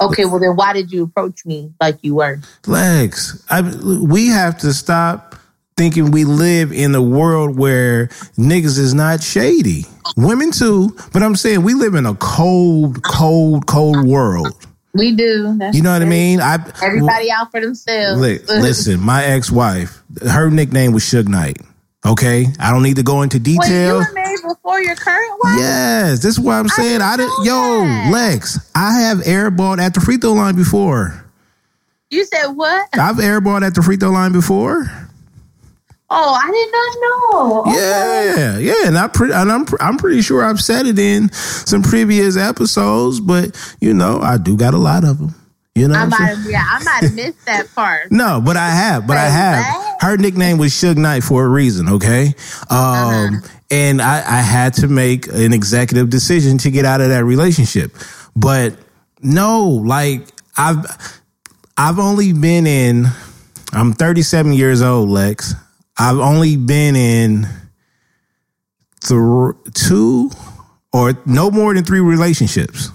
Okay, 0.00 0.24
well 0.24 0.40
then, 0.40 0.56
why 0.56 0.72
did 0.72 0.90
you 0.90 1.04
approach 1.04 1.46
me 1.46 1.72
like 1.80 1.98
you 2.02 2.16
were? 2.16 2.40
Lex, 2.66 3.44
I, 3.48 3.62
we 3.62 4.28
have 4.28 4.58
to 4.58 4.72
stop 4.72 5.36
thinking 5.76 6.10
we 6.10 6.24
live 6.24 6.72
in 6.72 6.94
a 6.94 7.02
world 7.02 7.56
where 7.56 8.08
niggas 8.36 8.78
is 8.78 8.94
not 8.94 9.22
shady. 9.22 9.84
Women 10.16 10.50
too, 10.50 10.96
but 11.12 11.22
I'm 11.22 11.36
saying 11.36 11.62
we 11.62 11.74
live 11.74 11.94
in 11.94 12.04
a 12.04 12.14
cold, 12.16 13.02
cold, 13.04 13.66
cold 13.66 14.06
world. 14.06 14.66
We 14.94 15.14
do. 15.14 15.56
That's 15.58 15.76
You 15.76 15.82
know 15.82 15.92
what 15.92 16.02
I 16.02 16.06
mean? 16.06 16.40
I 16.40 16.58
Everybody 16.82 17.30
out 17.30 17.50
for 17.50 17.60
themselves. 17.60 18.20
Li- 18.20 18.40
listen, 18.48 19.00
my 19.00 19.24
ex-wife, 19.24 20.02
her 20.22 20.50
nickname 20.50 20.92
was 20.92 21.04
Suge 21.04 21.28
Knight. 21.28 21.58
Okay, 22.06 22.46
I 22.58 22.70
don't 22.70 22.82
need 22.82 22.96
to 22.96 23.02
go 23.02 23.22
into 23.22 23.38
Wait, 23.38 23.48
you 23.48 23.60
detail. 23.60 23.96
were 23.96 24.12
married 24.14 24.38
before 24.46 24.80
your 24.80 24.94
current 24.94 25.32
wife? 25.42 25.56
Yes, 25.58 26.22
this 26.22 26.38
is 26.38 26.40
what 26.40 26.54
I'm 26.54 26.68
saying. 26.68 27.02
I, 27.02 27.16
didn't 27.16 27.30
didn't. 27.30 27.44
Yo, 27.44 27.80
that. 27.84 28.10
Lex, 28.12 28.70
I 28.74 29.00
have 29.00 29.18
airballed 29.18 29.78
at 29.78 29.94
the 29.94 30.00
free 30.00 30.16
throw 30.16 30.32
line 30.32 30.54
before. 30.56 31.24
You 32.10 32.24
said 32.24 32.46
what? 32.52 32.88
I've 32.94 33.16
airballed 33.16 33.66
at 33.66 33.74
the 33.74 33.82
free 33.82 33.96
throw 33.96 34.10
line 34.10 34.32
before. 34.32 35.07
Oh, 36.10 36.34
I 36.34 36.50
did 36.50 36.72
not 36.72 36.96
know. 37.02 37.72
Yeah, 37.74 38.58
yeah, 38.58 38.86
and 38.88 38.96
I 38.98 39.08
pre- 39.08 39.32
and 39.32 39.52
I'm 39.52 39.66
I'm 39.80 39.98
pretty 39.98 40.22
sure 40.22 40.42
I've 40.42 40.60
said 40.60 40.86
it 40.86 40.98
in 40.98 41.30
some 41.32 41.82
previous 41.82 42.36
episodes, 42.36 43.20
but 43.20 43.54
you 43.80 43.92
know 43.92 44.18
I 44.20 44.38
do 44.38 44.56
got 44.56 44.72
a 44.74 44.78
lot 44.78 45.04
of 45.04 45.18
them. 45.18 45.34
You 45.74 45.86
know, 45.86 45.94
I 45.94 46.06
might 46.06 46.16
have, 46.16 46.44
yeah, 46.50 46.64
I 46.68 46.82
might 46.82 47.02
have 47.04 47.14
missed 47.14 47.44
that 47.46 47.66
part. 47.74 48.10
no, 48.10 48.40
but 48.44 48.56
I 48.56 48.70
have, 48.70 49.06
but 49.06 49.16
I 49.16 49.26
have. 49.28 49.96
Her 50.00 50.16
nickname 50.16 50.58
was 50.58 50.72
Suge 50.72 50.96
Knight 50.96 51.22
for 51.22 51.44
a 51.44 51.48
reason, 51.48 51.88
okay? 51.88 52.34
Um, 52.70 53.42
and 53.70 54.00
I, 54.02 54.16
I 54.18 54.40
had 54.40 54.74
to 54.74 54.88
make 54.88 55.26
an 55.28 55.52
executive 55.52 56.08
decision 56.10 56.58
to 56.58 56.70
get 56.70 56.84
out 56.84 57.00
of 57.00 57.10
that 57.10 57.24
relationship, 57.24 57.92
but 58.34 58.76
no, 59.22 59.66
like 59.68 60.26
I've 60.56 60.86
I've 61.76 61.98
only 61.98 62.32
been 62.32 62.66
in. 62.66 63.06
I'm 63.72 63.92
37 63.92 64.54
years 64.54 64.80
old, 64.82 65.10
Lex. 65.10 65.54
I've 65.98 66.18
only 66.18 66.56
been 66.56 66.94
in 66.96 67.46
th- 69.00 69.54
two 69.74 70.30
or 70.92 71.12
no 71.26 71.50
more 71.50 71.74
than 71.74 71.84
three 71.84 72.00
relationships. 72.00 72.90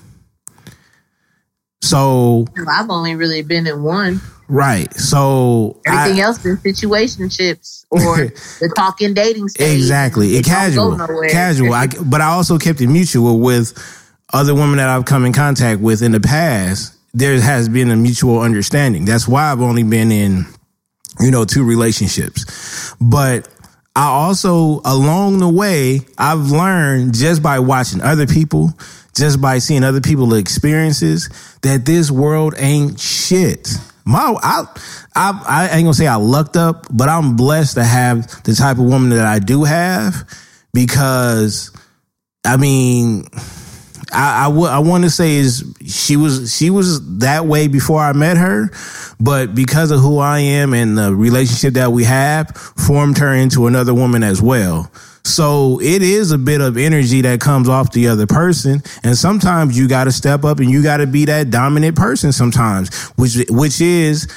So, 1.82 2.46
I've 2.70 2.90
only 2.90 3.16
really 3.16 3.42
been 3.42 3.68
in 3.68 3.84
one. 3.84 4.22
right. 4.48 4.92
So, 4.94 5.82
Everything 5.86 6.20
I- 6.22 6.24
else 6.24 6.38
been 6.38 6.58
situationships 6.58 7.86
or 7.92 8.16
the 8.62 8.72
talking 8.76 9.14
dating 9.14 9.50
stage. 9.50 9.76
exactly. 9.76 10.38
It 10.38 10.46
casual. 10.46 10.98
Casual. 11.30 11.74
I, 11.74 11.88
but 12.06 12.22
I 12.22 12.28
also 12.28 12.58
kept 12.58 12.80
it 12.80 12.88
mutual 12.88 13.40
with 13.40 13.78
other 14.32 14.56
women 14.56 14.78
that 14.78 14.88
I've 14.88 15.06
come 15.06 15.26
in 15.26 15.34
contact 15.34 15.82
with 15.82 16.02
in 16.02 16.14
the 16.14 16.22
past. 16.22 16.96
There 17.14 17.40
has 17.40 17.68
been 17.70 17.92
a 17.92 17.96
mutual 17.98 18.40
understanding. 18.40 19.04
That's 19.06 19.28
why 19.28 19.52
I've 19.52 19.62
only 19.62 19.84
been 19.84 20.12
in, 20.12 20.46
you 21.20 21.32
know, 21.32 21.46
two 21.46 21.64
relationships. 21.64 22.96
But 23.00 23.48
I 23.96 24.08
also, 24.08 24.82
along 24.86 25.40
the 25.40 25.50
way, 25.50 26.02
I've 26.18 26.50
learned 26.52 27.14
just 27.14 27.44
by 27.44 27.60
watching 27.60 28.02
other 28.02 28.26
people, 28.26 28.74
just 29.16 29.40
by 29.40 29.60
seeing 29.60 29.84
other 29.84 30.02
people's 30.02 30.38
experiences, 30.38 31.30
that 31.62 31.86
this 31.86 32.10
world 32.10 32.56
ain't 32.58 33.00
shit. 33.00 33.70
My, 34.06 34.36
I, 34.42 34.66
I, 35.16 35.44
I 35.48 35.76
ain't 35.76 35.86
gonna 35.86 35.94
say 35.94 36.08
I 36.08 36.16
lucked 36.16 36.58
up, 36.58 36.88
but 36.92 37.08
I'm 37.08 37.36
blessed 37.36 37.76
to 37.76 37.84
have 37.84 38.44
the 38.44 38.54
type 38.54 38.78
of 38.78 38.86
woman 38.86 39.10
that 39.10 39.26
I 39.26 39.40
do 39.40 39.64
have 39.64 40.28
because, 40.74 41.72
I 42.44 42.58
mean, 42.58 43.28
I, 44.14 44.46
I, 44.46 44.50
w- 44.50 44.68
I 44.68 44.80
want 44.80 45.04
to 45.04 45.10
say 45.10 45.36
is 45.36 45.64
she 45.86 46.16
was 46.16 46.56
she 46.56 46.70
was 46.70 47.18
that 47.20 47.46
way 47.46 47.68
before 47.68 48.00
I 48.00 48.14
met 48.14 48.38
her, 48.38 48.70
but 49.20 49.56
because 49.56 49.92
of 49.92 50.00
who 50.00 50.20
I 50.20 50.40
am 50.40 50.74
and 50.74 50.98
the 50.98 51.16
relationship 51.16 51.74
that 51.74 51.92
we 51.92 52.04
have, 52.04 52.56
formed 52.56 53.18
her 53.18 53.34
into 53.34 53.68
another 53.68 53.94
woman 53.94 54.24
as 54.24 54.42
well. 54.42 54.92
So 55.26 55.80
it 55.82 56.02
is 56.02 56.32
a 56.32 56.38
bit 56.38 56.60
of 56.60 56.76
energy 56.78 57.22
that 57.22 57.40
comes 57.40 57.70
off 57.70 57.92
the 57.94 58.10
other 58.10 58.28
person, 58.28 58.84
and 59.04 59.18
sometimes 59.18 59.78
you 59.78 59.88
got 59.88 60.04
to 60.04 60.12
step 60.12 60.44
up 60.44 60.60
and 60.60 60.70
you 60.70 60.84
got 60.84 60.98
to 60.98 61.08
be 61.08 61.26
that 61.26 61.50
dominant 61.50 61.96
person 61.96 62.32
sometimes, 62.32 62.94
which 63.12 63.38
which 63.50 63.80
is 63.82 64.28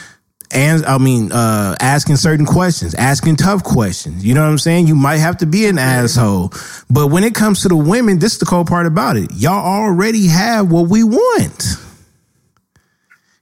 and 0.50 0.84
I 0.86 0.98
mean, 0.98 1.32
uh, 1.32 1.74
asking 1.80 2.16
certain 2.16 2.46
questions, 2.46 2.94
asking 2.94 3.36
tough 3.36 3.64
questions. 3.64 4.24
You 4.24 4.34
know 4.34 4.42
what 4.42 4.50
I'm 4.50 4.58
saying? 4.58 4.86
You 4.86 4.94
might 4.94 5.16
have 5.16 5.38
to 5.38 5.46
be 5.46 5.66
an 5.66 5.78
asshole, 5.78 6.52
but 6.88 7.08
when 7.08 7.24
it 7.24 7.34
comes 7.34 7.62
to 7.62 7.68
the 7.68 7.76
women, 7.76 8.18
this 8.18 8.34
is 8.34 8.38
the 8.38 8.46
cool 8.46 8.64
part 8.64 8.86
about 8.86 9.16
it. 9.16 9.30
Y'all 9.34 9.54
already 9.54 10.28
have 10.28 10.70
what 10.70 10.88
we 10.88 11.02
want. 11.04 11.76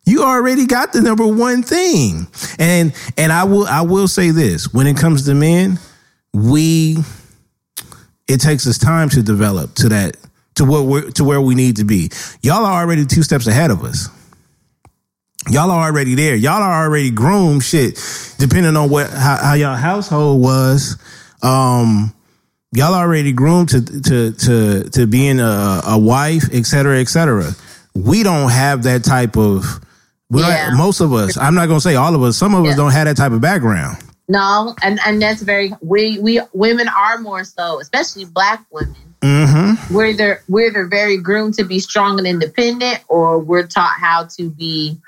You 0.06 0.22
already 0.22 0.66
got 0.66 0.92
the 0.92 1.00
number 1.00 1.26
one 1.26 1.62
thing, 1.62 2.26
and 2.58 2.94
and 3.16 3.32
I 3.32 3.44
will 3.44 3.66
I 3.66 3.82
will 3.82 4.08
say 4.08 4.30
this: 4.30 4.72
when 4.72 4.86
it 4.86 4.96
comes 4.96 5.24
to 5.26 5.34
men, 5.34 5.78
we 6.32 6.98
it 8.28 8.40
takes 8.40 8.66
us 8.66 8.78
time 8.78 9.08
to 9.10 9.22
develop 9.22 9.74
to 9.76 9.88
that 9.90 10.16
to 10.56 10.64
what 10.64 10.84
we're 10.84 11.10
to 11.12 11.24
where 11.24 11.40
we 11.40 11.54
need 11.54 11.76
to 11.76 11.84
be. 11.84 12.10
Y'all 12.42 12.64
are 12.64 12.82
already 12.82 13.06
two 13.06 13.22
steps 13.22 13.46
ahead 13.46 13.70
of 13.70 13.82
us. 13.82 14.08
Y'all 15.50 15.70
are 15.70 15.86
already 15.86 16.14
there. 16.14 16.34
Y'all 16.34 16.62
are 16.62 16.84
already 16.84 17.10
groomed. 17.10 17.62
Shit, 17.62 18.00
depending 18.38 18.76
on 18.76 18.90
what 18.90 19.10
how, 19.10 19.36
how 19.36 19.54
y'all 19.54 19.76
household 19.76 20.40
was, 20.40 20.96
um, 21.42 22.14
y'all 22.72 22.94
already 22.94 23.32
groomed 23.32 23.68
to 23.70 23.84
to 24.02 24.32
to 24.32 24.90
to 24.90 25.06
being 25.06 25.40
a, 25.40 25.82
a 25.86 25.98
wife, 25.98 26.44
et 26.52 26.64
cetera, 26.64 26.98
et 26.98 27.08
cetera. 27.08 27.52
We 27.94 28.22
don't 28.22 28.50
have 28.50 28.84
that 28.84 29.04
type 29.04 29.36
of. 29.36 29.80
Yeah. 30.30 30.70
most 30.74 31.00
of 31.00 31.12
us. 31.12 31.36
I'm 31.36 31.54
not 31.54 31.68
gonna 31.68 31.80
say 31.80 31.94
all 31.94 32.12
of 32.14 32.22
us. 32.22 32.36
Some 32.36 32.56
of 32.56 32.64
us 32.64 32.74
don't 32.74 32.90
have 32.90 33.06
that 33.06 33.16
type 33.16 33.30
of 33.30 33.40
background. 33.40 33.98
No, 34.26 34.74
and 34.82 34.98
and 35.06 35.20
that's 35.20 35.42
very 35.42 35.72
we 35.80 36.18
we 36.18 36.40
women 36.52 36.88
are 36.88 37.18
more 37.18 37.44
so, 37.44 37.78
especially 37.80 38.24
black 38.24 38.64
women. 38.72 38.96
Mm-hmm. 39.20 39.94
We're 39.94 40.06
either 40.06 40.42
we're 40.48 40.70
either 40.70 40.86
very 40.86 41.18
groomed 41.18 41.54
to 41.54 41.64
be 41.64 41.78
strong 41.78 42.18
and 42.18 42.26
independent, 42.26 43.04
or 43.08 43.38
we're 43.38 43.66
taught 43.66 43.92
how 44.00 44.24
to 44.38 44.50
be 44.50 44.98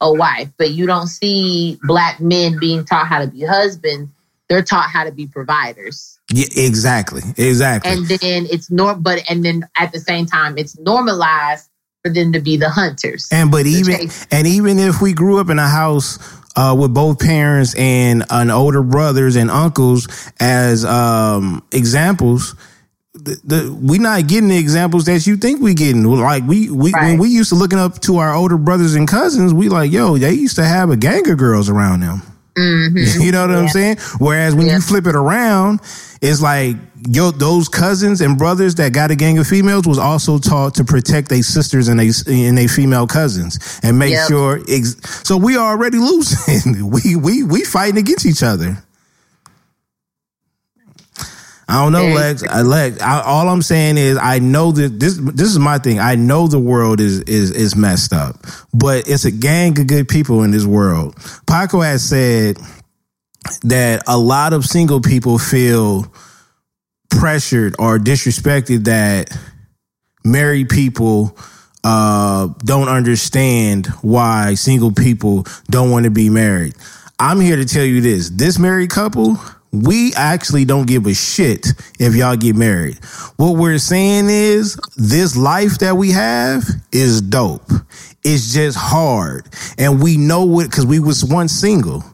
a 0.00 0.12
wife. 0.12 0.50
But 0.56 0.70
you 0.70 0.86
don't 0.86 1.08
see 1.08 1.78
black 1.82 2.20
men 2.20 2.58
being 2.58 2.84
taught 2.84 3.06
how 3.06 3.20
to 3.20 3.26
be 3.26 3.44
husbands. 3.44 4.10
They're 4.48 4.62
taught 4.62 4.90
how 4.90 5.04
to 5.04 5.12
be 5.12 5.26
providers. 5.26 6.18
Yeah, 6.32 6.46
exactly, 6.56 7.22
exactly. 7.36 7.90
And 7.90 8.06
then 8.06 8.46
it's 8.50 8.70
norm, 8.70 9.02
but 9.02 9.22
and 9.28 9.44
then 9.44 9.68
at 9.76 9.92
the 9.92 10.00
same 10.00 10.26
time 10.26 10.56
it's 10.58 10.78
normalized 10.78 11.68
for 12.02 12.12
them 12.12 12.32
to 12.32 12.40
be 12.40 12.56
the 12.56 12.68
hunters. 12.68 13.28
And 13.32 13.50
but 13.50 13.66
even 13.66 14.10
and 14.30 14.46
even 14.46 14.78
if 14.78 15.00
we 15.00 15.12
grew 15.12 15.40
up 15.40 15.50
in 15.50 15.58
a 15.58 15.68
house 15.68 16.18
uh, 16.56 16.74
with 16.78 16.94
both 16.94 17.18
parents 17.18 17.74
and 17.76 18.24
an 18.30 18.50
older 18.50 18.82
brothers 18.82 19.36
and 19.36 19.50
uncles 19.50 20.08
as 20.40 20.84
um, 20.84 21.64
examples, 21.72 22.54
the, 23.26 23.40
the 23.44 23.72
we 23.82 23.98
not 23.98 24.26
getting 24.26 24.48
the 24.48 24.56
examples 24.58 25.04
that 25.04 25.26
you 25.26 25.36
think 25.36 25.60
we 25.60 25.74
getting. 25.74 26.02
Like 26.04 26.44
we 26.46 26.70
we 26.70 26.92
when 26.92 27.18
we 27.18 27.28
used 27.28 27.50
to 27.50 27.54
looking 27.56 27.78
up 27.78 28.00
to 28.02 28.16
our 28.18 28.34
older 28.34 28.56
brothers 28.56 28.94
and 28.94 29.06
cousins, 29.06 29.52
we 29.52 29.68
like 29.68 29.92
yo 29.92 30.16
they 30.16 30.32
used 30.32 30.56
to 30.56 30.64
have 30.64 30.88
a 30.90 30.96
gang 30.96 31.28
of 31.28 31.36
girls 31.38 31.68
around 31.68 32.00
them. 32.00 32.22
Mm-hmm. 32.56 33.20
You 33.22 33.32
know 33.32 33.46
what 33.46 33.54
I'm 33.54 33.68
saying? 33.68 33.98
Whereas 34.18 34.54
when 34.54 34.66
Yeah. 34.66 34.76
you 34.76 34.80
flip 34.80 35.06
it 35.06 35.14
around, 35.14 35.80
it's 36.22 36.40
like 36.40 36.76
yo, 37.10 37.30
those 37.30 37.68
cousins 37.68 38.22
and 38.22 38.38
brothers 38.38 38.74
that 38.76 38.92
got 38.94 39.10
a 39.10 39.14
gang 39.14 39.36
of 39.38 39.46
females 39.46 39.86
was 39.86 39.98
also 39.98 40.38
taught 40.38 40.74
to 40.76 40.84
protect 40.84 41.28
their 41.28 41.42
sisters 41.42 41.88
and 41.88 42.00
they 42.00 42.10
and 42.26 42.56
they 42.56 42.66
female 42.66 43.06
cousins 43.06 43.78
and 43.82 43.98
make 43.98 44.12
Yep. 44.12 44.28
sure. 44.28 44.60
Ex- 44.68 44.96
so 45.22 45.36
we 45.36 45.58
already 45.58 45.98
losing. 45.98 46.90
we 46.90 47.14
we 47.16 47.42
we 47.42 47.62
fighting 47.64 47.98
against 47.98 48.24
each 48.24 48.42
other. 48.42 48.82
I 51.68 51.82
don't 51.82 51.92
know, 51.92 52.14
Lex. 52.14 52.44
I, 52.44 52.62
Lex. 52.62 53.00
I, 53.02 53.22
all 53.22 53.48
I'm 53.48 53.62
saying 53.62 53.96
is, 53.96 54.18
I 54.18 54.38
know 54.38 54.70
that 54.70 55.00
this. 55.00 55.16
This 55.16 55.48
is 55.48 55.58
my 55.58 55.78
thing. 55.78 55.98
I 55.98 56.14
know 56.14 56.46
the 56.46 56.60
world 56.60 57.00
is 57.00 57.20
is 57.22 57.50
is 57.50 57.74
messed 57.74 58.12
up, 58.12 58.36
but 58.72 59.08
it's 59.08 59.24
a 59.24 59.32
gang 59.32 59.78
of 59.80 59.88
good 59.88 60.08
people 60.08 60.44
in 60.44 60.52
this 60.52 60.64
world. 60.64 61.16
Paco 61.46 61.80
has 61.80 62.04
said 62.08 62.56
that 63.62 64.04
a 64.06 64.16
lot 64.16 64.52
of 64.52 64.64
single 64.64 65.00
people 65.00 65.38
feel 65.38 66.12
pressured 67.10 67.74
or 67.78 67.98
disrespected 67.98 68.84
that 68.84 69.36
married 70.24 70.68
people 70.68 71.36
uh, 71.82 72.48
don't 72.64 72.88
understand 72.88 73.86
why 74.02 74.54
single 74.54 74.92
people 74.92 75.44
don't 75.68 75.90
want 75.90 76.04
to 76.04 76.10
be 76.10 76.30
married. 76.30 76.74
I'm 77.18 77.40
here 77.40 77.56
to 77.56 77.64
tell 77.64 77.84
you 77.84 78.00
this: 78.00 78.30
this 78.30 78.58
married 78.58 78.90
couple, 78.90 79.36
we 79.82 80.12
actually 80.14 80.64
don't 80.64 80.86
give 80.86 81.06
a 81.06 81.14
shit 81.14 81.66
if 81.98 82.14
y'all 82.14 82.36
get 82.36 82.56
married. 82.56 82.98
What 83.36 83.56
we're 83.56 83.78
saying 83.78 84.28
is, 84.30 84.76
this 84.96 85.36
life 85.36 85.78
that 85.78 85.96
we 85.96 86.12
have 86.12 86.64
is 86.92 87.20
dope. 87.20 87.70
It's 88.24 88.52
just 88.52 88.76
hard, 88.76 89.46
and 89.78 90.02
we 90.02 90.16
know 90.16 90.44
what 90.44 90.70
because 90.70 90.86
we 90.86 90.98
was 90.98 91.24
once 91.24 91.52
single. 91.52 92.04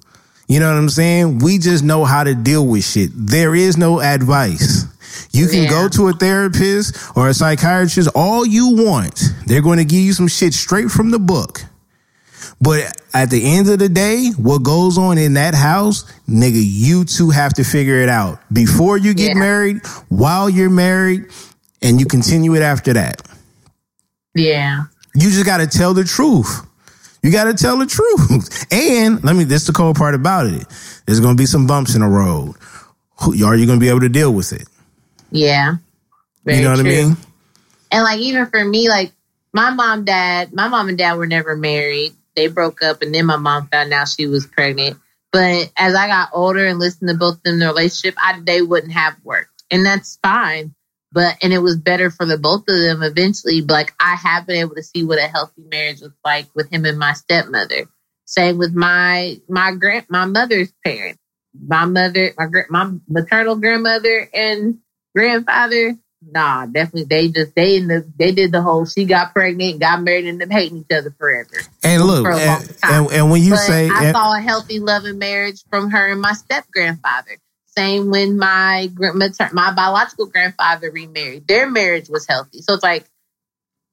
You 0.49 0.61
know 0.61 0.71
what 0.71 0.79
I'm 0.79 0.89
saying? 0.91 1.39
We 1.39 1.57
just 1.59 1.83
know 1.83 2.05
how 2.05 2.25
to 2.25 2.35
deal 2.35 2.67
with 2.67 2.85
shit. 2.85 3.11
There 3.15 3.55
is 3.55 3.79
no 3.79 4.01
advice. 4.01 4.85
You 5.33 5.49
can 5.49 5.63
Yeah. 5.65 5.71
go 5.71 5.89
to 5.89 6.09
a 6.09 6.13
therapist 6.13 6.97
or 7.15 7.29
a 7.29 7.35
psychiatrist 7.35 8.11
all 8.15 8.45
you 8.45 8.69
want. 8.75 9.23
They're 9.47 9.63
going 9.63 9.79
to 9.79 9.85
give 9.85 10.01
you 10.01 10.13
some 10.13 10.29
shit 10.29 10.53
straight 10.53 10.91
from 10.91 11.11
the 11.11 11.19
book. 11.19 11.65
But 12.63 12.93
at 13.13 13.29
the 13.29 13.43
end 13.45 13.69
of 13.69 13.81
the 13.81 13.89
day, 13.89 14.31
what 14.37 14.63
goes 14.63 14.97
on 14.97 15.19
in 15.19 15.35
that 15.35 15.53
house, 15.55 16.05
nigga, 16.29 16.63
you 16.63 17.05
two 17.05 17.31
have 17.31 17.53
to 17.55 17.65
figure 17.65 17.97
it 17.97 18.09
out 18.09 18.39
before 18.53 18.97
you 18.97 19.15
get 19.15 19.31
Yeah. 19.31 19.41
married, 19.41 19.85
while 20.09 20.49
you're 20.49 20.71
married, 20.71 21.27
and 21.83 21.99
you 21.99 22.07
continue 22.07 22.55
it 22.55 22.63
after 22.63 22.93
that. 22.93 23.21
Yeah. 24.35 24.85
You 25.15 25.29
just 25.31 25.45
got 25.45 25.59
to 25.59 25.67
tell 25.67 25.93
the 25.93 26.05
truth. 26.05 26.65
You 27.25 27.33
got 27.33 27.45
to 27.45 27.55
tell 27.55 27.77
the 27.77 27.87
truth. 27.87 28.67
And 28.73 29.23
let 29.25 29.37
me, 29.37 29.45
this 29.45 29.63
is 29.63 29.67
the 29.67 29.73
cold 29.73 29.97
part 29.97 30.15
about 30.15 30.47
it. 30.47 30.65
There's 31.05 31.21
going 31.21 31.37
to 31.37 31.41
be 31.41 31.47
some 31.47 31.67
bumps 31.67 31.95
in 31.95 32.01
the 32.01 32.07
road. 32.07 32.55
Are 33.21 33.35
you 33.57 33.67
going 33.67 33.79
to 33.79 33.85
be 33.85 33.89
able 33.89 34.01
to 34.01 34.09
deal 34.09 34.33
with 34.33 34.53
it? 34.53 34.67
Yeah. 35.31 35.75
You 36.47 36.63
know 36.63 36.71
what. 36.71 36.81
I 36.81 36.83
mean? 36.85 37.17
And 37.91 38.05
like 38.05 38.21
even 38.21 38.47
for 38.47 38.65
me, 38.65 38.89
like 38.89 39.13
my 39.53 39.71
mom, 39.71 40.05
dad, 40.05 40.53
my 40.53 40.69
mom 40.69 40.89
and 40.89 40.97
dad 40.97 41.15
were 41.15 41.27
never 41.27 41.57
married. 41.57 42.13
They 42.37 42.49
broke 42.49 42.83
up, 42.83 43.03
and 43.03 43.15
then 43.15 43.27
my 43.27 43.37
mom 43.37 43.69
found 43.69 43.93
out 43.93 44.09
she 44.09 44.27
was 44.27 44.47
pregnant. 44.47 44.99
But 45.33 45.73
as 45.77 45.95
I 45.95 46.09
got 46.09 46.31
older 46.33 46.67
and 46.67 46.79
listened 46.79 47.09
to 47.09 47.17
both 47.17 47.37
of 47.37 47.43
them 47.43 47.59
their 47.59 47.69
relationship, 47.69 48.15
I 48.19 48.41
they 48.41 48.63
wouldn't 48.63 48.93
have 48.93 49.17
worked, 49.25 49.63
and 49.71 49.85
that's 49.85 50.19
fine. 50.23 50.75
But 51.11 51.37
and 51.43 51.53
it 51.53 51.59
was 51.59 51.77
better 51.77 52.11
for 52.11 52.27
the 52.27 52.39
both 52.39 52.63
of 52.69 52.79
them 52.79 53.03
eventually. 53.03 53.61
But 53.63 53.75
like 53.75 53.95
I 54.01 54.15
have 54.15 54.47
been 54.47 54.57
able 54.57 54.75
to 54.75 54.83
see 54.83 55.05
what 55.05 55.19
a 55.19 55.29
healthy 55.29 55.63
marriage 55.71 56.01
looks 56.03 56.17
like 56.25 56.47
with 56.55 56.71
him 56.73 56.85
and 56.85 56.99
my 56.99 57.13
stepmother. 57.15 57.89
Same 58.27 58.59
with 58.59 58.75
my 58.75 59.41
my 59.49 59.73
grand 59.73 60.07
my 60.09 60.25
mother's 60.27 60.73
parents, 60.85 61.19
my 61.67 61.85
mother, 61.87 62.33
my 62.39 62.47
my 62.71 62.93
maternal 63.09 63.57
grandmother 63.57 64.29
and 64.35 64.79
grandfather 65.15 65.99
nah, 66.31 66.67
definitely 66.67 67.05
they 67.05 67.29
just 67.29 67.55
they 67.55 67.77
in 67.77 67.89
the 67.89 68.07
they 68.19 68.33
did 68.33 68.53
the 68.53 68.63
whole 68.63 68.87
she 68.87 69.05
got 69.05 69.33
pregnant, 69.33 69.81
got 69.81 70.03
married, 70.03 70.27
and 70.27 70.41
them 70.41 70.51
hating 70.51 70.79
each 70.79 70.97
other 70.97 71.15
forever. 71.19 71.51
And 71.83 72.03
look, 72.05 72.25
For 72.25 72.33
and, 72.33 72.77
and, 72.83 73.11
and 73.13 73.31
when 73.31 73.43
you 73.43 73.51
but 73.51 73.59
say, 73.59 73.89
I 73.89 74.05
and- 74.07 74.15
saw 74.15 74.37
a 74.37 74.41
healthy, 74.41 74.79
loving 74.79 75.19
marriage 75.19 75.63
from 75.71 75.91
her 75.91 76.13
and 76.13 76.21
my 76.21 76.33
step 76.33 76.65
grandfather. 76.73 77.39
Same 77.67 78.11
when 78.11 78.37
my 78.39 78.91
my 79.53 79.73
biological 79.73 80.27
grandfather 80.27 80.91
remarried. 80.91 81.47
Their 81.49 81.71
marriage 81.71 82.09
was 82.11 82.27
healthy. 82.27 82.61
So 82.61 82.75
it's 82.75 82.83
like 82.83 83.07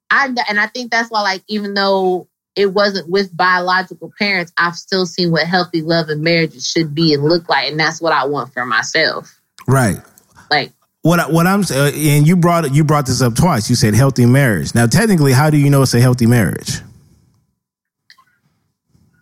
I 0.09 0.25
and 0.49 0.59
I 0.59 0.67
think 0.67 0.91
that's 0.91 1.09
why 1.09 1.21
like 1.21 1.43
even 1.47 1.73
though 1.75 2.27
it 2.55 2.73
wasn't 2.73 3.09
with 3.09 3.35
biological 3.35 4.11
parents, 4.19 4.51
I've 4.57 4.75
still 4.75 5.05
seen 5.05 5.31
what 5.31 5.47
healthy 5.47 5.81
love 5.81 6.09
and 6.09 6.21
marriages 6.23 6.67
should 6.69 6.93
be 6.93 7.13
and 7.13 7.23
look 7.23 7.47
like, 7.47 7.69
and 7.71 7.79
that's 7.79 8.01
what 8.01 8.11
I 8.11 8.25
want 8.25 8.51
for 8.53 8.65
myself. 8.65 9.39
right. 9.65 10.01
Like 10.51 10.73
What 11.01 11.19
I- 11.19 11.29
what 11.29 11.47
I'm 11.47 11.61
uh, 11.61 11.91
and 11.95 12.27
you 12.27 12.35
brought 12.35 12.65
it, 12.65 12.73
you 12.73 12.83
brought 12.83 13.05
this 13.05 13.21
up 13.21 13.35
twice. 13.35 13.69
You 13.69 13.75
said 13.75 13.93
healthy 13.93 14.25
marriage. 14.25 14.75
Now, 14.75 14.85
technically, 14.85 15.31
how 15.31 15.49
do 15.49 15.57
you 15.57 15.69
know 15.69 15.81
it's 15.81 15.93
a 15.93 16.01
healthy 16.01 16.25
marriage? 16.25 16.81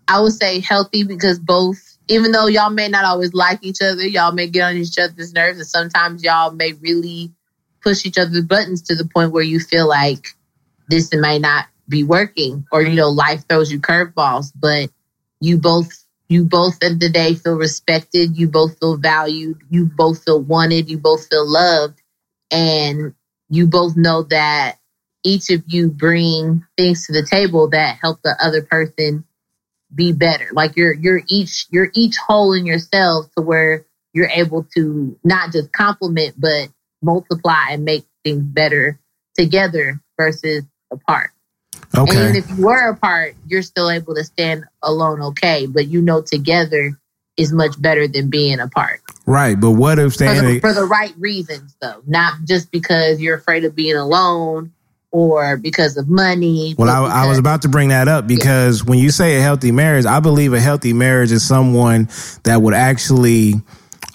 I 0.07 0.21
would 0.21 0.33
say 0.33 0.59
healthy 0.59 1.03
because 1.03 1.37
both, 1.37 1.77
even 2.07 2.31
though 2.31 2.47
y'all 2.47 2.69
may 2.69 2.87
not 2.87 3.05
always 3.05 3.33
like 3.33 3.59
each 3.61 3.81
other, 3.81 4.07
y'all 4.07 4.31
may 4.31 4.47
get 4.47 4.63
on 4.63 4.77
each 4.77 4.97
other's 4.97 5.33
nerves, 5.33 5.59
and 5.59 5.67
sometimes 5.67 6.23
y'all 6.23 6.51
may 6.51 6.73
really 6.73 7.31
push 7.81 8.05
each 8.05 8.17
other's 8.17 8.45
buttons 8.45 8.81
to 8.83 8.95
the 8.95 9.05
point 9.05 9.31
where 9.31 9.43
you 9.43 9.59
feel 9.59 9.87
like 9.87 10.29
this 10.87 11.13
may 11.13 11.37
not 11.37 11.67
be 11.89 12.03
working, 12.03 12.65
or 12.71 12.81
you 12.81 12.95
know, 12.95 13.09
life 13.09 13.43
throws 13.47 13.71
you 13.71 13.79
curveballs. 13.79 14.51
But 14.55 14.89
you 15.41 15.57
both, 15.57 15.91
you 16.29 16.43
both 16.43 16.83
at 16.83 16.99
the 16.99 17.09
day 17.09 17.35
feel 17.35 17.55
respected. 17.55 18.37
You 18.37 18.49
both 18.49 18.79
feel 18.79 18.97
valued. 18.97 19.61
You 19.69 19.85
both 19.85 20.23
feel 20.23 20.41
wanted. 20.41 20.89
You 20.89 20.97
both 20.97 21.27
feel 21.27 21.49
loved, 21.49 22.01
and 22.51 23.13
you 23.49 23.67
both 23.67 23.95
know 23.95 24.23
that 24.23 24.77
each 25.23 25.49
of 25.49 25.63
you 25.67 25.89
bring 25.89 26.65
things 26.77 27.05
to 27.07 27.13
the 27.13 27.25
table 27.25 27.69
that 27.69 27.99
help 28.01 28.21
the 28.23 28.35
other 28.41 28.61
person 28.61 29.25
be 29.93 30.11
better. 30.11 30.49
Like 30.51 30.75
you're 30.75 30.93
you're 30.93 31.21
each 31.27 31.65
you're 31.69 31.91
each 31.93 32.17
whole 32.17 32.53
in 32.53 32.65
yourself 32.65 33.27
to 33.37 33.41
where 33.41 33.85
you're 34.13 34.29
able 34.29 34.65
to 34.75 35.17
not 35.23 35.51
just 35.51 35.71
complement 35.71 36.39
but 36.39 36.69
multiply 37.01 37.67
and 37.71 37.85
make 37.85 38.05
things 38.23 38.43
better 38.43 38.99
together 39.37 40.01
versus 40.19 40.63
apart. 40.91 41.31
And 41.97 42.09
Okay. 42.09 42.21
even 42.23 42.35
if 42.35 42.49
you 42.49 42.65
were 42.65 42.89
apart, 42.89 43.35
you're 43.47 43.63
still 43.63 43.89
able 43.89 44.15
to 44.15 44.23
stand 44.23 44.65
alone 44.83 45.21
okay, 45.21 45.65
but 45.65 45.87
you 45.87 46.01
know 46.01 46.21
together 46.21 46.97
is 47.37 47.51
much 47.51 47.79
better 47.81 48.07
than 48.07 48.29
being 48.29 48.59
apart. 48.59 49.01
Right. 49.25 49.59
But 49.59 49.71
what 49.71 49.99
if 49.99 50.13
For 50.13 50.23
the, 50.23 50.33
standing 50.33 50.59
for 50.61 50.73
the 50.73 50.85
right 50.85 51.13
reasons 51.17 51.75
though, 51.81 52.01
not 52.07 52.33
just 52.45 52.71
because 52.71 53.19
you're 53.21 53.35
afraid 53.35 53.63
of 53.65 53.75
being 53.75 53.95
alone 53.95 54.71
or 55.11 55.57
because 55.57 55.97
of 55.97 56.09
money. 56.09 56.75
Well, 56.77 56.89
I, 56.89 57.23
I 57.23 57.27
was 57.27 57.37
about 57.37 57.61
to 57.63 57.69
bring 57.69 57.89
that 57.89 58.07
up 58.07 58.27
because 58.27 58.83
when 58.83 58.99
you 58.99 59.09
say 59.09 59.37
a 59.37 59.41
healthy 59.41 59.71
marriage, 59.71 60.05
I 60.05 60.19
believe 60.19 60.53
a 60.53 60.59
healthy 60.59 60.93
marriage 60.93 61.31
is 61.31 61.47
someone 61.47 62.09
that 62.43 62.61
would 62.61 62.73
actually 62.73 63.55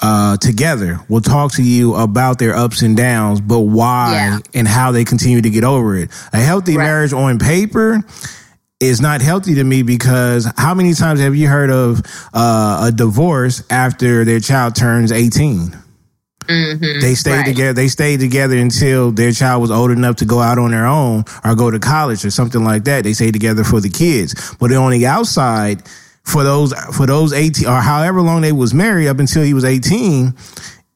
uh, 0.02 0.36
together 0.38 1.00
will 1.08 1.20
talk 1.20 1.52
to 1.52 1.62
you 1.62 1.94
about 1.94 2.38
their 2.38 2.54
ups 2.56 2.82
and 2.82 2.96
downs, 2.96 3.40
but 3.40 3.60
why 3.60 4.12
Yeah. 4.12 4.38
and 4.54 4.66
how 4.68 4.90
they 4.92 5.04
continue 5.04 5.40
to 5.40 5.50
get 5.50 5.64
over 5.64 5.96
it. 5.96 6.10
A 6.32 6.38
healthy 6.40 6.76
Right. 6.76 6.84
marriage 6.84 7.12
on 7.12 7.38
paper 7.38 8.02
is 8.80 9.00
not 9.00 9.22
healthy 9.22 9.54
to 9.54 9.62
me 9.64 9.82
because 9.82 10.48
how 10.58 10.74
many 10.74 10.92
times 10.94 11.20
have 11.20 11.36
you 11.36 11.48
heard 11.48 11.70
of 11.70 12.02
uh, 12.34 12.86
a 12.88 12.92
divorce 12.92 13.62
after 13.70 14.24
their 14.24 14.40
child 14.40 14.74
turns 14.74 15.12
18? 15.12 15.76
Mhm, 16.48 17.00
They 17.00 17.14
stayed 17.14 17.30
right. 17.36 17.46
together. 17.46 17.72
They 17.72 17.86
stayed 17.86 18.18
together 18.18 18.56
until 18.56 19.12
their 19.12 19.30
child 19.30 19.62
was 19.62 19.70
old 19.70 19.92
enough 19.92 20.16
to 20.16 20.24
go 20.24 20.40
out 20.40 20.58
on 20.58 20.72
their 20.72 20.86
own 20.86 21.24
or 21.44 21.54
go 21.54 21.70
to 21.70 21.78
college 21.78 22.24
or 22.24 22.30
something 22.32 22.64
like 22.64 22.82
that. 22.86 23.04
They 23.04 23.12
stayed 23.12 23.32
together 23.34 23.62
for 23.62 23.80
the 23.80 23.88
kids. 23.88 24.34
But 24.58 24.72
on 24.72 24.90
the 24.90 25.06
outside, 25.06 25.84
for 26.24 26.44
those 26.44 26.72
for 26.96 27.06
those 27.06 27.32
eighteen 27.32 27.66
or 27.68 27.80
however 27.80 28.20
long 28.22 28.40
they 28.42 28.52
was 28.52 28.72
married 28.74 29.08
up 29.08 29.18
until 29.18 29.42
he 29.42 29.54
was 29.54 29.64
eighteen, 29.64 30.34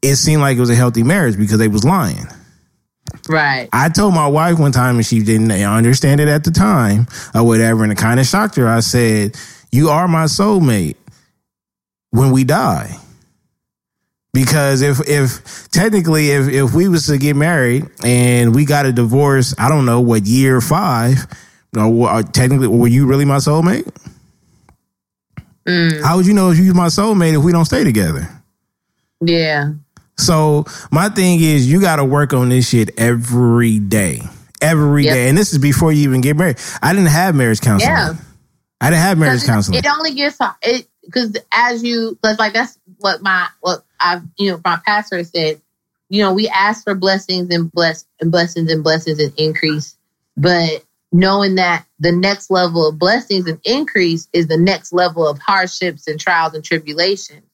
it 0.03 0.16
seemed 0.16 0.41
like 0.43 0.57
it 0.57 0.61
was 0.61 0.70
a 0.70 0.74
healthy 0.74 1.03
marriage 1.03 1.37
because 1.37 1.59
they 1.59 1.68
was 1.68 1.85
lying. 1.85 2.27
Right. 3.29 3.68
I 3.72 3.89
told 3.89 4.14
my 4.14 4.27
wife 4.29 4.59
one 4.59 4.72
time, 4.72 4.97
and 4.97 5.07
she 5.07 5.20
didn't 5.22 5.51
understand 5.51 6.20
it 6.20 6.29
at 6.29 6.45
the 6.45 6.51
time 6.51 7.07
or 7.35 7.45
whatever, 7.45 7.83
and 7.83 7.93
it 7.93 7.99
kind 7.99 8.20
of 8.20 8.27
shocked 8.27 8.57
her. 8.57 8.68
I 8.68 8.81
said, 8.81 9.37
"You 9.72 9.89
are 9.91 10.07
my 10.07 10.24
soulmate 10.24 10.97
when 12.11 12.31
we 12.31 12.45
die." 12.45 12.97
Because 14.33 14.83
if 14.83 15.01
if 15.09 15.68
technically 15.70 16.31
if 16.31 16.49
if 16.49 16.74
we 16.74 16.89
was 16.89 17.07
to 17.07 17.16
get 17.16 17.37
married 17.37 17.87
and 18.05 18.55
we 18.55 18.64
got 18.66 18.85
a 18.87 18.93
divorce, 18.93 19.55
I 19.59 19.68
don't 19.70 19.87
know 19.87 20.01
what 20.01 20.27
year 20.27 20.61
five, 20.61 21.27
or 21.77 21.89
what- 21.89 22.35
technically 22.35 22.68
were 22.68 22.87
you 22.89 23.07
really 23.07 23.24
my 23.24 23.37
soulmate? 23.39 23.89
Mm, 25.67 26.03
How 26.03 26.17
would 26.17 26.27
you 26.27 26.35
know 26.35 26.51
if 26.51 26.59
you 26.59 26.73
my 26.75 26.87
soulmate 26.87 27.37
if 27.37 27.43
we 27.45 27.53
don't 27.53 27.64
stay 27.64 27.85
together? 27.85 28.29
yeah. 29.21 29.73
So 30.19 30.64
my 30.91 31.11
thing 31.11 31.41
is, 31.41 31.71
you 31.71 31.79
got 31.81 31.97
to 31.97 32.05
work 32.05 32.33
on 32.33 32.49
this 32.49 32.67
shit 32.71 32.99
every 32.99 33.79
day, 33.79 34.23
every 34.62 35.03
day, 35.03 35.25
Yep. 35.25 35.29
and 35.29 35.37
this 35.39 35.53
is 35.53 35.59
before 35.59 35.93
you 35.93 36.05
even 36.05 36.23
get 36.23 36.37
married. 36.39 36.57
I 36.83 36.95
didn't 36.95 37.09
have 37.11 37.35
marriage 37.35 37.61
counseling. 37.61 37.93
Yeah. 37.93 38.14
I 38.81 38.89
didn't 38.91 39.03
have 39.03 39.19
marriage 39.19 39.45
counseling. 39.45 39.79
It, 39.79 39.87
only 39.87 40.14
gets 40.14 40.39
it 40.62 40.87
because 41.05 41.37
as 41.53 41.83
you 41.83 42.17
because 42.23 42.39
like 42.39 42.55
that's 42.55 42.79
what 42.99 43.21
my 43.23 43.47
what 43.61 43.85
I've 44.01 44.23
you 44.39 44.51
know 44.53 44.61
my 44.64 44.79
pastor 44.87 45.23
said. 45.25 45.61
You 46.09 46.23
know, 46.23 46.33
we 46.33 46.47
ask 46.49 46.85
for 46.85 46.95
blessings 46.95 47.53
and 47.53 47.71
bless 47.73 48.07
and 48.21 48.31
blessings 48.31 48.71
and 48.71 48.83
blessings 48.85 49.19
and 49.19 49.33
increase, 49.37 49.97
but 50.37 50.85
knowing 51.13 51.55
that 51.57 51.87
the 51.99 52.13
next 52.13 52.51
level 52.51 52.89
of 52.89 52.99
blessings 52.99 53.47
and 53.47 53.61
increase 53.65 54.29
is 54.33 54.49
the 54.49 54.59
next 54.59 54.93
level 54.93 55.27
of 55.27 55.39
hardships 55.39 56.07
and 56.07 56.21
trials 56.21 56.55
and 56.55 56.65
tribulations, 56.65 57.47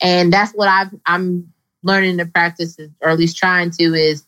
and 0.00 0.32
that's 0.32 0.52
what 0.52 0.68
I've 0.68 0.94
I'm 1.06 1.52
learning 1.82 2.18
to 2.18 2.26
practice, 2.26 2.76
or 3.00 3.10
at 3.10 3.18
least 3.18 3.36
trying 3.36 3.70
to, 3.70 3.94
is 3.94 4.24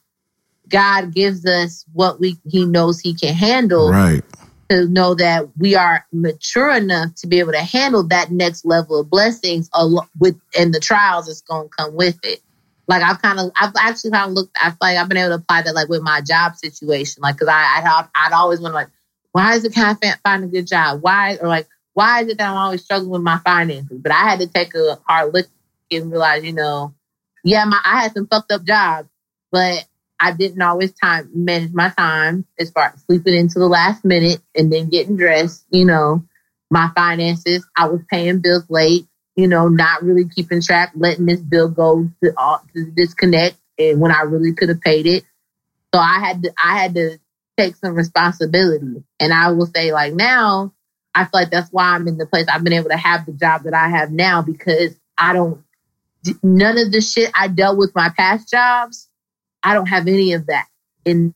God 0.68 1.12
gives 1.12 1.45
us 1.45 1.85
what 1.93 2.21
we 2.21 2.39
He 2.49 2.64
knows 2.64 3.01
He 3.01 3.14
can 3.14 3.35
handle 3.35 3.91
right. 3.91 4.23
to 4.71 4.87
know 4.89 5.14
that 5.14 5.49
we 5.59 5.75
are 5.75 6.07
mature 6.12 6.71
enough 6.71 7.14
to 7.16 7.27
be 7.27 7.41
able 7.41 7.53
to 7.53 7.62
handle 7.62 8.05
that 8.05 8.31
next 8.31 8.64
level 8.64 9.01
of 9.01 9.11
blessings 9.11 9.68
al- 9.75 10.09
with 10.18 10.41
and 10.59 10.73
the 10.73 10.81
trials 10.81 11.27
that's 11.27 11.43
going 11.43 11.68
to 11.68 11.75
come 11.77 11.95
with 11.95 12.18
it. 12.23 12.41
Like 12.91 13.03
I've 13.03 13.22
kind 13.22 13.38
of, 13.38 13.53
I've 13.55 13.72
actually 13.78 14.11
kind 14.11 14.30
of 14.30 14.34
looked. 14.34 14.57
I 14.61 14.70
feel 14.70 14.78
like 14.80 14.97
I've 14.97 15.09
been 15.09 15.16
able 15.16 15.28
to 15.28 15.34
apply 15.36 15.62
that 15.62 15.76
like 15.76 15.88
with 15.88 16.03
my 16.03 16.20
job 16.20 16.57
situation. 16.57 17.22
Like, 17.22 17.38
cause 17.38 17.47
I, 17.49 17.55
I'd, 17.84 18.09
I'd 18.16 18.32
always 18.32 18.61
wonder 18.61 18.74
like, 18.74 18.88
why 19.30 19.55
is 19.55 19.64
it 19.64 19.76
of 19.76 20.20
find 20.24 20.43
a 20.43 20.49
good 20.49 20.66
job? 20.66 21.01
Why 21.01 21.36
or 21.41 21.47
like, 21.47 21.68
why 21.95 22.22
is 22.22 22.28
it 22.28 22.38
that 22.38 22.51
I'm 22.51 22.57
always 22.57 22.82
struggling 22.82 23.11
with 23.11 23.22
my 23.22 23.38
finances? 23.38 23.97
But 24.03 24.11
I 24.11 24.28
had 24.28 24.41
to 24.41 24.49
take 24.49 24.74
a 24.74 24.99
hard 25.07 25.32
look 25.32 25.47
and 25.93 26.11
realize, 26.11 26.43
you 26.43 26.53
know, 26.53 26.93
yeah, 27.45 27.64
my 27.64 27.80
I 27.84 28.03
had 28.03 28.12
some 28.12 28.26
fucked 28.26 28.51
up 28.51 28.64
jobs, 28.64 29.09
but 29.53 29.86
I 30.18 30.32
didn't 30.32 30.61
always 30.61 30.93
time 30.93 31.30
manage 31.32 31.72
my 31.72 31.91
time 31.91 32.45
as 32.59 32.72
far 32.72 32.93
as 32.95 33.03
sleeping 33.05 33.34
into 33.34 33.61
the 33.61 33.68
last 33.68 34.05
minute 34.05 34.41
and 34.57 34.72
then 34.72 34.88
getting 34.88 35.16
dressed. 35.16 35.64
You 35.70 35.84
know, 35.84 36.24
my 36.70 36.91
finances. 36.97 37.64
I 37.76 37.86
was 37.86 38.01
paying 38.11 38.41
bills 38.41 38.64
late. 38.68 39.07
You 39.37 39.49
know, 39.49 39.68
not 39.68 40.03
really 40.03 40.28
keeping 40.28 40.61
track, 40.61 40.93
letting 40.95 41.26
this 41.26 41.41
bill 41.41 41.68
go 41.68 42.09
to, 42.22 42.33
to 42.74 42.91
disconnect, 42.91 43.57
and 43.78 44.01
when 44.01 44.12
I 44.12 44.22
really 44.22 44.53
could 44.55 44.68
have 44.68 44.81
paid 44.81 45.07
it. 45.07 45.24
So 45.95 46.01
I 46.01 46.20
had 46.20 46.43
to. 46.43 46.53
I 46.62 46.78
had 46.78 46.95
to 46.95 47.18
take 47.57 47.76
some 47.76 47.95
responsibility, 47.95 49.05
and 49.18 49.33
I 49.33 49.53
will 49.53 49.66
say, 49.66 49.93
like 49.93 50.14
now, 50.14 50.72
I 51.14 51.24
feel 51.24 51.31
like 51.35 51.51
that's 51.51 51.70
why 51.70 51.95
I'm 51.95 52.09
in 52.09 52.18
the 52.18 52.26
place 52.26 52.47
I've 52.49 52.64
been 52.64 52.72
able 52.72 52.91
to 52.91 52.97
have 52.97 53.26
the 53.26 53.33
job 53.33 53.62
that 53.64 53.74
I 53.74 53.89
have 53.89 54.11
now 54.11 54.43
because 54.43 54.97
I 55.16 55.33
don't. 55.33 55.62
None 56.43 56.76
of 56.76 56.93
the 56.93 57.01
shit 57.01 57.31
I 57.35 57.49
dealt 57.49 57.78
with 57.78 57.95
my 57.95 58.11
past 58.11 58.51
jobs 58.51 59.09
I 59.62 59.74
don't 59.74 59.87
have 59.87 60.07
any 60.07 60.33
of 60.33 60.47
that 60.47 60.66
in 61.05 61.35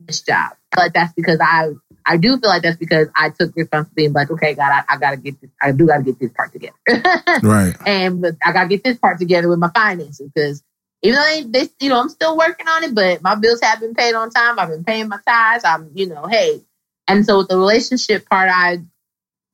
this 0.00 0.22
job. 0.22 0.52
But 0.72 0.94
that's 0.94 1.12
because 1.12 1.38
I 1.40 1.70
I 2.06 2.16
do 2.16 2.38
feel 2.38 2.48
like 2.50 2.62
that's 2.62 2.76
because 2.76 3.08
I 3.16 3.30
took 3.30 3.54
responsibility 3.56 4.06
and 4.06 4.14
like, 4.14 4.30
okay, 4.30 4.54
God, 4.54 4.70
I, 4.70 4.94
I 4.94 4.96
gotta 4.98 5.16
get 5.16 5.40
this 5.40 5.50
I 5.60 5.72
do 5.72 5.86
gotta 5.86 6.02
get 6.04 6.18
this 6.18 6.30
part 6.32 6.52
together. 6.52 6.76
Right. 7.42 7.74
and 7.86 8.20
but 8.22 8.34
I 8.44 8.52
gotta 8.52 8.68
get 8.68 8.84
this 8.84 8.98
part 8.98 9.18
together 9.18 9.48
with 9.48 9.58
my 9.58 9.70
finances 9.74 10.30
because 10.34 10.62
even 11.02 11.16
though 11.16 11.24
they, 11.50 11.64
they 11.64 11.70
you 11.80 11.88
know, 11.90 12.00
I'm 12.00 12.08
still 12.08 12.36
working 12.36 12.66
on 12.68 12.84
it, 12.84 12.94
but 12.94 13.22
my 13.22 13.34
bills 13.34 13.60
have 13.62 13.80
been 13.80 13.94
paid 13.94 14.14
on 14.14 14.30
time. 14.30 14.58
I've 14.58 14.68
been 14.68 14.84
paying 14.84 15.08
my 15.08 15.18
tithes. 15.26 15.64
I'm, 15.64 15.90
you 15.94 16.06
know, 16.08 16.26
hey. 16.26 16.62
And 17.08 17.24
so 17.24 17.38
with 17.38 17.48
the 17.48 17.56
relationship 17.58 18.28
part, 18.28 18.48
I 18.50 18.78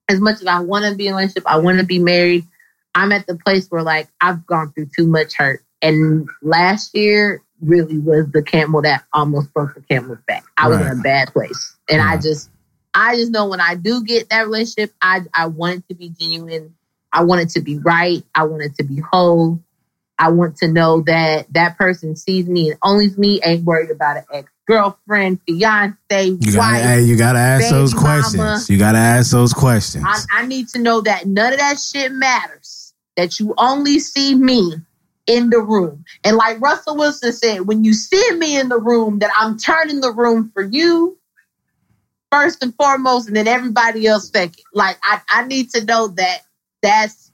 as 0.09 0.19
much 0.19 0.41
as 0.41 0.47
I 0.47 0.59
want 0.59 0.85
to 0.85 0.95
be 0.95 1.07
in 1.07 1.13
a 1.13 1.15
relationship, 1.17 1.43
I 1.45 1.57
want 1.57 1.79
to 1.79 1.85
be 1.85 1.99
married. 1.99 2.45
I'm 2.95 3.11
at 3.11 3.25
the 3.27 3.35
place 3.35 3.67
where 3.69 3.81
like 3.83 4.07
I've 4.21 4.45
gone 4.45 4.71
through 4.73 4.89
too 4.95 5.07
much 5.07 5.33
hurt. 5.35 5.63
And 5.81 6.27
last 6.41 6.95
year 6.95 7.41
really 7.61 7.97
was 7.99 8.29
the 8.31 8.41
camel 8.43 8.81
that 8.83 9.03
almost 9.13 9.53
broke 9.53 9.75
the 9.75 9.81
camel's 9.81 10.19
back. 10.27 10.43
I 10.57 10.67
was 10.69 10.77
Right. 10.79 10.91
in 10.91 10.99
a 10.99 11.01
bad 11.01 11.33
place. 11.33 11.72
And 11.89 12.01
I 12.01 12.17
mm. 12.17 12.21
just 12.21 12.49
I 12.93 13.15
just 13.15 13.31
know 13.31 13.47
when 13.47 13.59
I 13.59 13.75
do 13.75 14.03
get 14.03 14.29
that 14.29 14.45
relationship, 14.45 14.93
I 15.01 15.21
I 15.33 15.47
want 15.47 15.79
it 15.79 15.87
to 15.89 15.95
be 15.95 16.09
genuine. 16.09 16.75
I 17.11 17.23
want 17.23 17.41
it 17.41 17.49
to 17.51 17.61
be 17.61 17.77
right. 17.79 18.23
I 18.33 18.43
want 18.43 18.63
it 18.63 18.75
to 18.77 18.83
be 18.83 18.99
whole. 18.99 19.59
I 20.17 20.29
want 20.29 20.57
to 20.57 20.67
know 20.67 21.01
that 21.01 21.51
that 21.53 21.77
person 21.77 22.15
sees 22.15 22.47
me 22.47 22.69
and 22.69 22.79
only 22.83 23.09
me, 23.17 23.41
ain't 23.43 23.65
worried 23.65 23.91
about 23.91 24.17
an 24.17 24.23
ex 24.31 24.49
girlfriend, 24.65 25.39
fiance, 25.45 25.97
You 26.09 26.37
gotta, 26.37 26.57
wife. 26.57 26.83
hey, 26.83 27.01
you 27.01 27.17
gotta 27.17 27.39
ask 27.39 27.69
those 27.69 27.93
mama. 27.93 28.21
questions. 28.21 28.69
You 28.69 28.77
gotta 28.77 28.97
ask 28.97 29.31
those 29.31 29.53
questions. 29.53 30.05
I, 30.07 30.21
I 30.31 30.45
need 30.45 30.69
to 30.69 30.79
know 30.79 31.01
that 31.01 31.25
none 31.25 31.53
of 31.53 31.59
that 31.59 31.79
shit 31.79 32.11
matters. 32.11 32.93
That 33.15 33.39
you 33.39 33.53
only 33.57 33.99
see 33.99 34.33
me 34.33 34.73
in 35.27 35.49
the 35.49 35.59
room. 35.59 36.03
And 36.23 36.35
like 36.35 36.59
Russell 36.59 36.97
Wilson 36.97 37.31
said, 37.31 37.61
when 37.67 37.83
you 37.83 37.93
see 37.93 38.31
me 38.33 38.59
in 38.59 38.69
the 38.69 38.79
room, 38.79 39.19
that 39.19 39.31
I'm 39.37 39.57
turning 39.57 40.01
the 40.01 40.11
room 40.11 40.49
for 40.53 40.63
you 40.63 41.17
first 42.33 42.63
and 42.63 42.73
foremost, 42.75 43.27
and 43.27 43.35
then 43.35 43.47
everybody 43.47 44.07
else 44.07 44.29
second. 44.29 44.63
Like 44.73 44.97
I, 45.03 45.21
I 45.29 45.45
need 45.45 45.69
to 45.71 45.85
know 45.85 46.07
that 46.09 46.39
that's 46.81 47.31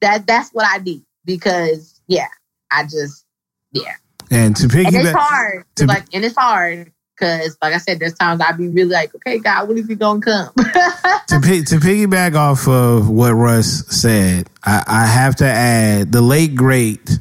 that 0.00 0.26
that's 0.26 0.50
what 0.50 0.66
I 0.68 0.78
need 0.82 1.02
because 1.24 2.00
yeah, 2.06 2.28
I 2.70 2.84
just 2.84 3.24
yeah. 3.72 3.94
and 4.30 4.54
to 4.56 4.64
And 4.64 4.72
it's 4.72 4.86
piggyback, 4.96 5.14
hard. 5.16 5.64
to- 5.76 5.86
like 5.86 6.04
and 6.12 6.24
it's 6.24 6.36
hard 6.36 6.92
because 7.18 7.56
like 7.62 7.74
I 7.74 7.78
said, 7.78 7.98
there's 8.00 8.14
times 8.14 8.40
I'd 8.40 8.56
be 8.56 8.68
really 8.68 8.90
like, 8.90 9.14
okay, 9.16 9.38
God, 9.38 9.68
when 9.68 9.78
is 9.78 9.86
he 9.88 9.94
gonna 9.94 10.20
come? 10.20 10.52
to 10.56 11.40
pi- 11.40 11.64
to 11.66 11.76
piggyback 11.80 12.36
off 12.36 12.68
of 12.68 13.08
what 13.08 13.32
Russ 13.32 13.84
said, 13.88 14.48
I, 14.64 14.82
I 14.86 15.06
have 15.06 15.36
to 15.36 15.46
add 15.46 16.12
the 16.12 16.20
late 16.22 16.54
great 16.54 17.18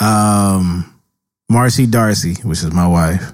um, 0.00 0.92
Marcy 1.48 1.86
Darcy, 1.86 2.34
which 2.42 2.58
is 2.62 2.72
my 2.72 2.86
wife. 2.86 3.32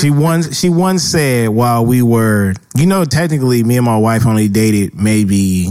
She 0.00 0.10
once 0.10 0.56
she 0.56 0.68
once 0.68 1.02
said 1.02 1.48
while 1.48 1.84
we 1.84 2.00
were, 2.00 2.54
you 2.76 2.86
know, 2.86 3.04
technically 3.04 3.64
me 3.64 3.76
and 3.76 3.84
my 3.84 3.96
wife 3.98 4.24
only 4.24 4.46
dated 4.48 4.94
maybe 4.94 5.68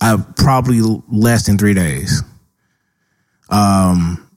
uh, 0.00 0.18
probably 0.36 0.80
less 1.08 1.46
than 1.46 1.58
three 1.58 1.74
days. 1.74 2.22
Um, 3.50 4.27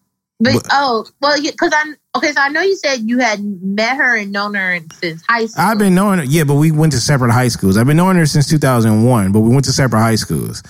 But, 0.41 0.53
But- 0.53 0.67
oh, 0.71 1.05
well, 1.21 1.39
because 1.39 1.71
I 1.71 1.93
okay. 2.17 2.31
So 2.31 2.41
I 2.41 2.49
know 2.49 2.61
you 2.61 2.75
said 2.75 3.01
you 3.01 3.19
had 3.19 3.43
met 3.43 3.95
her 3.97 4.17
and 4.17 4.31
known 4.31 4.55
her 4.55 4.79
since 4.99 5.21
high 5.29 5.45
school. 5.45 5.63
I've 5.63 5.77
been 5.77 5.93
knowing 5.93 6.17
her, 6.17 6.25
yeah, 6.25 6.45
but 6.45 6.55
we 6.55 6.71
went 6.71 6.93
to 6.93 6.99
separate 6.99 7.31
high 7.31 7.49
schools. 7.49 7.77
I've 7.77 7.85
been 7.85 7.97
knowing 7.97 8.17
her 8.17 8.25
since 8.25 8.49
2001, 8.49 9.31
but 9.31 9.41
we 9.41 9.49
went 9.49 9.65
to 9.65 9.71
separate 9.71 9.99
high 9.99 10.15
schools. 10.15 10.63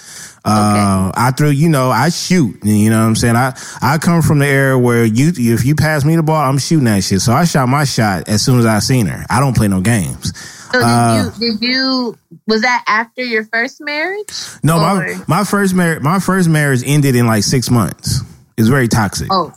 Uh, 0.43 1.11
I 1.15 1.31
threw, 1.37 1.49
you 1.49 1.69
know, 1.69 1.89
I 1.91 2.09
shoot, 2.09 2.57
you 2.65 2.89
know 2.89 2.99
what 2.99 3.05
I'm 3.05 3.15
saying? 3.15 3.35
I, 3.35 3.55
I 3.81 3.99
come 3.99 4.21
from 4.23 4.39
the 4.39 4.47
era 4.47 4.77
where 4.77 5.05
you, 5.05 5.31
if 5.35 5.63
you 5.63 5.75
pass 5.75 6.03
me 6.03 6.15
the 6.15 6.23
ball, 6.23 6.41
I'm 6.41 6.57
shooting 6.57 6.85
that 6.85 7.03
shit. 7.03 7.21
So 7.21 7.31
I 7.31 7.45
shot 7.45 7.69
my 7.69 7.83
shot 7.83 8.27
as 8.27 8.43
soon 8.43 8.59
as 8.59 8.65
I 8.65 8.79
seen 8.79 9.05
her. 9.05 9.23
I 9.29 9.39
don't 9.39 9.55
play 9.55 9.67
no 9.67 9.81
games. 9.81 10.35
So 10.71 10.79
did 10.79 10.83
uh, 10.83 11.31
you 11.39 11.51
did 11.51 11.61
you 11.61 12.17
was 12.47 12.61
that 12.61 12.83
after 12.87 13.23
your 13.23 13.45
first 13.45 13.81
marriage? 13.81 14.27
No, 14.63 14.77
Or- 14.77 14.79
my, 14.79 15.23
my 15.27 15.43
first 15.43 15.75
marriage, 15.75 16.01
my 16.01 16.19
first 16.19 16.49
marriage 16.49 16.81
ended 16.85 17.15
in 17.15 17.27
like 17.27 17.43
six 17.43 17.69
months. 17.69 18.21
It 18.57 18.61
was 18.61 18.69
very 18.69 18.87
toxic. 18.87 19.27
Oh, 19.31 19.53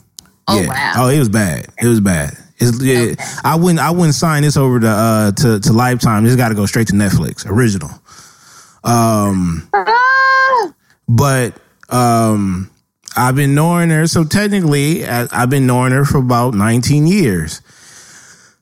oh 0.47 0.61
yeah. 0.61 0.67
wow. 0.67 0.93
Oh, 0.97 1.07
it 1.09 1.19
was 1.19 1.29
bad. 1.29 1.67
It 1.81 1.87
was 1.87 1.99
bad. 2.01 2.37
It's, 2.57 2.81
yeah, 2.81 3.15
I 3.43 3.55
wouldn't. 3.55 3.79
I 3.79 3.91
wouldn't 3.91 4.15
sign 4.15 4.43
this 4.43 4.55
over 4.57 4.79
to 4.79 4.87
uh 4.87 5.31
to 5.33 5.59
to 5.59 5.73
Lifetime. 5.73 6.23
This 6.23 6.35
got 6.35 6.49
to 6.49 6.55
go 6.55 6.65
straight 6.65 6.87
to 6.87 6.93
Netflix, 6.93 7.45
original. 7.45 7.89
Um, 8.83 9.67
Ah! 9.73 10.73
but 11.09 11.55
um, 11.89 12.69
I've 13.17 13.35
been 13.35 13.55
knowing 13.55 13.89
her. 13.89 14.07
So 14.07 14.23
technically, 14.23 15.05
I, 15.05 15.27
I've 15.31 15.49
been 15.49 15.65
knowing 15.67 15.91
her 15.91 16.05
for 16.05 16.19
about 16.19 16.53
19 16.53 17.07
years. 17.07 17.61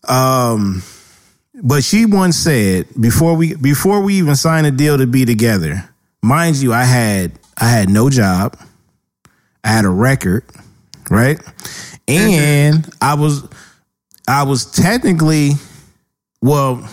Um, 0.08 0.82
but 1.62 1.84
she 1.84 2.06
once 2.06 2.36
said 2.38 2.88
before 3.00 3.36
we 3.36 3.56
before 3.56 4.02
we 4.02 4.16
even 4.16 4.36
signed 4.36 4.66
a 4.68 4.72
deal 4.72 4.98
to 4.98 5.06
be 5.08 5.26
together, 5.26 5.88
mind 6.22 6.56
you, 6.58 6.74
I 6.74 6.84
had 6.84 7.34
I 7.58 7.70
had 7.70 7.90
no 7.90 8.10
job, 8.10 8.58
I 9.64 9.70
had 9.70 9.86
a 9.86 9.90
record, 9.90 10.44
right, 11.10 11.40
and 12.08 12.90
I 13.02 13.16
was 13.16 13.48
I 14.28 14.44
was 14.44 14.66
technically 14.66 15.52
well. 16.42 16.88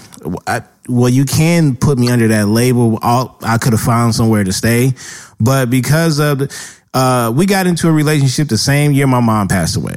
I, 0.47 0.63
well, 0.89 1.09
you 1.09 1.25
can 1.25 1.77
put 1.77 1.99
me 1.99 2.11
under 2.11 2.29
that 2.29 2.49
label. 2.49 2.99
All, 3.03 3.39
I 3.43 3.59
could 3.59 3.73
have 3.73 3.81
found 3.81 4.15
somewhere 4.15 4.43
to 4.43 4.53
stay, 4.53 4.93
but 5.39 5.71
because 5.71 6.19
of 6.19 6.41
the, 6.41 6.71
uh, 6.93 7.33
we 7.35 7.47
got 7.47 7.67
into 7.67 7.89
a 7.89 7.93
relationship 7.93 8.49
the 8.49 8.59
same 8.59 8.93
year 8.93 9.07
my 9.07 9.21
mom 9.21 9.49
passed 9.49 9.77
away. 9.77 9.95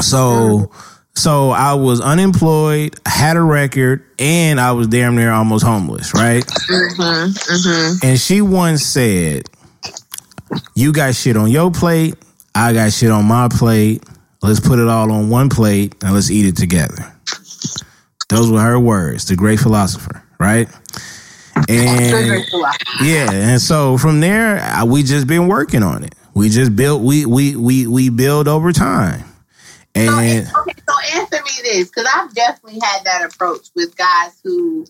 So, 0.00 0.70
so 1.14 1.50
I 1.50 1.74
was 1.74 2.00
unemployed, 2.00 2.94
had 3.06 3.36
a 3.36 3.42
record, 3.42 4.04
and 4.18 4.60
I 4.60 4.72
was 4.72 4.86
damn 4.88 5.16
near 5.16 5.32
almost 5.32 5.64
homeless, 5.64 6.14
right? 6.14 6.44
And 8.04 8.20
she 8.20 8.40
once 8.42 8.84
said, 8.84 9.48
"You 10.74 10.92
got 10.92 11.14
shit 11.14 11.36
on 11.36 11.50
your 11.50 11.70
plate, 11.70 12.14
I 12.58 12.72
got 12.72 12.92
shit 12.92 13.10
on 13.10 13.24
my 13.24 13.48
plate. 13.48 14.04
Let's 14.42 14.60
put 14.60 14.78
it 14.78 14.88
all 14.88 15.10
on 15.12 15.30
one 15.30 15.48
plate 15.48 15.94
and 16.02 16.14
let's 16.14 16.30
eat 16.30 16.46
it 16.46 16.56
together." 16.56 17.14
Those 18.28 18.50
were 18.50 18.60
her 18.60 18.78
words, 18.78 19.24
the 19.26 19.36
great 19.36 19.58
philosopher, 19.58 20.22
right? 20.38 20.68
And 21.68 22.44
yeah, 23.02 23.30
and 23.32 23.60
so 23.60 23.96
from 23.96 24.20
there, 24.20 24.62
we 24.84 25.02
just 25.02 25.26
been 25.26 25.48
working 25.48 25.82
on 25.82 26.04
it. 26.04 26.14
We 26.34 26.50
just 26.50 26.76
built, 26.76 27.02
we 27.02 27.26
we 27.26 27.56
we 27.56 27.86
we 27.86 28.10
build 28.10 28.46
over 28.46 28.70
time, 28.72 29.24
So, 29.96 30.02
and 30.18 30.46
okay, 30.46 30.74
so 30.88 30.94
answer 31.20 31.42
me 31.42 31.50
this, 31.62 31.88
because 31.88 32.06
I've 32.14 32.32
definitely 32.34 32.80
had 32.80 33.04
that 33.04 33.24
approach 33.24 33.70
with 33.74 33.96
guys 33.96 34.38
who, 34.44 34.86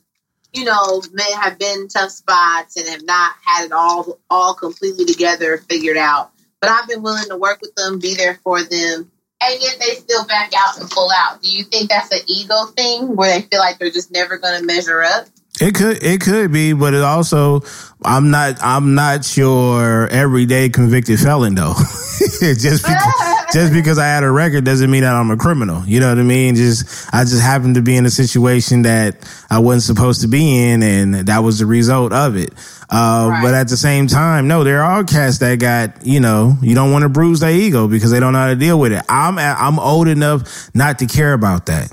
you 0.53 0.65
know, 0.65 1.03
may 1.13 1.33
have 1.41 1.59
been 1.59 1.83
in 1.83 1.89
tough 1.89 2.11
spots 2.11 2.77
and 2.77 2.89
have 2.89 3.05
not 3.05 3.33
had 3.45 3.67
it 3.67 3.73
all 3.73 4.19
all 4.29 4.53
completely 4.55 5.05
together, 5.05 5.59
figured 5.71 5.97
out. 5.97 6.33
But 6.61 6.71
I've 6.71 6.89
been 6.89 7.03
willing 7.03 7.29
to 7.29 7.37
work 7.37 7.61
with 7.61 7.75
them, 7.75 8.01
be 8.01 8.15
there 8.15 8.35
for 8.43 8.63
them, 8.63 9.11
and 9.41 9.63
yet 9.63 9.77
they 9.81 9.95
still 9.95 10.27
back 10.27 10.53
out 10.57 10.81
and 10.81 10.91
pull 10.91 11.11
out. 11.17 11.43
Do 11.43 11.51
you 11.51 11.65
think 11.65 11.91
that's 11.91 12.13
an 12.13 12.21
ego 12.27 12.67
thing 12.77 13.17
where 13.17 13.39
they 13.39 13.47
feel 13.47 13.61
like 13.61 13.79
they're 13.79 13.91
just 13.91 14.13
never 14.13 14.39
going 14.39 14.61
to 14.61 14.67
measure 14.67 15.03
up? 15.03 15.27
It 15.61 15.75
could 15.75 16.03
it 16.03 16.21
could 16.21 16.53
be, 16.53 16.73
but 16.73 16.95
it 16.95 17.03
also 17.03 17.63
I'm 18.05 18.31
not 18.31 18.59
I'm 18.63 18.95
not 18.95 19.37
your 19.37 20.07
everyday 20.09 20.69
convicted 20.69 21.19
felon 21.19 21.55
though. 21.57 21.75
just 22.41 22.85
because, 22.85 23.45
just 23.53 23.73
because 23.73 23.99
I 23.99 24.07
had 24.07 24.23
a 24.23 24.31
record 24.31 24.65
doesn't 24.65 24.89
mean 24.91 25.03
that 25.03 25.17
I'm 25.17 25.31
a 25.31 25.37
criminal. 25.37 25.85
You 25.85 25.99
know 26.01 26.09
what 26.11 26.19
I 26.19 26.23
mean? 26.23 26.55
Just 26.55 27.13
I 27.13 27.25
just 27.25 27.43
happened 27.43 27.75
to 27.75 27.83
be 27.83 27.97
in 27.97 28.07
a 28.07 28.11
situation 28.11 28.83
that 28.83 29.17
I 29.51 29.59
wasn't 29.59 29.97
supposed 29.97 30.21
to 30.21 30.29
be 30.29 30.69
in, 30.71 30.83
and 30.83 31.15
that 31.27 31.39
was 31.41 31.59
the 31.59 31.67
result 31.67 32.13
of 32.13 32.37
it. 32.37 32.53
Uh, 32.91 33.27
Right. 33.31 33.43
But 33.43 33.55
at 33.55 33.69
the 33.69 33.77
same 33.77 34.07
time, 34.07 34.49
no, 34.49 34.65
there 34.65 34.83
are 34.83 35.05
cats 35.05 35.39
that 35.39 35.59
got 35.59 36.07
you 36.07 36.21
know 36.21 36.57
you 36.63 36.75
don't 36.77 36.93
want 36.93 37.03
to 37.03 37.09
bruise 37.09 37.41
their 37.41 37.51
ego 37.51 37.89
because 37.89 38.11
they 38.13 38.21
don't 38.21 38.33
know 38.33 38.39
how 38.39 38.47
to 38.49 38.57
deal 38.57 38.79
with 38.79 38.93
it. 38.93 39.05
I'm 39.09 39.39
I'm 39.39 39.79
old 39.81 40.07
enough 40.09 40.71
not 40.75 41.01
to 41.01 41.07
care 41.07 41.33
about 41.33 41.67
that. 41.67 41.93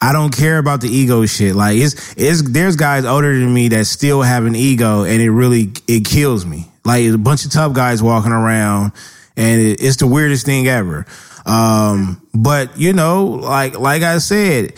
I 0.00 0.12
don't 0.12 0.34
care 0.34 0.58
about 0.58 0.80
the 0.80 0.88
ego 0.88 1.26
shit. 1.26 1.54
Like 1.54 1.76
it's 1.76 2.14
it's 2.16 2.42
there's 2.42 2.76
guys 2.76 3.04
older 3.04 3.38
than 3.38 3.52
me 3.52 3.68
that 3.68 3.86
still 3.86 4.22
have 4.22 4.46
an 4.46 4.56
ego 4.56 5.04
and 5.04 5.20
it 5.20 5.30
really 5.30 5.72
it 5.86 6.04
kills 6.04 6.46
me. 6.46 6.66
Like 6.84 7.04
a 7.04 7.18
bunch 7.18 7.44
of 7.44 7.52
tough 7.52 7.74
guys 7.74 8.02
walking 8.02 8.32
around 8.32 8.92
and 9.36 9.60
it, 9.60 9.82
it's 9.82 9.96
the 9.96 10.06
weirdest 10.06 10.46
thing 10.46 10.66
ever. 10.68 11.04
Um 11.44 12.26
but 12.32 12.78
you 12.78 12.94
know, 12.94 13.26
like 13.26 13.78
like 13.78 14.02
I 14.02 14.18
said, 14.18 14.72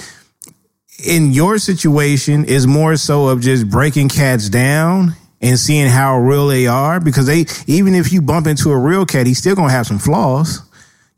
in 1.06 1.32
your 1.32 1.58
situation 1.58 2.44
is 2.44 2.66
more 2.66 2.96
so 2.96 3.28
of 3.28 3.40
just 3.40 3.70
breaking 3.70 4.08
cats 4.08 4.48
down 4.48 5.14
and 5.40 5.58
seeing 5.58 5.88
how 5.88 6.18
real 6.18 6.48
they 6.48 6.66
are 6.66 6.98
because 6.98 7.26
they 7.26 7.46
even 7.66 7.94
if 7.94 8.12
you 8.12 8.22
bump 8.22 8.48
into 8.48 8.70
a 8.70 8.78
real 8.78 9.06
cat, 9.06 9.28
he's 9.28 9.38
still 9.38 9.54
gonna 9.54 9.70
have 9.70 9.86
some 9.86 9.98
flaws. 10.00 10.62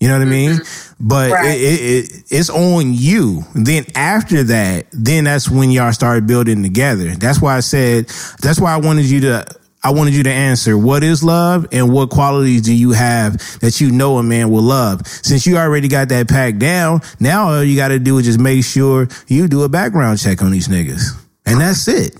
You 0.05 0.11
know 0.11 0.19
what 0.19 0.29
I 0.29 0.31
mm-hmm. 0.31 0.57
mean? 0.59 0.61
But 1.01 1.31
Right. 1.31 1.59
it, 1.59 1.63
it, 1.63 1.81
it, 1.81 2.25
it's 2.29 2.51
on 2.51 2.93
you. 2.93 3.43
Then 3.55 3.87
after 3.95 4.43
that, 4.43 4.85
then 4.93 5.25
that's 5.25 5.49
when 5.49 5.71
y'all 5.71 5.95
start 5.95 6.27
building 6.27 6.63
together. 6.63 7.13
That's 7.17 7.41
why 7.41 7.57
I 7.57 7.61
said. 7.61 8.09
That's 8.43 8.61
why 8.61 8.75
I 8.75 8.77
wanted 8.77 9.07
you 9.07 9.21
to. 9.21 9.47
I 9.83 9.93
wanted 9.93 10.13
you 10.13 10.23
to 10.25 10.31
answer 10.31 10.77
what 10.77 11.03
is 11.03 11.25
love 11.25 11.67
and 11.73 11.91
what 11.91 12.11
qualities 12.11 12.61
do 12.61 12.75
you 12.75 12.93
have 12.93 13.39
that 13.61 13.81
you 13.81 13.91
know 13.91 14.19
a 14.19 14.23
man 14.23 14.51
will 14.51 14.63
love. 14.63 15.07
Since 15.07 15.47
you 15.47 15.57
already 15.57 15.89
got 15.89 16.11
that 16.11 16.29
packed 16.29 16.59
down, 16.59 17.01
now 17.19 17.49
all 17.49 17.65
you 17.65 17.75
got 17.75 17.89
to 17.89 17.99
do 17.99 18.19
is 18.19 18.27
just 18.27 18.39
make 18.39 18.63
sure 18.63 19.09
you 19.27 19.49
do 19.49 19.63
a 19.63 19.71
background 19.71 20.19
check 20.19 20.43
on 20.43 20.51
these 20.51 20.69
niggas, 20.69 21.19
and 21.47 21.63
that's 21.63 21.89
it. 21.89 22.15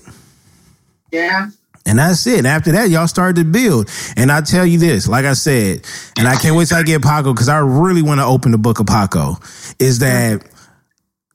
Yeah. 1.11 1.49
And 1.85 1.99
that's 1.99 2.25
it. 2.25 2.45
After 2.45 2.71
that, 2.71 2.89
y'all 2.89 3.07
started 3.07 3.35
to 3.35 3.43
build. 3.43 3.89
And 4.17 4.31
I 4.31 4.41
tell 4.41 4.65
you 4.65 4.79
this, 4.79 5.07
like 5.07 5.25
I 5.25 5.33
said, 5.33 5.85
and 6.17 6.27
I 6.27 6.35
can't 6.35 6.55
wait 6.55 6.69
till 6.69 6.77
I 6.77 6.83
get 6.83 7.03
Paco 7.03 7.31
because 7.31 7.49
I 7.49 7.59
really 7.59 8.01
want 8.01 8.19
to 8.19 8.25
open 8.25 8.51
the 8.51 8.57
book 8.57 8.79
of 8.79 8.87
Paco, 8.87 9.37
is 9.77 9.99
that 9.99 10.43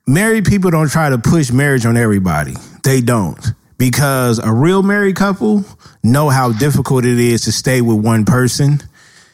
married 0.05 0.45
people 0.45 0.69
don't 0.69 0.89
try 0.89 1.09
to 1.09 1.17
push 1.17 1.51
marriage 1.51 1.85
on 1.85 1.95
everybody. 1.95 2.55
They 2.83 3.01
don't. 3.01 3.39
Because 3.77 4.39
a 4.39 4.53
real 4.53 4.83
married 4.83 5.15
couple 5.15 5.63
know 6.03 6.29
how 6.29 6.51
difficult 6.51 7.05
it 7.05 7.17
is 7.17 7.41
to 7.43 7.51
stay 7.51 7.81
with 7.81 8.03
one 8.03 8.25
person 8.25 8.79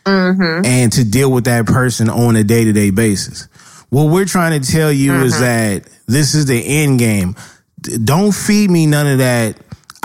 mm-hmm. 0.05 0.65
and 0.65 0.91
to 0.93 1.03
deal 1.03 1.31
with 1.31 1.45
that 1.45 1.65
person 1.65 2.09
on 2.09 2.35
a 2.35 2.43
day 2.43 2.63
to 2.63 2.71
day 2.71 2.91
basis. 2.91 3.47
What 3.89 4.05
we're 4.05 4.25
trying 4.25 4.61
to 4.61 4.71
tell 4.71 4.91
you 4.91 5.13
is 5.15 5.33
mm-hmm. 5.33 5.43
that 5.43 5.89
this 6.07 6.35
is 6.35 6.45
the 6.45 6.61
end 6.63 6.99
game. 6.99 7.35
Don't 7.81 8.33
feed 8.33 8.69
me 8.69 8.85
none 8.85 9.07
of 9.07 9.17
that. 9.19 9.57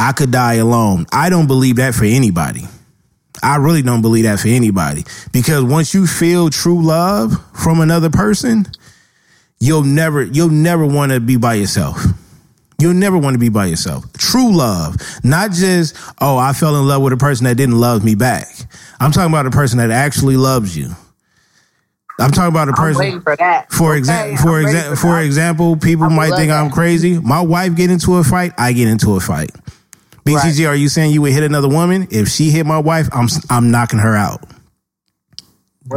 I 0.03 0.13
could 0.13 0.33
die 0.33 0.57
alone. 0.57 1.07
I 1.13 1.31
don't 1.31 1.49
believe 1.49 1.77
that 1.77 1.95
for 1.95 2.07
anybody. 2.07 2.65
I 3.43 3.57
really 3.57 3.83
don't 3.83 4.03
believe 4.03 4.25
that 4.25 4.41
for 4.41 4.49
anybody 4.49 5.05
because 5.33 5.65
once 5.65 5.95
you 5.95 6.07
feel 6.09 6.51
true 6.51 6.83
love 6.83 7.33
from 7.55 7.81
another 7.81 8.11
person, 8.11 8.67
you'll 9.61 9.85
never 9.85 10.23
you'll 10.23 10.51
never 10.51 10.87
want 10.87 11.13
to 11.13 11.21
be 11.21 11.37
by 11.37 11.55
yourself. 11.55 12.05
You'll 12.79 12.95
never 12.95 13.19
want 13.19 13.35
to 13.35 13.39
be 13.41 13.51
by 13.51 13.67
yourself. 13.67 14.05
True 14.15 14.57
love, 14.57 14.97
not 15.25 15.53
just 15.53 15.97
oh 16.21 16.39
I 16.39 16.53
fell 16.55 16.77
in 16.77 16.89
love 16.89 17.03
with 17.03 17.15
a 17.15 17.19
person 17.19 17.45
that 17.47 17.57
didn't 17.57 17.81
love 17.81 18.05
me 18.05 18.17
back. 18.17 18.49
I'm 19.01 19.13
talking 19.13 19.33
about 19.33 19.47
a 19.47 19.53
person 19.53 19.79
that 19.79 19.93
actually 19.93 20.37
loves 20.39 20.77
you. 20.77 20.91
I'm 22.21 22.33
talking 22.33 22.51
about 22.55 22.69
a 22.69 22.73
I'm 22.73 22.77
person. 22.77 23.01
waiting 23.01 23.23
for 23.23 23.37
that. 23.37 23.73
For 23.73 23.95
Okay, 23.97 23.99
example, 23.99 24.33
I'm 24.33 24.39
for 24.39 24.97
for 24.97 25.21
example, 25.21 25.77
people 25.77 26.05
I 26.05 26.09
would 26.09 26.17
might 26.17 26.35
think 26.37 26.53
I'm 26.53 26.71
crazy. 26.71 27.19
My 27.19 27.41
wife 27.43 27.77
get 27.77 27.91
into 27.91 28.17
a 28.17 28.25
fight, 28.25 28.53
I 28.59 28.73
get 28.73 28.89
into 28.89 29.17
a 29.17 29.21
fight. 29.21 29.51
BCG, 30.25 30.69
are 30.69 30.75
you 30.75 30.89
saying 30.89 31.13
you 31.13 31.23
would 31.23 31.33
hit 31.33 31.43
another 31.43 31.69
woman 31.69 32.09
if 32.11 32.29
she 32.29 32.51
hit 32.51 32.67
my 32.67 32.79
wife? 32.79 33.09
I'm 33.13 33.29
I'm 33.51 33.71
knocking 33.71 33.99
her 33.99 34.15
out. 34.15 34.45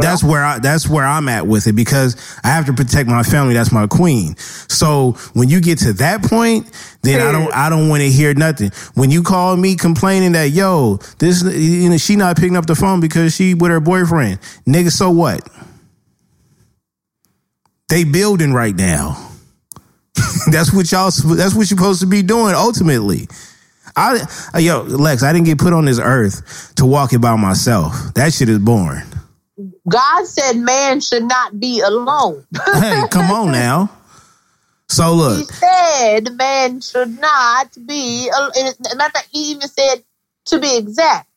that's 0.02 0.24
where 0.24 0.44
I 0.44 0.60
that's 0.60 0.90
where 0.90 1.06
I'm 1.06 1.30
at 1.30 1.46
with 1.46 1.68
it 1.68 1.74
because 1.74 2.16
I 2.44 2.48
have 2.48 2.66
to 2.66 2.74
protect 2.74 3.08
my 3.08 3.22
family. 3.24 3.54
That's 3.54 3.72
my 3.72 3.86
queen. 3.86 4.36
So 4.38 5.12
when 5.34 5.50
you 5.50 5.62
get 5.62 5.80
to 5.80 5.94
that 5.94 6.24
point, 6.24 6.72
then 7.04 7.22
I 7.22 7.32
don't 7.32 7.54
I 7.54 7.70
don't 7.70 7.88
want 7.88 8.02
to 8.02 8.10
hear 8.10 8.34
nothing. 8.34 8.72
When 8.96 9.12
you 9.12 9.22
call 9.22 9.56
me 9.56 9.76
complaining 9.76 10.32
that 10.32 10.50
yo 10.50 10.98
this 11.20 11.44
you 11.44 11.90
know 11.90 11.98
she 11.98 12.16
not 12.16 12.36
picking 12.36 12.58
up 12.58 12.66
the 12.66 12.76
phone 12.76 13.00
because 13.00 13.36
she 13.36 13.54
with 13.54 13.70
her 13.70 13.80
boyfriend, 13.80 14.40
nigga, 14.68 14.92
so 14.92 15.12
what? 15.12 15.48
They 17.90 18.04
building 18.04 18.54
right 18.54 18.76
now. 18.76 19.32
that's 20.52 20.74
what 20.74 20.92
y'all. 20.92 21.12
That's 21.12 21.54
what 21.54 21.70
you're 21.70 21.78
supposed 21.78 22.02
to 22.02 22.08
be 22.08 22.24
doing. 22.24 22.56
Ultimately, 22.56 23.28
I 23.96 24.60
yo 24.60 24.82
Lex, 24.82 25.24
I 25.24 25.32
didn't 25.32 25.46
get 25.46 25.58
put 25.58 25.74
on 25.74 25.86
this 25.86 26.00
earth 26.00 26.74
to 26.76 26.86
walk 26.86 27.14
it 27.14 27.20
by 27.20 27.36
myself. 27.36 28.14
That 28.16 28.34
shit 28.34 28.50
is 28.50 28.60
boring. 28.60 29.04
God 29.88 30.26
said 30.26 30.58
man 30.58 31.00
should 31.00 31.24
not 31.24 31.60
be 31.60 31.80
alone. 31.80 32.46
hey, 32.74 33.04
come 33.10 33.32
on 33.32 33.52
now. 33.52 33.90
So 34.90 35.14
look, 35.14 35.38
he 35.40 35.46
said 35.46 36.36
man 36.36 36.82
should 36.82 37.20
not 37.20 37.76
be. 37.86 38.30
al- 38.36 38.52
and 38.56 38.68
as 38.68 38.94
a 38.94 38.98
Matter 38.98 39.20
he 39.32 39.52
even 39.52 39.68
said 39.68 40.04
to 40.46 40.60
be 40.60 40.78
exact, 40.78 41.30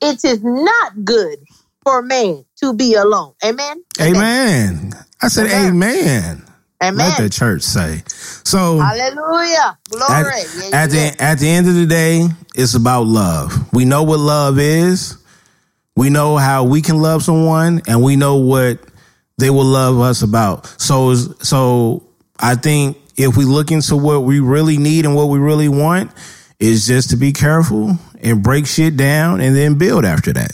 it 0.00 0.24
is 0.24 0.42
not 0.42 1.04
good 1.04 1.38
for 1.82 2.02
man 2.02 2.44
to 2.56 2.72
be 2.72 2.94
alone. 2.94 3.34
Amen. 3.44 3.82
amen. 4.00 4.92
I 5.20 5.28
said 5.28 5.46
amen. 5.46 5.72
Amen. 5.74 6.49
Let 6.80 7.18
the 7.18 7.28
church 7.28 7.62
say. 7.62 8.02
So 8.06 8.78
Hallelujah. 8.78 9.78
Glory. 9.90 10.40
at, 10.72 10.72
at 10.72 10.90
the 10.90 11.16
at 11.18 11.38
the 11.38 11.48
end 11.48 11.68
of 11.68 11.74
the 11.74 11.86
day, 11.86 12.26
it's 12.54 12.74
about 12.74 13.06
love. 13.06 13.72
We 13.72 13.84
know 13.84 14.02
what 14.02 14.18
love 14.18 14.58
is. 14.58 15.16
We 15.96 16.08
know 16.08 16.38
how 16.38 16.64
we 16.64 16.80
can 16.80 16.98
love 16.98 17.22
someone, 17.22 17.82
and 17.86 18.02
we 18.02 18.16
know 18.16 18.36
what 18.36 18.78
they 19.36 19.50
will 19.50 19.64
love 19.66 19.98
us 20.00 20.22
about. 20.22 20.66
So, 20.80 21.14
so 21.14 22.02
I 22.38 22.54
think 22.54 22.96
if 23.16 23.36
we 23.36 23.44
look 23.44 23.70
into 23.70 23.96
what 23.96 24.20
we 24.24 24.40
really 24.40 24.78
need 24.78 25.04
and 25.04 25.14
what 25.14 25.26
we 25.26 25.38
really 25.38 25.68
want, 25.68 26.10
is 26.58 26.86
just 26.86 27.10
to 27.10 27.16
be 27.16 27.32
careful 27.32 27.98
and 28.22 28.42
break 28.42 28.66
shit 28.66 28.96
down, 28.96 29.40
and 29.40 29.54
then 29.54 29.76
build 29.76 30.04
after 30.04 30.32
that. 30.32 30.52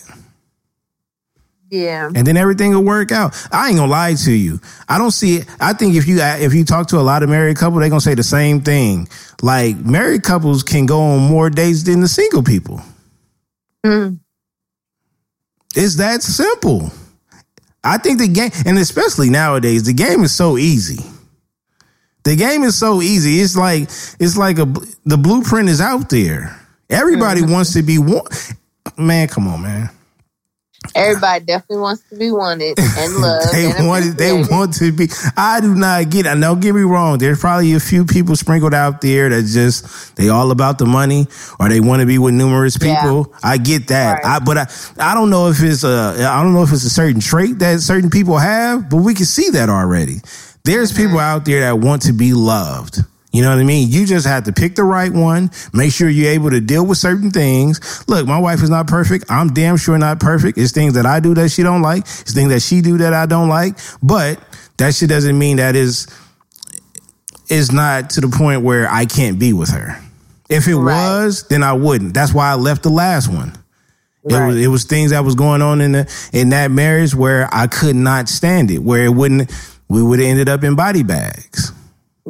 Yeah. 1.70 2.10
and 2.14 2.26
then 2.26 2.36
everything 2.36 2.72
will 2.72 2.84
work 2.84 3.12
out. 3.12 3.34
I 3.52 3.68
ain't 3.68 3.78
gonna 3.78 3.90
lie 3.90 4.14
to 4.14 4.32
you. 4.32 4.60
I 4.88 4.98
don't 4.98 5.10
see 5.10 5.36
it. 5.36 5.46
I 5.60 5.72
think 5.72 5.94
if 5.94 6.06
you 6.06 6.18
if 6.20 6.54
you 6.54 6.64
talk 6.64 6.88
to 6.88 6.98
a 6.98 7.02
lot 7.02 7.22
of 7.22 7.28
married 7.28 7.56
couples, 7.56 7.80
they're 7.80 7.88
gonna 7.88 8.00
say 8.00 8.14
the 8.14 8.22
same 8.22 8.60
thing. 8.60 9.08
Like 9.42 9.76
married 9.76 10.22
couples 10.22 10.62
can 10.62 10.86
go 10.86 11.00
on 11.00 11.20
more 11.20 11.50
dates 11.50 11.84
than 11.84 12.00
the 12.00 12.08
single 12.08 12.42
people. 12.42 12.80
Mm. 13.84 14.18
It's 15.74 15.96
that 15.96 16.22
simple. 16.22 16.90
I 17.84 17.98
think 17.98 18.18
the 18.18 18.28
game, 18.28 18.50
and 18.64 18.78
especially 18.78 19.30
nowadays, 19.30 19.84
the 19.84 19.92
game 19.92 20.24
is 20.24 20.34
so 20.34 20.58
easy. 20.58 21.04
The 22.24 22.34
game 22.34 22.64
is 22.64 22.76
so 22.76 23.00
easy. 23.02 23.40
It's 23.40 23.56
like 23.56 23.82
it's 24.18 24.36
like 24.36 24.58
a 24.58 24.64
the 25.04 25.16
blueprint 25.16 25.68
is 25.68 25.80
out 25.80 26.08
there. 26.10 26.60
Everybody 26.90 27.42
wants 27.42 27.72
to 27.74 27.82
be 27.82 27.98
one. 27.98 28.24
Man, 28.98 29.28
come 29.28 29.46
on, 29.46 29.62
man. 29.62 29.90
Everybody 30.94 31.44
definitely 31.44 31.78
wants 31.78 32.02
to 32.10 32.16
be 32.16 32.30
wanted 32.30 32.78
and 32.78 33.14
loved. 33.20 33.52
they 33.52 33.70
and 33.70 33.86
want 33.88 34.16
they 34.18 34.32
want 34.32 34.74
to 34.74 34.92
be. 34.92 35.08
I 35.36 35.60
do 35.60 35.74
not 35.74 36.08
get. 36.10 36.26
it. 36.26 36.38
Don't 36.40 36.60
get 36.60 36.74
me 36.74 36.82
wrong. 36.82 37.18
There's 37.18 37.40
probably 37.40 37.72
a 37.74 37.80
few 37.80 38.04
people 38.04 38.36
sprinkled 38.36 38.74
out 38.74 39.00
there 39.00 39.28
that 39.28 39.42
just 39.46 40.16
they 40.16 40.28
all 40.28 40.50
about 40.50 40.78
the 40.78 40.86
money 40.86 41.26
or 41.58 41.68
they 41.68 41.80
want 41.80 42.00
to 42.00 42.06
be 42.06 42.18
with 42.18 42.34
numerous 42.34 42.76
Yeah. 42.80 43.00
people. 43.02 43.34
I 43.42 43.58
get 43.58 43.88
that. 43.88 44.22
Right. 44.22 44.36
I 44.36 44.38
but 44.38 44.58
I 44.58 44.66
I 44.98 45.14
don't 45.14 45.30
know 45.30 45.48
if 45.48 45.62
it's 45.62 45.84
a 45.84 46.14
I 46.30 46.42
don't 46.42 46.54
know 46.54 46.62
if 46.62 46.72
it's 46.72 46.84
a 46.84 46.90
certain 46.90 47.20
trait 47.20 47.58
that 47.60 47.80
certain 47.80 48.10
people 48.10 48.36
have, 48.38 48.88
but 48.90 48.98
we 48.98 49.14
can 49.14 49.26
see 49.26 49.50
that 49.50 49.68
already. 49.68 50.20
There's 50.64 50.92
Mm-hmm. 50.92 51.02
people 51.02 51.18
out 51.20 51.44
there 51.44 51.60
that 51.60 51.78
want 51.78 52.02
to 52.02 52.12
be 52.12 52.32
loved. 52.32 52.98
You 53.36 53.42
know 53.42 53.50
what 53.50 53.58
I 53.58 53.64
mean? 53.64 53.90
You 53.90 54.06
just 54.06 54.26
have 54.26 54.44
to 54.44 54.52
pick 54.54 54.76
the 54.76 54.82
right 54.82 55.12
one. 55.12 55.50
Make 55.74 55.92
sure 55.92 56.08
you're 56.08 56.30
able 56.30 56.48
to 56.48 56.58
deal 56.62 56.86
with 56.86 56.96
certain 56.96 57.30
things. 57.30 58.02
Look, 58.08 58.26
my 58.26 58.38
wife 58.38 58.62
is 58.62 58.70
not 58.70 58.86
perfect. 58.86 59.26
I'm 59.28 59.52
damn 59.52 59.76
sure 59.76 59.98
not 59.98 60.20
perfect. 60.20 60.56
It's 60.56 60.72
things 60.72 60.94
that 60.94 61.04
I 61.04 61.20
do 61.20 61.34
that 61.34 61.50
she 61.50 61.62
don't 61.62 61.82
like. 61.82 62.04
It's 62.04 62.32
things 62.32 62.48
that 62.48 62.60
she 62.62 62.80
do 62.80 62.96
that 62.96 63.12
I 63.12 63.26
don't 63.26 63.50
like. 63.50 63.76
But 64.02 64.40
that 64.78 64.94
shit 64.94 65.10
doesn't 65.10 65.38
mean 65.38 65.58
that 65.58 65.76
is 65.76 66.06
is 67.50 67.70
not 67.72 68.08
to 68.10 68.22
the 68.22 68.28
point 68.28 68.62
where 68.62 68.88
I 68.90 69.04
can't 69.04 69.38
be 69.38 69.52
with 69.52 69.68
her. 69.68 70.02
If 70.48 70.66
it 70.66 70.74
Right. 70.74 70.94
was, 70.94 71.44
then 71.50 71.62
I 71.62 71.74
wouldn't. 71.74 72.14
That's 72.14 72.32
why 72.32 72.48
I 72.50 72.54
left 72.54 72.84
the 72.84 72.88
last 72.90 73.28
one. 73.28 73.52
It 74.24 74.32
was 74.46 74.56
it 74.56 74.68
was 74.68 74.84
things 74.84 75.10
that 75.10 75.26
was 75.26 75.34
going 75.34 75.60
on 75.60 75.82
in 75.82 75.92
the 75.92 76.10
in 76.32 76.48
that 76.48 76.70
marriage 76.70 77.14
where 77.14 77.50
I 77.52 77.66
could 77.66 77.96
not 77.96 78.30
stand 78.30 78.70
it. 78.70 78.78
Where 78.82 79.04
it 79.04 79.12
wouldn't 79.12 79.52
we 79.90 80.02
would 80.02 80.20
have 80.20 80.28
ended 80.28 80.48
up 80.48 80.64
in 80.64 80.74
body 80.74 81.02
bags. 81.02 81.70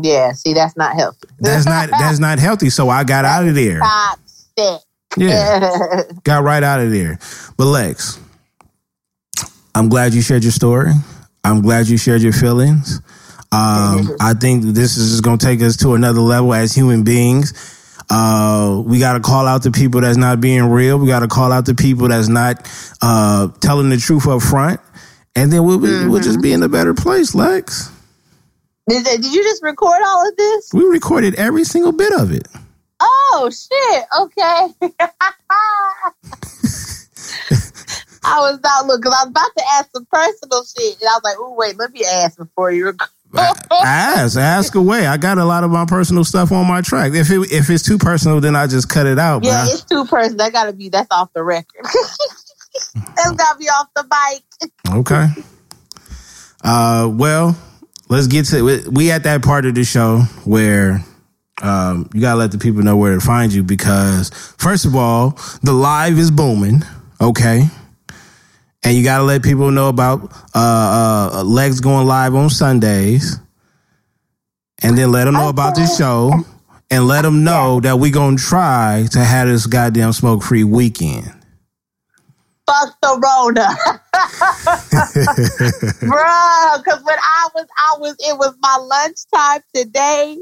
Yeah, 0.01 0.32
see, 0.32 0.55
that's 0.55 0.76
not 0.76 0.97
healthy. 0.97 1.28
That's 1.40 1.66
not 1.66 1.90
that's 1.99 2.18
not 2.20 2.38
healthy. 2.38 2.70
So 2.70 2.88
I 2.90 3.05
got 3.05 3.24
out 3.26 3.49
of 3.49 3.55
there. 3.55 3.94
Toxic. 4.57 4.82
Yeah, 5.16 6.03
got 6.24 6.44
right 6.44 6.62
out 6.62 6.80
of 6.80 6.92
there. 6.92 7.18
But 7.57 7.66
Lex, 7.66 8.20
I'm 9.74 9.88
glad 9.88 10.14
you 10.14 10.22
shared 10.22 10.44
your 10.44 10.53
story. 10.53 10.92
I'm 11.44 11.62
glad 11.62 11.88
you 11.88 11.99
shared 11.99 12.22
your 12.22 12.32
feelings. 12.32 13.01
Um, 13.53 14.16
I 14.20 14.34
think 14.40 14.64
this 14.64 14.97
is 14.99 15.11
just 15.12 15.24
going 15.24 15.38
to 15.38 15.47
take 15.47 15.62
us 15.62 15.76
to 15.78 15.94
another 15.94 16.20
level 16.20 16.55
as 16.55 16.74
human 16.74 17.05
beings. 17.05 17.55
Uh, 18.11 18.82
we 18.86 18.99
got 19.01 19.14
to 19.14 19.20
call 19.20 19.47
out 19.47 19.62
the 19.62 19.70
people 19.72 20.01
that's 20.03 20.18
not 20.18 20.40
being 20.40 20.64
real. 20.64 20.99
We 20.99 21.09
got 21.09 21.20
to 21.20 21.28
call 21.28 21.53
out 21.53 21.66
the 21.66 21.74
people 21.74 22.09
that's 22.09 22.28
not 22.28 22.68
uh, 23.03 23.49
telling 23.61 23.90
the 23.90 23.99
truth 23.99 24.28
up 24.28 24.42
front, 24.42 24.80
and 25.36 25.53
then 25.53 25.64
we'll 25.64 25.80
be, 25.80 26.07
we'll 26.09 26.22
just 26.22 26.42
be 26.42 26.53
in 26.53 26.62
a 26.62 26.68
better 26.68 26.94
place, 26.94 27.34
Lex. 27.34 27.90
Did, 28.89 29.05
did 29.05 29.24
you 29.24 29.43
just 29.43 29.62
record 29.62 29.99
all 30.05 30.28
of 30.28 30.37
this? 30.37 30.70
We 30.72 30.84
recorded 30.84 31.34
every 31.34 31.64
single 31.64 31.93
bit 31.93 32.12
of 32.12 32.32
it. 32.32 32.47
Oh 33.01 33.51
shit! 33.51 34.05
Okay. 34.20 34.97
I 38.28 38.41
was 38.41 38.59
not 38.62 38.87
looking. 38.87 39.12
I 39.12 39.22
was 39.24 39.28
about 39.28 39.51
to 39.57 39.64
ask 39.74 39.91
some 39.95 40.07
personal 40.11 40.64
shit, 40.64 41.01
and 41.01 41.09
I 41.09 41.14
was 41.14 41.20
like, 41.22 41.37
"Oh 41.39 41.55
wait, 41.57 41.78
let 41.78 41.93
me 41.93 42.05
ask 42.05 42.37
before 42.39 42.70
you 42.72 42.87
record." 42.87 43.09
ask, 43.72 44.37
ask 44.39 44.74
away. 44.74 45.07
I 45.07 45.16
got 45.16 45.39
a 45.39 45.45
lot 45.45 45.62
of 45.64 45.70
my 45.70 45.84
personal 45.84 46.24
stuff 46.24 46.53
on 46.53 46.66
my 46.66 46.80
track. 46.80 47.12
If 47.12 47.30
it 47.30 47.53
if 47.53 47.68
it's 47.70 47.84
too 47.84 47.99
personal, 47.99 48.41
then 48.41 48.57
I 48.57 48.66
just 48.66 48.89
cut 48.89 49.07
it 49.07 49.18
out. 49.18 49.45
Yeah, 49.45 49.62
I- 49.62 49.66
it's 49.70 49.84
two 49.84 50.05
personal. 50.07 50.39
That 50.39 50.53
gotta 50.53 50.72
be. 50.72 50.89
That's 50.89 51.09
off 51.11 51.32
the 51.34 51.43
record. 51.43 51.84
that's 52.95 53.32
gotta 53.32 53.59
be 53.59 53.66
off 53.68 53.89
the 53.95 54.05
mic. 54.05 54.70
Okay. 54.95 55.26
Uh, 56.64 57.09
well, 57.12 57.57
let's 58.09 58.26
get 58.26 58.46
to 58.46 58.90
we 58.90 59.11
at 59.11 59.24
that 59.24 59.42
part 59.42 59.66
of 59.66 59.74
the 59.74 59.84
show 59.84 60.20
where 60.44 61.04
um, 61.62 62.09
you 62.12 62.20
gotta 62.20 62.38
let 62.38 62.52
the 62.52 62.59
people 62.59 62.82
know 62.82 62.96
where 62.96 63.14
to 63.14 63.20
find 63.20 63.52
you 63.52 63.62
because 63.62 64.30
first 64.59 64.84
of 64.84 64.94
all, 64.94 65.38
the 65.62 65.72
live 65.72 66.18
is 66.18 66.30
booming. 66.30 66.82
Okay. 67.20 67.64
And 68.84 68.96
you 68.96 69.02
gotta 69.02 69.24
let 69.24 69.42
people 69.42 69.70
know 69.70 69.88
about 69.88 70.30
uh, 70.54 71.30
uh, 71.34 71.42
Lex 71.44 71.80
going 71.80 72.07
live 72.07 72.34
on 72.34 72.50
Sundays, 72.50 73.38
and 74.82 74.96
then 74.96 75.11
let 75.11 75.24
them 75.24 75.34
know 75.34 75.48
about 75.48 75.74
this 75.74 75.96
show, 75.96 76.32
and 76.90 77.09
let 77.09 77.22
them 77.22 77.42
know 77.42 77.80
that 77.80 77.98
we 77.98 78.11
gonna 78.11 78.36
try 78.36 79.07
to 79.11 79.18
have 79.18 79.48
this 79.48 79.66
goddamn 79.66 80.12
smoke 80.12 80.42
free 80.42 80.62
weekend. 80.62 81.32
Fuck 82.66 82.96
the 83.00 83.18
Rona, 83.22 83.68
bro. 86.00 86.78
Because 86.78 87.02
when 87.04 87.18
I 87.18 87.48
was, 87.54 87.66
I 87.78 87.96
was. 88.00 88.16
It 88.18 88.36
was 88.38 88.54
my 88.60 88.76
lunchtime 88.80 89.62
today, 89.74 90.36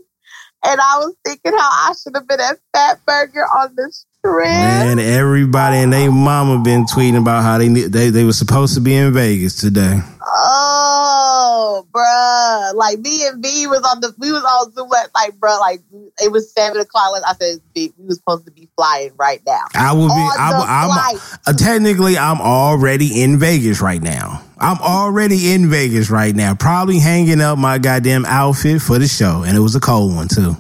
and 0.65 0.81
I 0.81 0.99
was 0.99 1.15
thinking 1.25 1.53
how 1.53 1.71
I 1.71 1.93
should 2.03 2.15
have 2.17 2.27
been 2.27 2.41
at 2.41 2.59
Fatburger 2.75 3.47
on 3.61 3.75
the. 3.77 3.93
Man, 4.25 4.99
everybody 4.99 5.77
and 5.77 5.93
they 5.93 6.09
mama 6.09 6.63
been 6.63 6.87
tweeting 6.87 7.19
about 7.19 7.43
how 7.43 7.59
they 7.59 7.69
they 7.69 8.11
they 8.11 8.25
were 8.25 8.33
supposed 8.33 8.75
to 8.75 8.81
be 8.81 8.95
in 8.95 9.13
Vegas 9.13 9.61
today. 9.61 10.01
Oh, 10.23 11.87
bruh. 11.93 12.75
Like 12.75 12.99
me 13.01 13.27
and 13.27 13.43
V 13.43 13.67
was 13.67 13.83
on 13.83 14.01
the 14.01 14.15
we 14.19 14.33
was 14.33 14.43
on 14.43 14.73
Zoom 14.73 14.89
like, 14.89 15.09
like 15.15 15.33
bruh, 15.39 15.61
like 15.61 15.81
it 16.23 16.33
was 16.33 16.51
seven 16.53 16.81
o'clock. 16.81 17.13
Like 17.13 17.23
I 17.27 17.35
said, 17.35 17.61
we 17.75 17.93
was 17.99 18.17
supposed 18.17 18.47
to 18.47 18.53
be 18.53 18.69
flying 18.77 19.13
right 19.19 19.43
now. 19.47 19.65
I 19.75 19.93
will 19.93 20.09
be. 20.09 20.29
I'm, 20.39 20.91
I'm 20.91 21.21
uh, 21.47 21.53
technically 21.53 22.17
I'm 22.17 22.41
already 22.41 23.23
in 23.23 23.39
Vegas 23.39 23.83
right 23.83 24.01
now. 24.01 24.43
I'm 24.59 24.79
already 24.79 25.53
in 25.53 25.69
Vegas 25.69 26.09
right 26.09 26.35
now. 26.35 26.55
Probably 26.55 26.99
hanging 26.99 27.41
up 27.41 27.59
my 27.59 27.79
goddamn 27.79 28.25
outfit 28.25 28.81
for 28.81 28.99
the 28.99 29.07
show, 29.09 29.43
and 29.47 29.57
it 29.57 29.61
was 29.61 29.75
a 29.75 29.81
cold 29.81 30.15
one 30.15 30.29
too. 30.29 30.57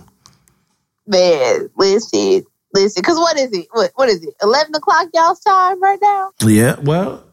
Man, 1.06 1.70
listen, 1.76 2.44
listen. 2.74 3.02
Cause 3.02 3.16
what 3.16 3.38
is 3.38 3.52
it? 3.52 3.68
What 3.72 3.92
what 3.94 4.08
is 4.08 4.22
it? 4.24 4.34
Eleven 4.42 4.74
o'clock 4.74 5.08
y'all's 5.14 5.40
time 5.40 5.82
right 5.82 5.98
now? 6.02 6.32
Yeah, 6.44 6.76
well, 6.80 7.24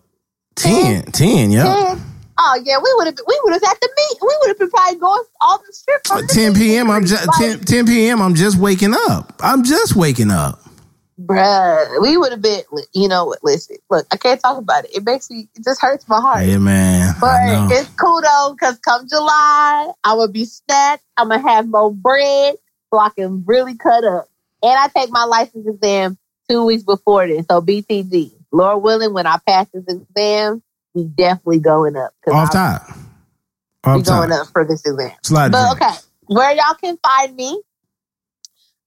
10, 0.55 1.03
10, 1.11 1.51
yeah. 1.51 1.63
Ten? 1.63 2.01
Oh 2.37 2.61
yeah, 2.63 2.77
we 2.83 2.91
would 2.95 3.07
have 3.07 3.17
we 3.27 3.39
would 3.43 3.53
have 3.53 3.61
had 3.61 3.73
to 3.73 3.89
meet. 3.95 4.17
We 4.21 4.37
would 4.41 4.47
have 4.49 4.59
been 4.59 4.69
probably 4.69 4.99
going 4.99 5.23
all 5.41 5.57
the 5.59 5.73
strip. 5.73 6.07
from 6.07 6.25
the 6.25 6.31
uh, 6.31 6.53
10 6.53 6.55
p.m. 6.55 6.89
I'm 6.89 7.05
just 7.05 7.27
Like, 7.27 7.37
10, 7.37 7.59
10 7.59 7.85
p.m. 7.85 8.21
I'm 8.21 8.35
just 8.35 8.57
waking 8.57 8.93
up. 9.07 9.33
I'm 9.41 9.63
just 9.63 9.95
waking 9.95 10.31
up. 10.31 10.59
Bruh, 11.19 12.01
we 12.01 12.17
would 12.17 12.31
have 12.31 12.41
been. 12.41 12.63
You 12.93 13.07
know? 13.07 13.35
Listen, 13.43 13.77
look, 13.89 14.07
I 14.11 14.17
can't 14.17 14.41
talk 14.41 14.57
about 14.57 14.85
it. 14.85 14.95
It 14.95 15.05
makes 15.05 15.29
me. 15.29 15.49
It 15.55 15.63
just 15.63 15.81
hurts 15.81 16.07
my 16.07 16.19
heart. 16.19 16.45
Yeah, 16.45 16.57
man. 16.57 17.13
I 17.15 17.19
But 17.19 17.77
it's 17.77 17.93
cool 17.95 18.21
though, 18.21 18.55
because 18.57 18.79
come 18.79 19.07
July, 19.07 19.91
I'm 20.03 20.17
gonna 20.17 20.31
be 20.31 20.45
snacked. 20.45 20.99
I'm 21.17 21.29
gonna 21.29 21.47
have 21.47 21.67
more 21.67 21.93
bread 21.93 22.55
so 22.91 22.99
I 22.99 23.09
can 23.09 23.43
really 23.45 23.75
cut 23.75 24.03
up. 24.03 24.30
And 24.63 24.73
I 24.77 24.87
take 24.89 25.09
my 25.11 25.23
license 25.23 25.67
exam 25.67 26.17
two 26.49 26.65
weeks 26.65 26.83
before 26.83 27.27
this. 27.27 27.45
So 27.49 27.61
BTG, 27.61 28.31
Lord 28.51 28.83
willing, 28.83 29.13
when 29.13 29.25
I 29.25 29.37
pass 29.47 29.67
this 29.73 29.85
exam, 29.87 30.61
we 30.93 31.05
definitely 31.05 31.59
going 31.59 31.95
up. 31.95 32.13
Off 32.27 32.33
I'll- 32.33 32.47
top. 32.47 32.97
We 33.83 34.03
going 34.03 34.29
top. 34.29 34.41
up 34.41 34.47
for 34.51 34.63
this 34.65 34.85
exam. 34.85 35.11
Slide 35.23 35.51
But 35.51 35.71
okay, 35.71 35.95
where 36.27 36.53
y'all 36.53 36.75
can 36.75 36.97
find 36.97 37.35
me? 37.35 37.61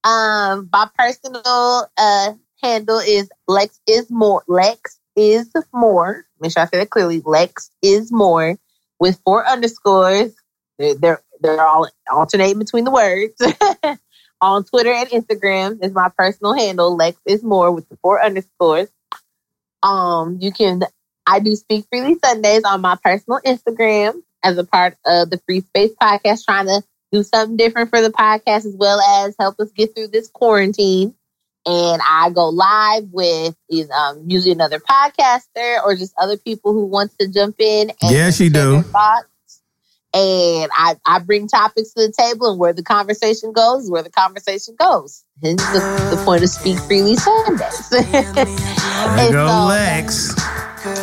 Um, 0.05 0.69
my 0.73 0.89
personal 0.97 1.89
uh 1.97 2.33
handle 2.63 2.99
is 2.99 3.29
Lex 3.49 3.81
is 3.89 4.09
more 4.11 4.45
Lex 4.47 5.01
is 5.17 5.51
more. 5.73 6.25
Make 6.41 6.53
sure 6.53 6.63
I 6.63 6.67
say 6.67 6.79
that 6.79 6.91
clearly. 6.91 7.23
Lex 7.25 7.71
is 7.83 8.13
more 8.13 8.57
with 9.01 9.19
four 9.25 9.45
underscores. 9.47 10.35
They're 10.79 10.95
they're, 10.95 11.23
they're 11.41 11.67
all 11.67 11.89
alternating 12.13 12.59
between 12.61 12.85
the 12.85 12.91
words. 12.93 13.35
on 14.41 14.65
Twitter 14.65 14.93
and 14.93 15.09
Instagram 15.09 15.83
is 15.83 15.93
my 15.93 16.11
personal 16.17 16.55
handle. 16.55 16.97
Lex 16.97 17.19
is 17.27 17.43
more 17.43 17.71
with 17.73 17.89
the 17.89 17.97
four 18.03 18.23
underscores. 18.23 18.89
Um, 19.83 20.39
you 20.41 20.53
can 20.53 20.83
I 21.27 21.41
do 21.41 21.55
speak 21.57 21.87
freely 21.91 22.17
Sundays 22.23 22.65
on 22.65 22.81
my 22.81 22.97
personal 23.03 23.41
Instagram 23.45 24.23
as 24.43 24.59
a 24.59 24.65
part 24.65 24.97
of 25.07 25.31
the 25.31 25.41
Free 25.47 25.61
Space 25.61 25.93
Podcast, 26.01 26.45
trying 26.45 26.67
to 26.67 26.83
do 27.13 27.23
something 27.23 27.57
different 27.57 27.91
for 27.91 28.03
the 28.03 28.11
podcast 28.11 28.67
as 28.67 28.75
well 28.77 29.01
as 29.01 29.35
help 29.39 29.59
us 29.61 29.71
get 29.73 29.95
through 29.95 30.09
this 30.09 30.29
quarantine. 30.29 31.15
And 31.67 32.03
I 32.07 32.29
go 32.29 32.51
live 32.51 33.09
with 33.11 33.57
is 33.71 33.91
um, 33.91 34.25
usually 34.27 34.53
another 34.53 34.81
podcaster 34.81 35.83
or 35.83 35.95
just 35.97 36.13
other 36.19 36.37
people 36.37 36.75
who 36.75 36.85
want 36.85 37.13
to 37.19 37.29
jump 37.29 37.57
in. 37.59 37.91
And 38.03 38.11
Yes, 38.11 38.39
you 38.41 38.51
do. 38.51 38.83
thoughts. 38.83 39.27
And 40.15 40.71
I, 40.73 40.97
I 41.05 41.19
bring 41.19 41.49
topics 41.49 41.93
to 41.95 42.07
the 42.07 42.13
table, 42.17 42.51
and 42.51 42.61
where 42.61 42.73
the 42.73 42.85
conversation 42.85 43.53
goes, 43.53 43.91
where 43.91 44.03
the 44.03 44.11
conversation 44.11 44.77
goes. 44.79 45.25
Hence 45.43 45.63
the, 45.73 45.81
the 46.17 46.23
point 46.25 46.43
of 46.45 46.49
Speak 46.51 46.79
Freely 46.79 47.17
Sundays. 47.17 47.93
And 49.05 49.33
go 49.33 49.47
so- 49.49 49.67
Lex. 49.67 50.35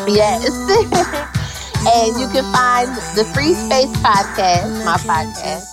Yes. 0.07 0.47
and 1.81 2.19
you 2.19 2.27
can 2.29 2.45
find 2.53 2.89
the 3.17 3.25
Free 3.33 3.53
Space 3.53 3.91
Podcast, 4.01 4.85
my 4.85 4.97
podcast, 4.97 5.65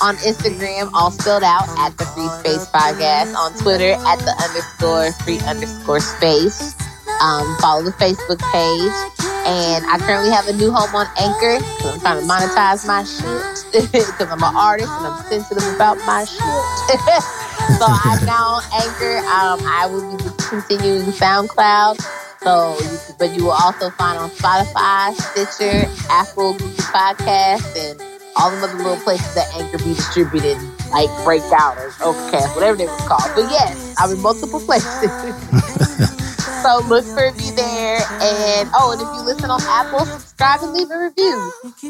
on 0.00 0.16
Instagram, 0.16 0.90
all 0.94 1.10
spelled 1.10 1.42
out 1.42 1.68
at 1.78 1.96
the 1.98 2.04
Free 2.06 2.28
Space 2.40 2.66
Podcast, 2.70 3.34
on 3.34 3.52
Twitter 3.58 3.92
at 3.92 4.18
the 4.20 4.32
underscore 4.42 5.12
free 5.24 5.40
underscore 5.40 6.00
space. 6.00 6.74
Um, 7.20 7.56
follow 7.58 7.82
the 7.82 7.92
Facebook 7.96 8.40
page. 8.52 8.96
And 9.46 9.86
I 9.86 9.98
currently 9.98 10.30
have 10.30 10.48
a 10.48 10.52
new 10.52 10.72
home 10.72 10.90
on 10.94 11.06
Anchor 11.16 11.62
because 11.62 11.94
I'm 11.94 12.00
trying 12.00 12.20
to 12.20 12.26
monetize 12.26 12.86
my 12.86 13.04
shit 13.06 13.86
because 13.92 14.26
I'm 14.26 14.42
an 14.42 14.56
artist 14.56 14.90
and 14.90 15.06
I'm 15.06 15.22
sensitive 15.30 15.62
about 15.74 15.98
my 16.04 16.24
shit. 16.24 16.40
so 17.78 17.86
I'm 17.86 18.24
now 18.26 18.58
on 18.58 18.64
Anchor. 18.74 19.18
Um, 19.22 19.62
I 19.62 19.86
will 19.86 20.16
be 20.16 20.24
continuing 20.50 21.12
SoundCloud. 21.14 22.02
So, 22.42 22.76
but 23.18 23.34
you 23.36 23.44
will 23.44 23.58
also 23.58 23.90
find 23.90 24.18
on 24.18 24.30
Spotify, 24.30 25.14
Stitcher, 25.14 25.88
Apple 26.10 26.52
Google 26.54 26.68
Podcasts, 26.90 27.74
and 27.74 28.00
all 28.36 28.50
the 28.50 28.58
other 28.58 28.76
little 28.78 28.96
places 28.96 29.34
that 29.34 29.48
Anchor 29.54 29.78
be 29.78 29.94
distributed, 29.94 30.58
like 30.90 31.08
Breaker 31.24 31.46
or 31.54 31.92
Overcast, 32.02 32.54
whatever 32.54 32.76
they 32.76 32.86
were 32.86 32.96
called. 32.98 33.30
But 33.34 33.50
yes, 33.50 33.94
I'm 33.98 34.10
in 34.10 34.20
multiple 34.20 34.60
places. 34.60 36.12
so 36.66 36.82
look 36.90 37.06
for 37.06 37.30
me 37.38 37.54
there. 37.54 38.02
And 38.18 38.66
oh, 38.74 38.90
and 38.90 38.98
if 38.98 39.06
you 39.14 39.22
listen 39.22 39.50
on 39.54 39.62
Apple, 39.62 40.02
subscribe 40.02 40.66
and 40.66 40.74
leave 40.74 40.90
a 40.90 40.98
review. 40.98 41.38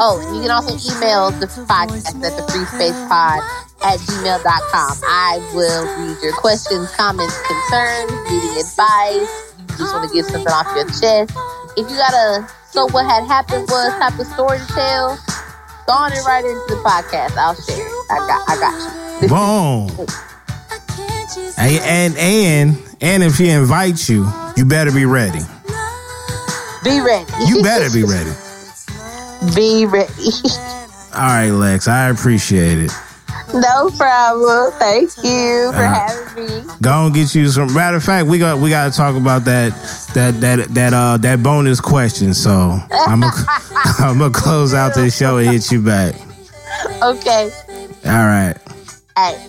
Oh, 0.04 0.20
and 0.20 0.36
you 0.36 0.42
can 0.44 0.52
also 0.52 0.76
email 0.76 1.32
the 1.32 1.48
podcast 1.48 2.12
at 2.20 2.36
the 2.36 2.44
free 2.52 2.68
space 2.68 3.00
pod 3.08 3.40
at 3.80 3.96
gmail.com. 4.04 4.92
I 5.08 5.40
will 5.56 5.88
read 5.96 6.20
your 6.20 6.36
questions, 6.36 6.92
comments, 6.92 7.40
concerns, 7.48 8.12
needing 8.28 8.56
advice. 8.60 9.32
You 9.56 9.80
just 9.80 9.96
want 9.96 10.04
to 10.08 10.12
get 10.12 10.28
something 10.28 10.52
off 10.52 10.68
your 10.76 10.84
chest. 10.92 11.32
If 11.80 11.88
you 11.88 11.96
got 11.96 12.12
a 12.12 12.44
so 12.68 12.84
what 12.92 13.08
had 13.08 13.24
happened 13.24 13.64
was 13.72 13.88
type 13.96 14.20
of 14.20 14.28
story 14.36 14.60
to 14.60 14.66
tell, 14.76 15.16
go 15.88 15.92
on 15.96 16.12
and 16.12 16.20
write 16.28 16.44
it 16.44 16.52
into 16.52 16.76
the 16.76 16.82
podcast. 16.84 17.32
I'll 17.40 17.56
share 17.56 17.80
it. 17.80 18.12
I 18.12 18.20
got 18.28 18.44
I 18.44 18.54
got 18.60 18.76
you. 19.24 19.28
Boom. 19.32 20.35
Hey, 21.56 21.78
and 21.82 22.16
and 22.16 22.78
and 23.00 23.22
if 23.22 23.36
she 23.36 23.48
invites 23.48 24.08
you, 24.08 24.26
you 24.56 24.64
better 24.64 24.92
be 24.92 25.04
ready. 25.06 25.40
Be 26.84 27.00
ready. 27.00 27.26
You 27.46 27.62
better 27.62 27.90
be 27.92 28.04
ready. 28.04 28.30
be 29.54 29.86
ready. 29.86 30.12
All 31.14 31.22
right, 31.22 31.50
Lex. 31.50 31.88
I 31.88 32.08
appreciate 32.10 32.78
it. 32.78 32.92
no 33.54 33.90
problem. 33.96 34.72
Thank 34.78 35.10
you 35.22 35.72
for 35.72 35.78
Uh, 35.84 35.94
having 35.94 36.46
me. 36.46 36.62
Go 36.82 37.06
and 37.06 37.14
get 37.14 37.34
you 37.34 37.48
some. 37.48 37.72
Matter 37.74 37.96
of 37.96 38.04
fact, 38.04 38.26
we 38.28 38.38
got 38.38 38.58
we 38.58 38.70
got 38.70 38.90
to 38.92 38.96
talk 38.96 39.16
about 39.16 39.44
that 39.46 39.72
that 40.14 40.40
that 40.40 40.68
that 40.74 40.92
uh 40.92 41.16
that 41.18 41.42
bonus 41.42 41.80
question. 41.80 42.34
So 42.34 42.78
I'm 42.90 43.20
gonna 43.20 43.32
I'm 43.98 44.18
gonna 44.18 44.30
close 44.30 44.74
out 44.74 44.94
this 44.94 45.16
show 45.16 45.38
and 45.38 45.48
hit 45.48 45.70
you 45.72 45.80
back. 45.82 46.14
Okay. 47.02 47.50
All 48.04 48.12
right. 48.26 48.54
Hey. 49.16 49.48